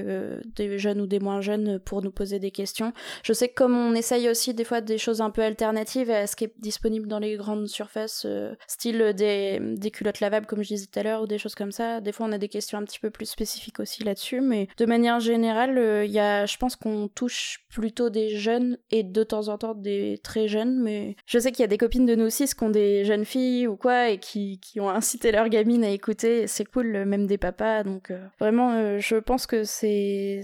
des 0.56 0.78
jeunes 0.78 1.00
ou 1.00 1.06
des 1.06 1.20
moins 1.20 1.40
jeunes, 1.40 1.78
pour 1.78 2.02
nous 2.02 2.10
poser 2.10 2.38
des 2.38 2.50
questions. 2.50 2.92
Je 3.22 3.32
que 3.48 3.54
comme 3.54 3.76
on 3.76 3.94
essaye 3.94 4.28
aussi 4.28 4.54
des 4.54 4.64
fois 4.64 4.80
des 4.80 4.98
choses 4.98 5.20
un 5.20 5.30
peu 5.30 5.42
alternatives 5.42 6.10
à 6.10 6.26
ce 6.26 6.36
qui 6.36 6.44
est 6.44 6.54
disponible 6.58 7.08
dans 7.08 7.18
les 7.18 7.36
grandes 7.36 7.68
surfaces, 7.68 8.24
euh, 8.26 8.54
style 8.66 9.12
des, 9.16 9.58
des 9.60 9.90
culottes 9.90 10.20
lavables 10.20 10.46
comme 10.46 10.62
je 10.62 10.68
disais 10.68 10.86
tout 10.86 10.98
à 10.98 11.02
l'heure 11.02 11.22
ou 11.22 11.26
des 11.26 11.38
choses 11.38 11.54
comme 11.54 11.72
ça, 11.72 12.00
des 12.00 12.12
fois 12.12 12.26
on 12.26 12.32
a 12.32 12.38
des 12.38 12.48
questions 12.48 12.78
un 12.78 12.84
petit 12.84 13.00
peu 13.00 13.10
plus 13.10 13.26
spécifiques 13.26 13.80
aussi 13.80 14.04
là-dessus, 14.04 14.40
mais 14.40 14.68
de 14.76 14.86
manière 14.86 15.20
générale, 15.20 15.78
euh, 15.78 16.04
y 16.04 16.18
a, 16.18 16.46
je 16.46 16.56
pense 16.56 16.76
qu'on 16.76 17.08
touche 17.08 17.64
plutôt 17.70 18.10
des 18.10 18.36
jeunes 18.36 18.78
et 18.90 19.02
de 19.02 19.24
temps 19.24 19.48
en 19.48 19.58
temps 19.58 19.74
des 19.74 20.20
très 20.22 20.48
jeunes, 20.48 20.80
mais 20.80 21.16
je 21.26 21.38
sais 21.38 21.52
qu'il 21.52 21.62
y 21.62 21.64
a 21.64 21.68
des 21.68 21.78
copines 21.78 22.06
de 22.06 22.14
nous 22.14 22.26
aussi 22.26 22.46
qui 22.46 22.64
ont 22.64 22.70
des 22.70 23.04
jeunes 23.04 23.24
filles 23.24 23.66
ou 23.66 23.76
quoi 23.76 24.10
et 24.10 24.18
qui, 24.18 24.58
qui 24.60 24.80
ont 24.80 24.90
incité 24.90 25.32
leur 25.32 25.48
gamine 25.48 25.84
à 25.84 25.90
écouter, 25.90 26.46
c'est 26.46 26.64
cool, 26.64 27.04
même 27.04 27.26
des 27.26 27.38
papas, 27.38 27.82
donc 27.82 28.10
euh, 28.10 28.18
vraiment 28.40 28.72
euh, 28.72 28.98
je 28.98 29.16
pense 29.16 29.46
que 29.46 29.64
c'est 29.64 30.40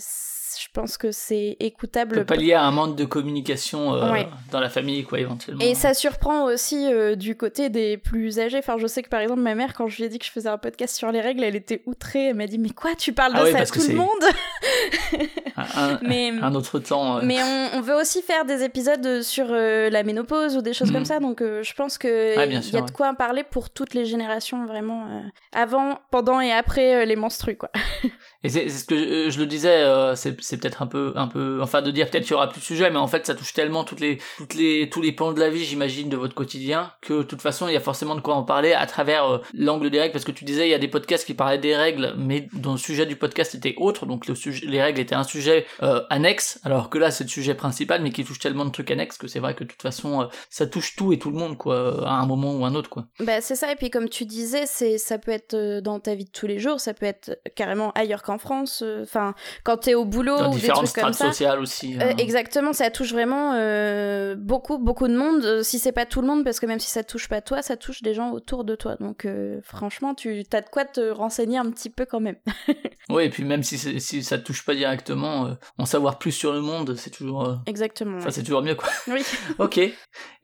je 0.61 0.69
pense 0.73 0.97
que 0.99 1.11
c'est 1.13 1.57
écoutable 1.61 2.17
peut 2.17 2.25
pas 2.25 2.37
lier 2.37 2.55
à 2.55 2.63
un 2.63 2.71
manque 2.71 2.97
de 2.97 3.05
communication 3.05 3.95
euh, 3.95 4.13
Ouais. 4.13 4.29
dans 4.51 4.61
la 4.61 4.69
famille, 4.69 5.05
quoi, 5.05 5.19
éventuellement. 5.21 5.61
Et 5.65 5.75
ça 5.75 5.95
surprend 5.95 6.45
aussi 6.45 6.93
euh, 6.93 7.15
du 7.17 7.37
côté 7.37 7.69
des 7.71 7.97
plus 7.99 8.39
âgés. 8.41 8.59
Enfin, 8.59 8.77
je 8.79 8.87
sais 8.87 9.03
que 9.03 9.09
par 9.09 9.21
exemple, 9.21 9.41
ma 9.41 9.55
mère, 9.55 9.75
quand 9.75 9.89
je 9.89 9.97
lui 9.97 10.05
ai 10.05 10.09
dit 10.09 10.19
que 10.19 10.25
je 10.25 10.31
faisais 10.31 10.49
un 10.49 10.59
podcast 10.59 10.97
sur 10.97 11.11
les 11.13 11.21
règles, 11.21 11.45
elle 11.45 11.57
était 11.57 11.83
outrée. 11.87 12.27
Elle 12.29 12.37
m'a 12.37 12.47
dit 12.47 12.59
Mais 12.59 12.71
quoi, 12.71 12.95
tu 12.97 13.13
parles 13.13 13.33
Ah 13.35 13.41
de 13.41 13.45
oui, 13.47 13.53
ça 13.53 13.59
à 13.61 13.67
tout 13.67 13.81
le 13.89 13.95
monde? 13.95 14.09
un, 15.57 15.99
Mais. 16.03 16.31
un 16.41 16.55
autre 16.55 16.79
temps. 16.79 17.19
euh, 17.19 17.21
Mais 17.25 17.39
on, 17.43 17.79
on 17.79 17.81
veut 17.81 17.95
aussi 17.97 18.23
faire 18.23 18.45
des 18.45 18.63
épisodes 18.63 19.23
sur 19.23 19.47
euh, 19.51 19.91
la 19.91 20.03
ménopause 20.03 20.57
ou 20.57 20.63
des 20.63 20.73
choses 20.73 20.93
comme 20.93 21.05
ça, 21.05 21.19
donc 21.21 21.41
euh, 21.43 21.63
je 21.63 21.75
pense 21.75 21.99
que 21.99 22.37
Ouais, 22.37 22.47
bien 22.47 22.61
il 22.61 22.65
sûr, 22.65 22.75
y 22.75 22.77
a 22.79 22.81
de 22.83 22.87
ouais. 22.87 22.93
quoi 22.93 23.09
en 23.09 23.15
parler 23.15 23.43
pour 23.45 23.71
toutes 23.71 23.95
les 23.95 24.05
générations, 24.05 24.67
vraiment, 24.67 25.05
euh, 25.07 25.21
avant, 25.53 25.99
pendant 26.11 26.41
et 26.41 26.53
après 26.53 26.95
euh, 26.95 27.05
les 27.05 27.17
menstrues, 27.17 27.57
quoi. 27.57 27.71
Et 28.45 28.49
c'est 28.49 28.69
ce 28.69 28.85
que 28.85 28.97
je, 28.97 29.31
je 29.31 29.41
le 29.41 29.47
disais, 29.47 29.83
euh, 29.83 30.15
c'est 30.15 30.33
peut-être 30.33 30.83
un 30.83 30.87
peu, 30.87 31.13
un 31.17 31.27
peu, 31.27 31.61
enfin 31.61 31.83
de 31.83 31.91
dire 31.91 32.09
peut-être 32.09 32.23
qu'il 32.23 32.33
y 32.33 32.35
aura 32.35 32.49
plus 32.49 32.61
de 32.61 32.65
sujets, 32.65 32.89
mais 32.91 32.99
en 32.99 33.09
fait 33.09 33.27
ça 33.27 33.35
touche 33.35 33.53
tellement 33.53 33.83
toutes 33.83 33.99
les, 34.01 34.19
toutes 34.37 34.55
les, 34.55 34.89
tous 34.89 35.03
les 35.03 35.13
pans 35.13 35.33
de 35.33 35.41
la 35.41 35.51
vie, 35.51 35.65
j'imagine, 35.65 36.09
de 36.09 36.17
votre 36.17 36.35
quotidien, 36.35 36.93
que 37.01 37.15
de 37.15 37.23
toute 37.23 37.43
façon 37.43 37.67
il 37.67 37.75
y 37.75 37.77
a 37.77 37.81
forcément 37.81 38.15
de 38.15 38.21
quoi 38.21 38.35
en 38.35 38.45
parler 38.45 38.73
à 38.73 38.87
travers 38.87 39.25
euh, 39.25 39.39
l'angle 39.55 39.91
des 39.91 39.99
règles, 39.99 40.13
parce 40.13 40.25
que 40.25 40.31
tu 40.31 40.45
disais 40.45 40.69
il 40.69 40.71
y 40.71 40.75
a 40.75 40.79
des 40.79 40.89
podcasts 40.89 41.27
qui 41.27 41.35
parlaient 41.35 41.59
des 41.59 41.75
règles, 41.75 42.15
mais 42.17 42.49
dont 42.53 42.73
le 42.73 42.79
sujet 42.79 43.07
du 43.07 43.17
podcast 43.17 43.57
était 43.57 43.75
autre, 43.79 44.07
donc 44.07 44.29
le 44.29 44.37
sujet, 44.37 44.67
les 44.67 44.81
règles 44.81 45.01
étaient 45.01 45.17
un 45.17 45.25
sujet 45.25 45.67
euh, 45.83 46.03
annexe, 46.09 46.61
alors 46.63 46.91
que 46.91 46.99
là 46.99 47.11
c'est 47.11 47.25
le 47.25 47.31
sujet 47.31 47.55
principal, 47.55 48.03
mais 48.03 48.11
qui 48.11 48.25
touche 48.25 48.39
tellement 48.39 48.65
de 48.65 48.71
trucs 48.71 48.91
annexes 48.93 49.19
que 49.19 49.27
c'est 49.27 49.41
vrai 49.41 49.55
que 49.55 49.65
de 49.65 49.69
toute 49.69 49.83
façon 49.83 50.23
euh, 50.23 50.27
ça 50.49 50.67
touche 50.67 50.95
tout 50.95 51.13
et 51.13 51.19
tout 51.19 51.31
le 51.31 51.37
monde, 51.37 51.59
quoi, 51.59 52.07
à 52.07 52.13
un 52.13 52.27
moment 52.27 52.55
ou 52.55 52.65
un 52.65 52.75
autre, 52.77 52.89
quoi. 52.89 53.07
Bah, 53.19 53.41
c'est 53.41 53.57
ça, 53.57 53.73
et 53.73 53.77
puis 53.77 53.91
comme 53.91 54.09
tu 54.09 54.25
disais, 54.27 54.65
c'est 54.67 54.97
ça 54.97 55.19
peut 55.19 55.33
être 55.33 55.55
euh, 55.55 55.81
dans 55.81 55.99
ta 55.99 56.15
vie 56.15 56.25
de 56.25 56.31
tous 56.31 56.47
les 56.47 56.61
jours, 56.61 56.79
ça 56.79 56.95
peut 56.95 57.07
être 57.07 57.41
carrément 57.57 57.91
ailleurs 57.93 58.23
qu'en 58.29 58.37
France, 58.37 58.83
euh, 58.85 59.05
enfin, 59.05 59.35
quand 59.65 59.79
t'es 59.79 59.95
au 59.95 60.05
boulot 60.05 60.37
Dans 60.37 60.53
ou 60.53 60.59
des 60.59 60.69
trucs 60.69 60.93
comme 60.93 61.15
ça. 61.15 61.29
sociales 61.29 61.59
aussi. 61.61 61.97
Euh, 61.97 62.11
hein. 62.11 62.15
exactement, 62.19 62.75
ça 62.75 62.91
touche 62.91 63.13
vraiment 63.13 63.55
euh, 63.55 64.35
beaucoup, 64.37 64.77
beaucoup 64.77 65.09
de 65.09 65.17
monde. 65.17 65.63
Si 65.63 65.79
c'est 65.79 65.93
pas 65.93 66.05
tout 66.05 66.21
le 66.21 66.27
monde, 66.27 66.45
parce 66.45 66.61
que 66.61 66.67
même 66.67 66.79
si 66.79 66.91
ça 66.91 67.03
touche 67.03 67.29
pas 67.29 67.41
toi, 67.41 67.63
ça 67.63 67.79
touche 67.79 68.03
des 68.03 68.13
gens 68.13 68.33
autour 68.33 68.65
de 68.65 68.75
toi. 68.75 68.97
Donc 69.01 69.25
euh, 69.25 69.61
franchement, 69.63 70.15
tu 70.15 70.45
as 70.53 70.61
de 70.61 70.69
quoi 70.69 70.85
te 70.85 71.11
renseigner 71.11 71.57
un 71.57 71.71
petit 71.71 71.89
peu 71.91 72.05
quand 72.05 72.21
même. 72.21 72.37
Oui, 73.11 73.25
et 73.25 73.31
puis 73.31 73.43
même 73.43 73.63
si, 73.63 73.79
ça 73.79 74.37
te 74.37 74.45
touche 74.45 74.67
pas 74.67 74.75
directement, 74.75 75.57
en 75.79 75.87
savoir 75.87 76.19
plus 76.19 76.31
sur 76.31 76.53
le 76.53 76.61
monde, 76.61 76.95
c'est 76.95 77.09
toujours, 77.09 77.57
Exactement. 77.65 78.19
enfin, 78.19 78.29
c'est 78.31 78.43
toujours 78.43 78.61
mieux, 78.61 78.75
quoi. 78.75 78.91
Oui. 79.09 79.23
ok. 79.59 79.81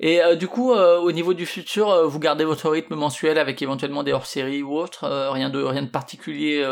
Et 0.00 0.20
du 0.38 0.48
coup, 0.48 0.72
au 0.72 1.12
niveau 1.12 1.34
du 1.34 1.44
futur, 1.44 2.08
vous 2.08 2.18
gardez 2.18 2.46
votre 2.46 2.70
rythme 2.70 2.94
mensuel 2.94 3.36
avec 3.36 3.60
éventuellement 3.60 4.02
des 4.02 4.14
hors-séries 4.14 4.62
ou 4.62 4.78
autre, 4.78 5.06
rien 5.30 5.50
de 5.50 5.62
rien 5.62 5.82
de 5.82 5.90
particulier. 5.90 6.64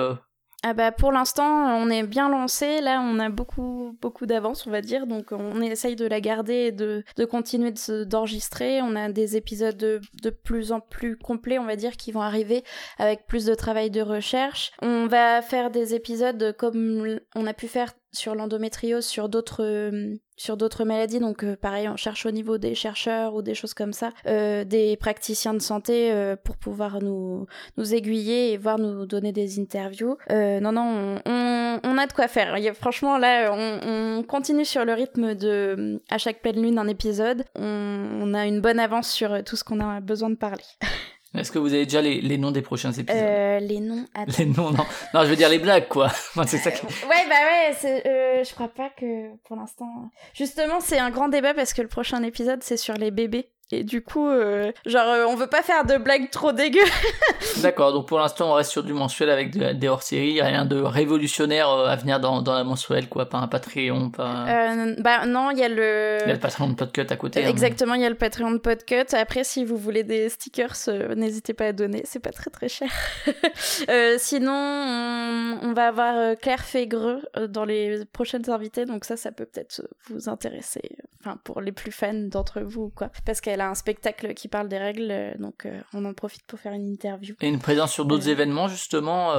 Ah 0.65 0.75
bah 0.75 0.93
pour 0.93 1.11
l'instant, 1.11 1.77
on 1.77 1.91
est 1.91 2.05
bien 2.05 2.29
lancé. 2.29 2.81
Là, 2.81 3.01
on 3.01 3.19
a 3.19 3.29
beaucoup 3.31 3.99
beaucoup 4.01 4.27
d'avance, 4.27 4.65
on 4.67 4.71
va 4.71 4.81
dire. 4.81 5.09
Donc 5.09 5.33
on 5.33 5.61
essaye 5.61 5.97
de 5.97 6.07
la 6.07 6.21
garder 6.21 6.55
et 6.55 6.73
de, 6.73 7.03
de 7.17 7.25
continuer 7.25 7.75
d'enregistrer. 8.07 8.81
On 8.81 8.95
a 8.95 9.11
des 9.11 9.37
épisodes 9.37 9.77
de, 9.77 10.01
de 10.23 10.31
plus 10.31 10.71
en 10.71 10.79
plus 10.79 11.17
complets, 11.17 11.59
on 11.59 11.65
va 11.65 11.75
dire, 11.75 11.97
qui 11.97 12.13
vont 12.13 12.23
arriver 12.23 12.63
avec 12.99 13.27
plus 13.27 13.45
de 13.45 13.55
travail 13.57 13.91
de 13.91 14.03
recherche. 14.03 14.71
On 14.83 15.07
va 15.09 15.43
faire 15.43 15.71
des 15.71 15.95
épisodes 15.95 16.55
comme 16.57 17.19
on 17.35 17.47
a 17.47 17.55
pu 17.55 17.67
faire 17.67 17.93
sur 18.13 18.35
l'endométriose, 18.35 19.05
sur 19.07 19.29
d'autres 19.29 19.65
euh, 19.65 20.15
sur 20.37 20.57
d'autres 20.57 20.85
maladies. 20.85 21.21
Donc 21.21 21.45
euh, 21.45 21.57
pareil, 21.57 21.89
on 21.89 21.97
cherche 21.97 22.27
au 22.27 22.31
niveau 22.31 22.59
des 22.59 22.75
chercheurs 22.75 23.35
ou 23.35 23.43
des 23.43 23.55
choses 23.55 23.75
comme 23.75 23.93
ça, 23.93 24.11
euh, 24.27 24.65
des 24.65 24.97
praticiens 24.97 25.55
de 25.55 25.61
santé 25.61 26.11
euh, 26.13 26.37
pour 26.37 26.57
pouvoir 26.57 27.01
nous 27.03 27.47
nous 27.77 27.95
aiguiller 27.95 28.53
et 28.53 28.57
voir 28.57 28.79
nous 28.79 29.07
donner 29.07 29.33
des 29.33 29.59
interviews. 29.61 30.17
Non, 30.31 30.73
non, 30.73 31.21
on, 31.27 31.81
on, 31.85 31.99
a 31.99 32.07
de 32.07 32.13
quoi 32.13 32.29
faire. 32.29 32.55
A- 32.55 32.75
franchement, 32.75 33.19
là, 33.19 33.51
on, 33.53 34.19
on 34.19 34.23
continue 34.23 34.65
sur 34.65 34.85
le 34.85 34.93
rythme 34.95 35.35
de 35.35 36.03
à 36.11 36.19
chaque 36.19 36.43
pleine 36.43 36.61
lune 36.63 36.79
un 36.79 36.89
épisode. 36.89 37.45
On, 37.55 38.21
on 38.23 38.35
a 38.35 38.47
une 38.47 38.61
bonne 38.61 38.79
avance 38.79 39.11
sur 39.11 39.43
tout 39.45 39.57
ce 39.57 39.65
qu'on 39.65 39.81
a 39.81 40.01
besoin 40.01 40.31
de 40.31 40.37
parler. 40.37 40.65
Est-ce 41.35 41.51
que 41.51 41.59
vous 41.59 41.73
avez 41.73 41.85
déjà 41.85 42.03
les, 42.03 42.21
les 42.21 42.37
noms 42.39 42.51
des 42.51 42.61
prochains 42.63 42.93
épisodes 42.93 43.23
Euh, 43.23 43.59
les 43.59 43.81
noms. 43.81 44.05
attends. 44.15 44.33
Les 44.39 44.47
noms, 44.47 44.71
non. 44.71 44.85
Non, 45.15 45.23
je 45.25 45.29
veux 45.29 45.37
dire 45.37 45.49
les 45.49 45.59
blagues, 45.59 45.89
quoi. 45.89 46.07
Enfin, 46.11 46.47
c'est 46.47 46.59
ça. 46.59 46.71
qui- 46.71 46.85
Ouais, 46.87 47.27
bah 47.29 47.35
ouais, 47.35 48.03
euh, 48.07 48.45
je 48.45 48.53
crois 48.55 48.69
pas 48.69 48.91
que 48.91 49.35
pour 49.45 49.57
l'instant. 49.57 50.11
Justement, 50.35 50.81
c'est 50.81 50.99
un 50.99 51.11
grand 51.11 51.29
débat 51.29 51.55
parce 51.55 51.73
que 51.73 51.83
le 51.83 51.89
prochain 51.89 52.23
épisode 52.23 52.63
c'est 52.63 52.77
sur 52.77 52.95
les 52.95 53.11
bébés. 53.11 53.49
Et 53.75 53.85
du 53.85 54.03
coup, 54.03 54.29
euh, 54.29 54.71
genre, 54.85 55.09
euh, 55.09 55.25
on 55.27 55.35
veut 55.35 55.47
pas 55.47 55.63
faire 55.63 55.85
de 55.87 55.97
blagues 55.97 56.29
trop 56.31 56.53
dégueu. 56.53 56.81
D'accord. 57.63 57.93
Donc 57.93 58.07
pour 58.07 58.19
l'instant, 58.19 58.51
on 58.51 58.55
reste 58.55 58.71
sur 58.71 58.83
du 58.85 58.93
mensuel 58.93 59.31
avec 59.31 59.51
de- 59.57 59.73
des 59.73 59.89
hors-séries, 59.89 60.43
rien 60.43 60.65
de 60.67 60.81
révolutionnaire 60.81 61.71
euh, 61.71 61.87
à 61.89 61.97
venir 61.97 62.21
dans, 62.21 62.43
dans 62.43 62.53
la 62.55 62.65
mensuelle, 62.65 63.09
quoi. 63.09 63.27
Pas 63.29 63.39
un 63.39 63.49
Patreon, 63.49 64.11
pas. 64.11 64.45
Euh, 64.47 64.95
bah 64.99 65.25
non, 65.27 65.51
il 65.51 65.59
y 65.59 65.65
a 65.65 65.69
le. 65.71 66.19
Il 66.23 66.29
y 66.29 66.31
a 66.31 66.35
le 66.35 66.39
Patreon 66.39 66.69
de 66.69 66.75
Podcut 66.75 67.07
à 67.09 67.17
côté. 67.17 67.43
hein. 67.45 67.49
Exactement, 67.49 67.95
il 67.95 68.03
y 68.03 68.05
a 68.05 68.11
le 68.11 68.15
Patreon 68.15 68.51
de 68.53 68.59
Podcut. 68.59 69.15
Après, 69.15 69.43
si 69.43 69.65
vous 69.65 69.79
voulez 69.79 70.03
des 70.05 70.29
stickers, 70.29 70.75
n'hésitez 71.17 71.55
pas 71.55 71.67
à 71.69 71.73
donner, 71.73 72.03
c'est 72.05 72.21
pas 72.21 72.31
très 72.33 72.51
très 72.51 72.69
cher. 72.69 72.91
Sinon, 74.19 74.53
on, 74.53 75.59
on 75.63 75.73
va 75.73 75.89
avoir 75.89 76.37
Claire 76.37 76.61
Fégreux 76.65 77.23
dans 77.49 77.65
les 77.65 78.05
prochaines 78.13 78.49
invités, 78.51 78.85
donc 78.85 79.05
ça, 79.07 79.17
ça 79.17 79.33
peut 79.33 79.47
peut-être 79.47 79.83
vous 80.11 80.29
intéresser, 80.29 80.83
enfin 81.21 81.39
pour 81.45 81.61
les 81.63 81.73
plus 81.73 81.91
fans 81.93 82.13
d'entre 82.15 82.61
vous, 82.61 82.91
quoi. 82.95 83.09
Parce 83.25 83.41
qu'elle 83.41 83.61
a 83.63 83.69
un 83.71 83.75
spectacle 83.75 84.35
qui 84.35 84.49
parle 84.49 84.69
des 84.69 84.79
règles, 84.79 85.09
euh, 85.11 85.33
donc 85.39 85.65
euh, 85.67 85.81
on 85.95 86.05
en 86.05 86.13
profite 86.13 86.43
pour 86.47 86.59
faire 86.59 86.73
une 86.73 86.87
interview. 86.93 87.35
Et 87.41 87.49
une 87.49 87.59
présence 87.59 87.93
sur 87.93 88.05
d'autres 88.05 88.29
Euh. 88.29 88.33
événements, 88.33 88.69
justement, 88.69 89.33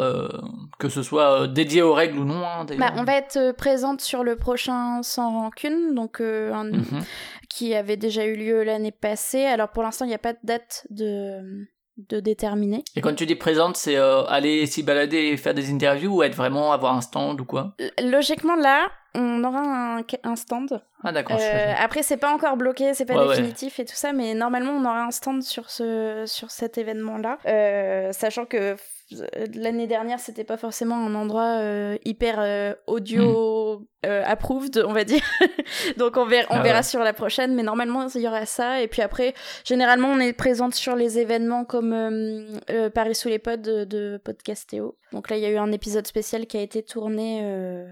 que 0.79 0.89
ce 0.89 1.03
soit 1.03 1.47
dédié 1.47 1.81
aux 1.81 1.93
règles 1.93 2.17
ou 2.19 2.25
non. 2.25 2.43
Hein. 2.45 2.65
Bah, 2.77 2.93
on 2.97 3.03
va 3.03 3.13
être 3.15 3.51
présente 3.51 4.01
sur 4.01 4.23
le 4.23 4.35
prochain 4.35 5.03
Sans 5.03 5.31
Rancune, 5.31 5.93
donc 5.93 6.19
Mhm. 6.19 7.03
qui 7.49 7.75
avait 7.75 7.97
déjà 7.97 8.25
eu 8.25 8.35
lieu 8.35 8.63
l'année 8.63 8.91
passée. 8.91 9.45
Alors 9.45 9.69
pour 9.69 9.83
l'instant, 9.83 10.05
il 10.05 10.09
n'y 10.09 10.15
a 10.15 10.19
pas 10.19 10.33
de 10.33 10.39
date 10.43 10.87
de, 10.89 11.39
de 11.97 12.19
déterminer. 12.19 12.83
Et 12.95 13.01
quand 13.01 13.13
tu 13.15 13.25
dis 13.25 13.35
présente, 13.35 13.77
c'est 13.77 13.97
euh, 13.97 14.23
aller 14.25 14.65
s'y 14.65 14.81
balader 14.83 15.17
et 15.17 15.37
faire 15.37 15.53
des 15.53 15.71
interviews 15.71 16.15
ou 16.17 16.23
être 16.23 16.35
vraiment 16.35 16.71
avoir 16.73 16.95
un 16.95 17.01
stand 17.01 17.39
ou 17.39 17.45
quoi? 17.45 17.73
L- 17.77 17.91
Logiquement, 18.11 18.55
là, 18.55 18.87
on 19.15 19.43
aura 19.43 19.59
un, 19.99 20.01
un 20.23 20.35
stand. 20.35 20.81
Ah 21.03 21.11
d'accord. 21.11 21.37
Euh, 21.39 21.73
après, 21.79 22.01
c'est 22.01 22.17
pas 22.17 22.33
encore 22.33 22.57
bloqué, 22.57 22.93
c'est 22.95 23.05
pas 23.05 23.13
Ouais, 23.15 23.27
ouais. 23.27 23.35
définitif 23.35 23.79
et 23.79 23.85
tout 23.85 23.95
ça, 23.95 24.11
mais 24.13 24.33
normalement, 24.33 24.71
on 24.71 24.85
aura 24.85 25.03
un 25.03 25.11
stand 25.11 25.43
sur, 25.43 25.69
ce, 25.69 26.23
sur 26.25 26.49
cet 26.49 26.77
événement-là. 26.79 27.37
Euh, 27.45 28.11
sachant 28.11 28.45
que 28.45 28.75
l'année 29.55 29.87
dernière, 29.87 30.19
c'était 30.19 30.43
pas 30.43 30.57
forcément 30.57 30.95
un 30.95 31.13
endroit 31.15 31.57
euh, 31.59 31.97
hyper 32.05 32.35
euh, 32.39 32.73
audio 32.87 33.85
euh, 34.05 34.23
approved, 34.25 34.83
on 34.85 34.93
va 34.93 35.03
dire. 35.03 35.21
Donc, 35.97 36.17
on, 36.17 36.25
verra, 36.25 36.47
on 36.49 36.55
Hmm. 36.55 36.59
Ah 36.59 36.63
verra 36.63 36.83
sur 36.83 36.99
la 37.01 37.13
prochaine, 37.13 37.55
mais 37.55 37.63
normalement, 37.63 38.07
il 38.13 38.21
y 38.21 38.27
aura 38.27 38.45
ça. 38.45 38.81
Et 38.81 38.87
puis 38.87 39.01
après, 39.01 39.33
généralement, 39.65 40.09
on 40.09 40.19
est 40.19 40.33
présente 40.33 40.73
sur 40.75 40.95
les 40.95 41.19
événements 41.19 41.65
comme 41.65 41.93
euh, 41.93 42.59
euh, 42.69 42.89
Paris 42.89 43.15
sous 43.15 43.29
les 43.29 43.39
pods 43.39 43.57
de, 43.57 43.83
de 43.85 44.19
Podcastéo. 44.23 44.97
Donc 45.11 45.29
là, 45.29 45.37
il 45.37 45.43
y 45.43 45.45
a 45.45 45.49
eu 45.51 45.57
un 45.57 45.71
épisode 45.71 46.07
spécial 46.07 46.47
qui 46.47 46.57
a 46.57 46.61
été 46.61 46.83
tourné 46.83 47.41
euh, 47.43 47.85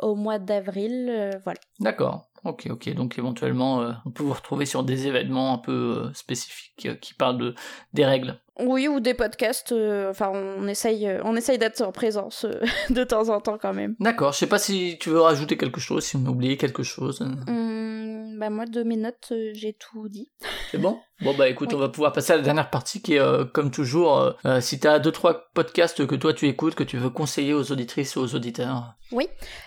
au 0.00 0.14
mois 0.14 0.38
d'avril. 0.38 1.08
euh, 1.10 1.30
voilà. 1.44 1.58
D'accord. 1.80 2.26
Ok, 2.44 2.68
ok. 2.70 2.94
Donc 2.94 3.18
éventuellement, 3.18 3.82
euh, 3.82 3.92
on 4.04 4.10
peut 4.10 4.22
vous 4.22 4.32
retrouver 4.34 4.66
sur 4.66 4.84
des 4.84 5.08
événements 5.08 5.54
un 5.54 5.58
peu 5.58 5.72
euh, 6.06 6.12
spécifiques 6.14 6.86
euh, 6.86 6.94
qui 6.94 7.12
parlent 7.14 7.38
de 7.38 7.54
des 7.92 8.04
règles. 8.04 8.38
Oui, 8.58 8.88
ou 8.88 9.00
des 9.00 9.14
podcasts. 9.14 9.72
euh, 9.72 10.10
Enfin, 10.10 10.30
on 10.34 10.66
essaye, 10.66 11.06
euh, 11.06 11.20
on 11.24 11.36
essaye 11.36 11.58
d'être 11.58 11.82
en 11.82 11.92
présence 11.92 12.44
euh, 12.44 12.60
de 12.90 13.04
temps 13.04 13.28
en 13.28 13.40
temps 13.40 13.58
quand 13.60 13.74
même. 13.74 13.96
D'accord. 14.00 14.32
Je 14.32 14.38
sais 14.38 14.46
pas 14.46 14.58
si 14.58 14.96
tu 14.98 15.10
veux 15.10 15.20
rajouter 15.20 15.56
quelque 15.56 15.80
chose, 15.80 16.04
si 16.04 16.16
on 16.16 16.24
a 16.26 16.30
oublié 16.30 16.56
quelque 16.56 16.82
chose. 16.82 17.20
Hum, 17.20 18.36
bah 18.38 18.50
moi, 18.50 18.64
de 18.66 18.82
mes 18.82 18.96
notes, 18.96 19.28
euh, 19.32 19.50
j'ai 19.54 19.72
tout 19.74 20.08
dit. 20.08 20.30
C'est 20.70 20.78
bon? 20.78 20.98
Bon 21.22 21.32
bah 21.34 21.48
écoute, 21.48 21.70
Oui. 21.70 21.76
on 21.76 21.78
va 21.80 21.88
pouvoir 21.88 22.12
passer 22.12 22.34
à 22.34 22.36
la 22.36 22.42
dernière 22.42 22.68
partie 22.68 23.00
qui 23.00 23.14
est 23.14 23.18
euh, 23.20 23.44
comme 23.46 23.70
toujours, 23.70 24.18
euh, 24.18 24.32
euh, 24.44 24.60
si 24.60 24.78
t'as 24.78 24.98
deux 24.98 25.12
trois 25.12 25.48
podcasts 25.54 26.06
que 26.06 26.14
toi 26.14 26.34
tu 26.34 26.46
écoutes, 26.46 26.74
que 26.74 26.84
tu 26.84 26.98
veux 26.98 27.08
conseiller 27.08 27.54
aux 27.54 27.72
auditrices 27.72 28.16
et 28.16 28.18
aux 28.20 28.34
auditeurs. 28.34 28.92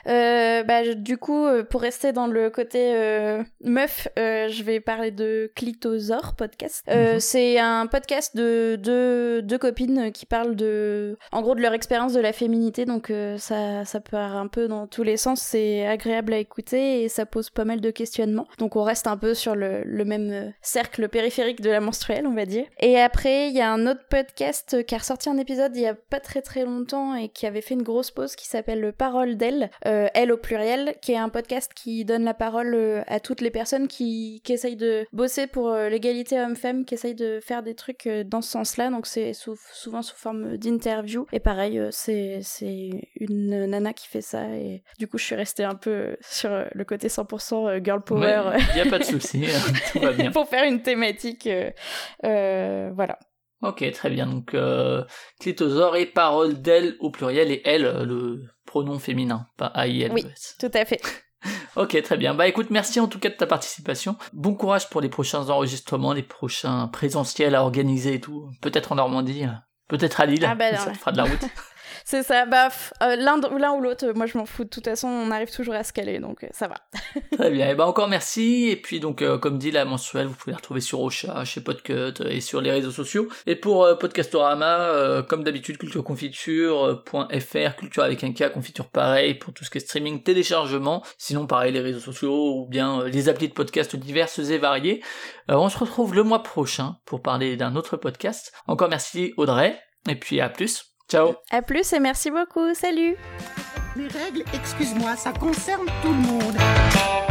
Euh, 0.05 0.63
bah, 0.63 0.83
je- 0.83 0.91
du 0.91 1.17
coup, 1.17 1.47
pour 1.69 1.81
rester 1.81 2.11
dans 2.11 2.27
le 2.27 2.49
côté 2.49 2.93
meuf, 3.63 4.07
je 4.17 4.63
vais 4.63 4.79
parler 4.81 5.11
de 5.11 5.49
Clitosaur 5.55 6.35
podcast. 6.37 6.83
Mhm. 6.87 7.19
C'est 7.21 7.57
un 7.57 7.87
podcast 7.87 8.35
de 8.35 8.75
deux 8.75 9.41
deux 9.41 9.57
copines 9.57 10.11
qui 10.11 10.25
parlent 10.25 10.55
de, 10.57 11.17
en 11.31 11.41
gros, 11.41 11.55
de 11.55 11.61
leur 11.61 11.73
expérience 11.73 12.11
de 12.13 12.19
la 12.19 12.33
féminité. 12.33 12.83
Donc 12.85 13.11
ça, 13.37 13.85
ça 13.85 13.99
part 14.01 14.35
un 14.35 14.47
peu 14.47 14.67
dans 14.67 14.87
tous 14.87 15.03
les 15.03 15.15
sens. 15.17 15.39
C'est 15.41 15.87
agréable 15.87 16.33
à 16.33 16.37
écouter 16.37 17.03
et 17.03 17.09
ça 17.09 17.25
pose 17.25 17.49
pas 17.49 17.63
mal 17.65 17.79
de 17.81 17.91
questionnements. 17.91 18.47
Donc 18.57 18.75
on 18.75 18.83
reste 18.83 19.07
un 19.07 19.17
peu 19.17 19.33
sur 19.33 19.55
le, 19.55 19.83
le 19.85 20.05
même 20.05 20.53
cercle 20.61 21.07
périphérique 21.07 21.38
de 21.39 21.69
la 21.69 21.79
menstruelle, 21.79 22.27
on 22.27 22.33
va 22.33 22.45
dire. 22.45 22.65
Et 22.79 22.99
après, 22.99 23.47
il 23.49 23.55
y 23.55 23.61
a 23.61 23.71
un 23.71 23.87
autre 23.87 24.01
podcast 24.09 24.83
qui 24.85 24.95
a 24.95 24.97
ressorti 24.97 25.29
un 25.29 25.37
épisode 25.37 25.75
il 25.75 25.81
y 25.81 25.87
a 25.87 25.93
pas 25.95 26.19
très 26.19 26.41
très 26.41 26.65
longtemps 26.65 27.15
et 27.15 27.29
qui 27.29 27.45
avait 27.45 27.61
fait 27.61 27.73
une 27.75 27.81
grosse 27.83 28.11
pause 28.11 28.35
qui 28.35 28.47
s'appelle 28.47 28.81
le 28.81 28.91
Parole 28.91 29.37
d'elle, 29.37 29.69
euh, 29.85 30.07
elle 30.13 30.31
au 30.31 30.37
pluriel, 30.37 30.95
qui 31.01 31.13
est 31.13 31.17
un 31.17 31.29
podcast 31.29 31.71
qui 31.73 32.03
donne 32.05 32.23
la 32.25 32.33
parole 32.33 32.73
euh, 32.75 33.01
à 33.07 33.19
toutes 33.19 33.41
les 33.41 33.51
personnes 33.51 33.87
qui, 33.87 34.41
qui 34.43 34.53
essayent 34.53 34.75
de 34.75 35.05
bosser 35.13 35.47
pour 35.47 35.69
euh, 35.69 35.87
l'égalité 35.89 36.39
homme-femme, 36.39 36.83
qui 36.85 36.93
essayent 36.95 37.15
de 37.15 37.39
faire 37.41 37.63
des 37.63 37.75
trucs 37.75 38.07
euh, 38.07 38.23
dans 38.23 38.41
ce 38.41 38.51
sens-là. 38.51 38.89
Donc 38.89 39.07
c'est 39.07 39.33
sou- 39.33 39.57
souvent 39.73 40.01
sous 40.01 40.15
forme 40.17 40.57
d'interview. 40.57 41.25
Et 41.31 41.39
pareil, 41.39 41.79
euh, 41.79 41.89
c'est 41.91 42.41
une 43.19 43.65
nana 43.67 43.93
qui 43.93 44.07
fait 44.07 44.21
ça. 44.21 44.43
Et 44.55 44.83
du 44.97 45.07
coup, 45.07 45.17
je 45.17 45.25
suis 45.25 45.35
restée 45.35 45.63
un 45.63 45.75
peu 45.75 46.17
sur 46.21 46.51
euh, 46.51 46.65
le 46.73 46.83
côté 46.85 47.07
100% 47.07 47.83
girl 47.83 48.01
power. 48.01 48.57
Il 48.73 48.77
y 48.77 48.81
a 48.81 48.89
pas 48.89 48.99
de 48.99 49.03
souci, 49.05 49.45
tout 49.91 49.99
va 49.99 50.11
bien. 50.11 50.31
pour 50.31 50.47
faire 50.47 50.63
une 50.65 50.81
thématique. 50.81 51.28
Euh, 51.47 51.71
euh, 52.25 52.91
voilà. 52.93 53.17
Ok, 53.61 53.89
très 53.91 54.09
bien. 54.09 54.25
Donc, 54.25 54.53
euh, 54.53 55.03
clitosaure 55.39 55.95
et 55.97 56.05
parole 56.05 56.61
d'elle 56.61 56.95
au 56.99 57.11
pluriel 57.11 57.51
et 57.51 57.61
elle, 57.65 57.85
euh, 57.85 58.05
le 58.05 58.43
pronom 58.65 58.99
féminin, 58.99 59.47
pas 59.57 59.67
A-I-L. 59.67 60.11
Oui. 60.13 60.25
Tout 60.59 60.71
à 60.73 60.85
fait. 60.85 61.01
Ok, 61.77 62.01
très 62.01 62.17
bien. 62.17 62.33
Bah 62.33 62.47
écoute, 62.49 62.69
merci 62.69 62.99
en 62.99 63.07
tout 63.07 63.19
cas 63.19 63.29
de 63.29 63.35
ta 63.35 63.47
participation. 63.47 64.17
Bon 64.33 64.55
courage 64.55 64.89
pour 64.89 64.99
les 64.99 65.07
prochains 65.07 65.49
enregistrements, 65.49 66.11
les 66.11 66.23
prochains 66.23 66.87
présentiels 66.87 67.55
à 67.55 67.61
organiser 67.61 68.15
et 68.15 68.19
tout. 68.19 68.49
Peut-être 68.59 68.91
en 68.91 68.95
Normandie, 68.95 69.45
peut-être 69.87 70.19
à 70.19 70.25
Lille. 70.25 70.45
Ah 70.45 70.55
bah 70.55 70.71
non, 70.73 70.77
ça 70.77 70.91
te 70.91 70.97
fera 70.97 71.13
de 71.13 71.17
la 71.17 71.23
route. 71.23 71.39
C'est 72.09 72.23
ça. 72.23 72.47
Bah, 72.47 72.69
f- 72.69 72.91
euh, 73.03 73.15
l'un 73.17 73.37
ou 73.73 73.81
l'autre, 73.81 74.13
moi 74.15 74.25
je 74.25 74.35
m'en 74.35 74.47
fous. 74.47 74.63
De 74.63 74.69
toute 74.69 74.85
façon, 74.85 75.07
on 75.07 75.29
arrive 75.29 75.51
toujours 75.51 75.75
à 75.75 75.83
se 75.83 75.93
caler, 75.93 76.17
donc 76.17 76.43
euh, 76.43 76.47
ça 76.49 76.67
va. 76.67 76.73
Très 77.37 77.51
bien. 77.51 77.69
Et 77.69 77.75
ben 77.75 77.83
encore 77.85 78.07
merci. 78.07 78.67
Et 78.71 78.77
puis 78.77 78.99
donc 78.99 79.21
euh, 79.21 79.37
comme 79.37 79.59
dit 79.59 79.69
la 79.69 79.85
mensuelle, 79.85 80.25
vous 80.25 80.33
pouvez 80.33 80.53
la 80.53 80.57
retrouver 80.57 80.81
sur 80.81 81.01
Ocha, 81.01 81.45
chez 81.45 81.61
Podcut 81.61 82.23
et 82.27 82.41
sur 82.41 82.61
les 82.61 82.71
réseaux 82.71 82.89
sociaux. 82.89 83.27
Et 83.45 83.55
pour 83.55 83.87
Podcastorama, 83.99 85.21
comme 85.29 85.43
d'habitude, 85.43 85.77
cultureconfiture.fr, 85.77 87.75
culture 87.77 88.03
avec 88.03 88.23
un 88.23 88.33
K, 88.33 88.51
confiture 88.53 88.89
pareil 88.89 89.35
pour 89.35 89.53
tout 89.53 89.63
ce 89.63 89.69
qui 89.69 89.77
est 89.77 89.81
streaming, 89.81 90.23
téléchargement. 90.23 91.03
Sinon 91.19 91.45
pareil 91.45 91.71
les 91.73 91.81
réseaux 91.81 91.99
sociaux 91.99 92.55
ou 92.55 92.65
bien 92.67 93.03
les 93.03 93.29
applis 93.29 93.49
de 93.49 93.53
podcast 93.53 93.95
diverses 93.95 94.39
et 94.39 94.57
variées. 94.57 95.03
On 95.47 95.69
se 95.69 95.77
retrouve 95.77 96.15
le 96.15 96.23
mois 96.23 96.41
prochain 96.41 96.95
pour 97.05 97.21
parler 97.21 97.55
d'un 97.55 97.75
autre 97.75 97.97
podcast. 97.97 98.51
Encore 98.65 98.89
merci 98.89 99.33
Audrey. 99.37 99.79
Et 100.09 100.15
puis 100.15 100.41
à 100.41 100.49
plus. 100.49 100.85
Ciao. 101.09 101.35
À 101.49 101.61
plus 101.61 101.91
et 101.93 101.99
merci 101.99 102.29
beaucoup. 102.29 102.73
Salut. 102.73 103.15
Les 103.95 104.07
règles, 104.07 104.43
excuse-moi, 104.53 105.15
ça 105.15 105.31
concerne 105.33 105.87
tout 106.01 106.09
le 106.09 106.13
monde. 106.13 107.28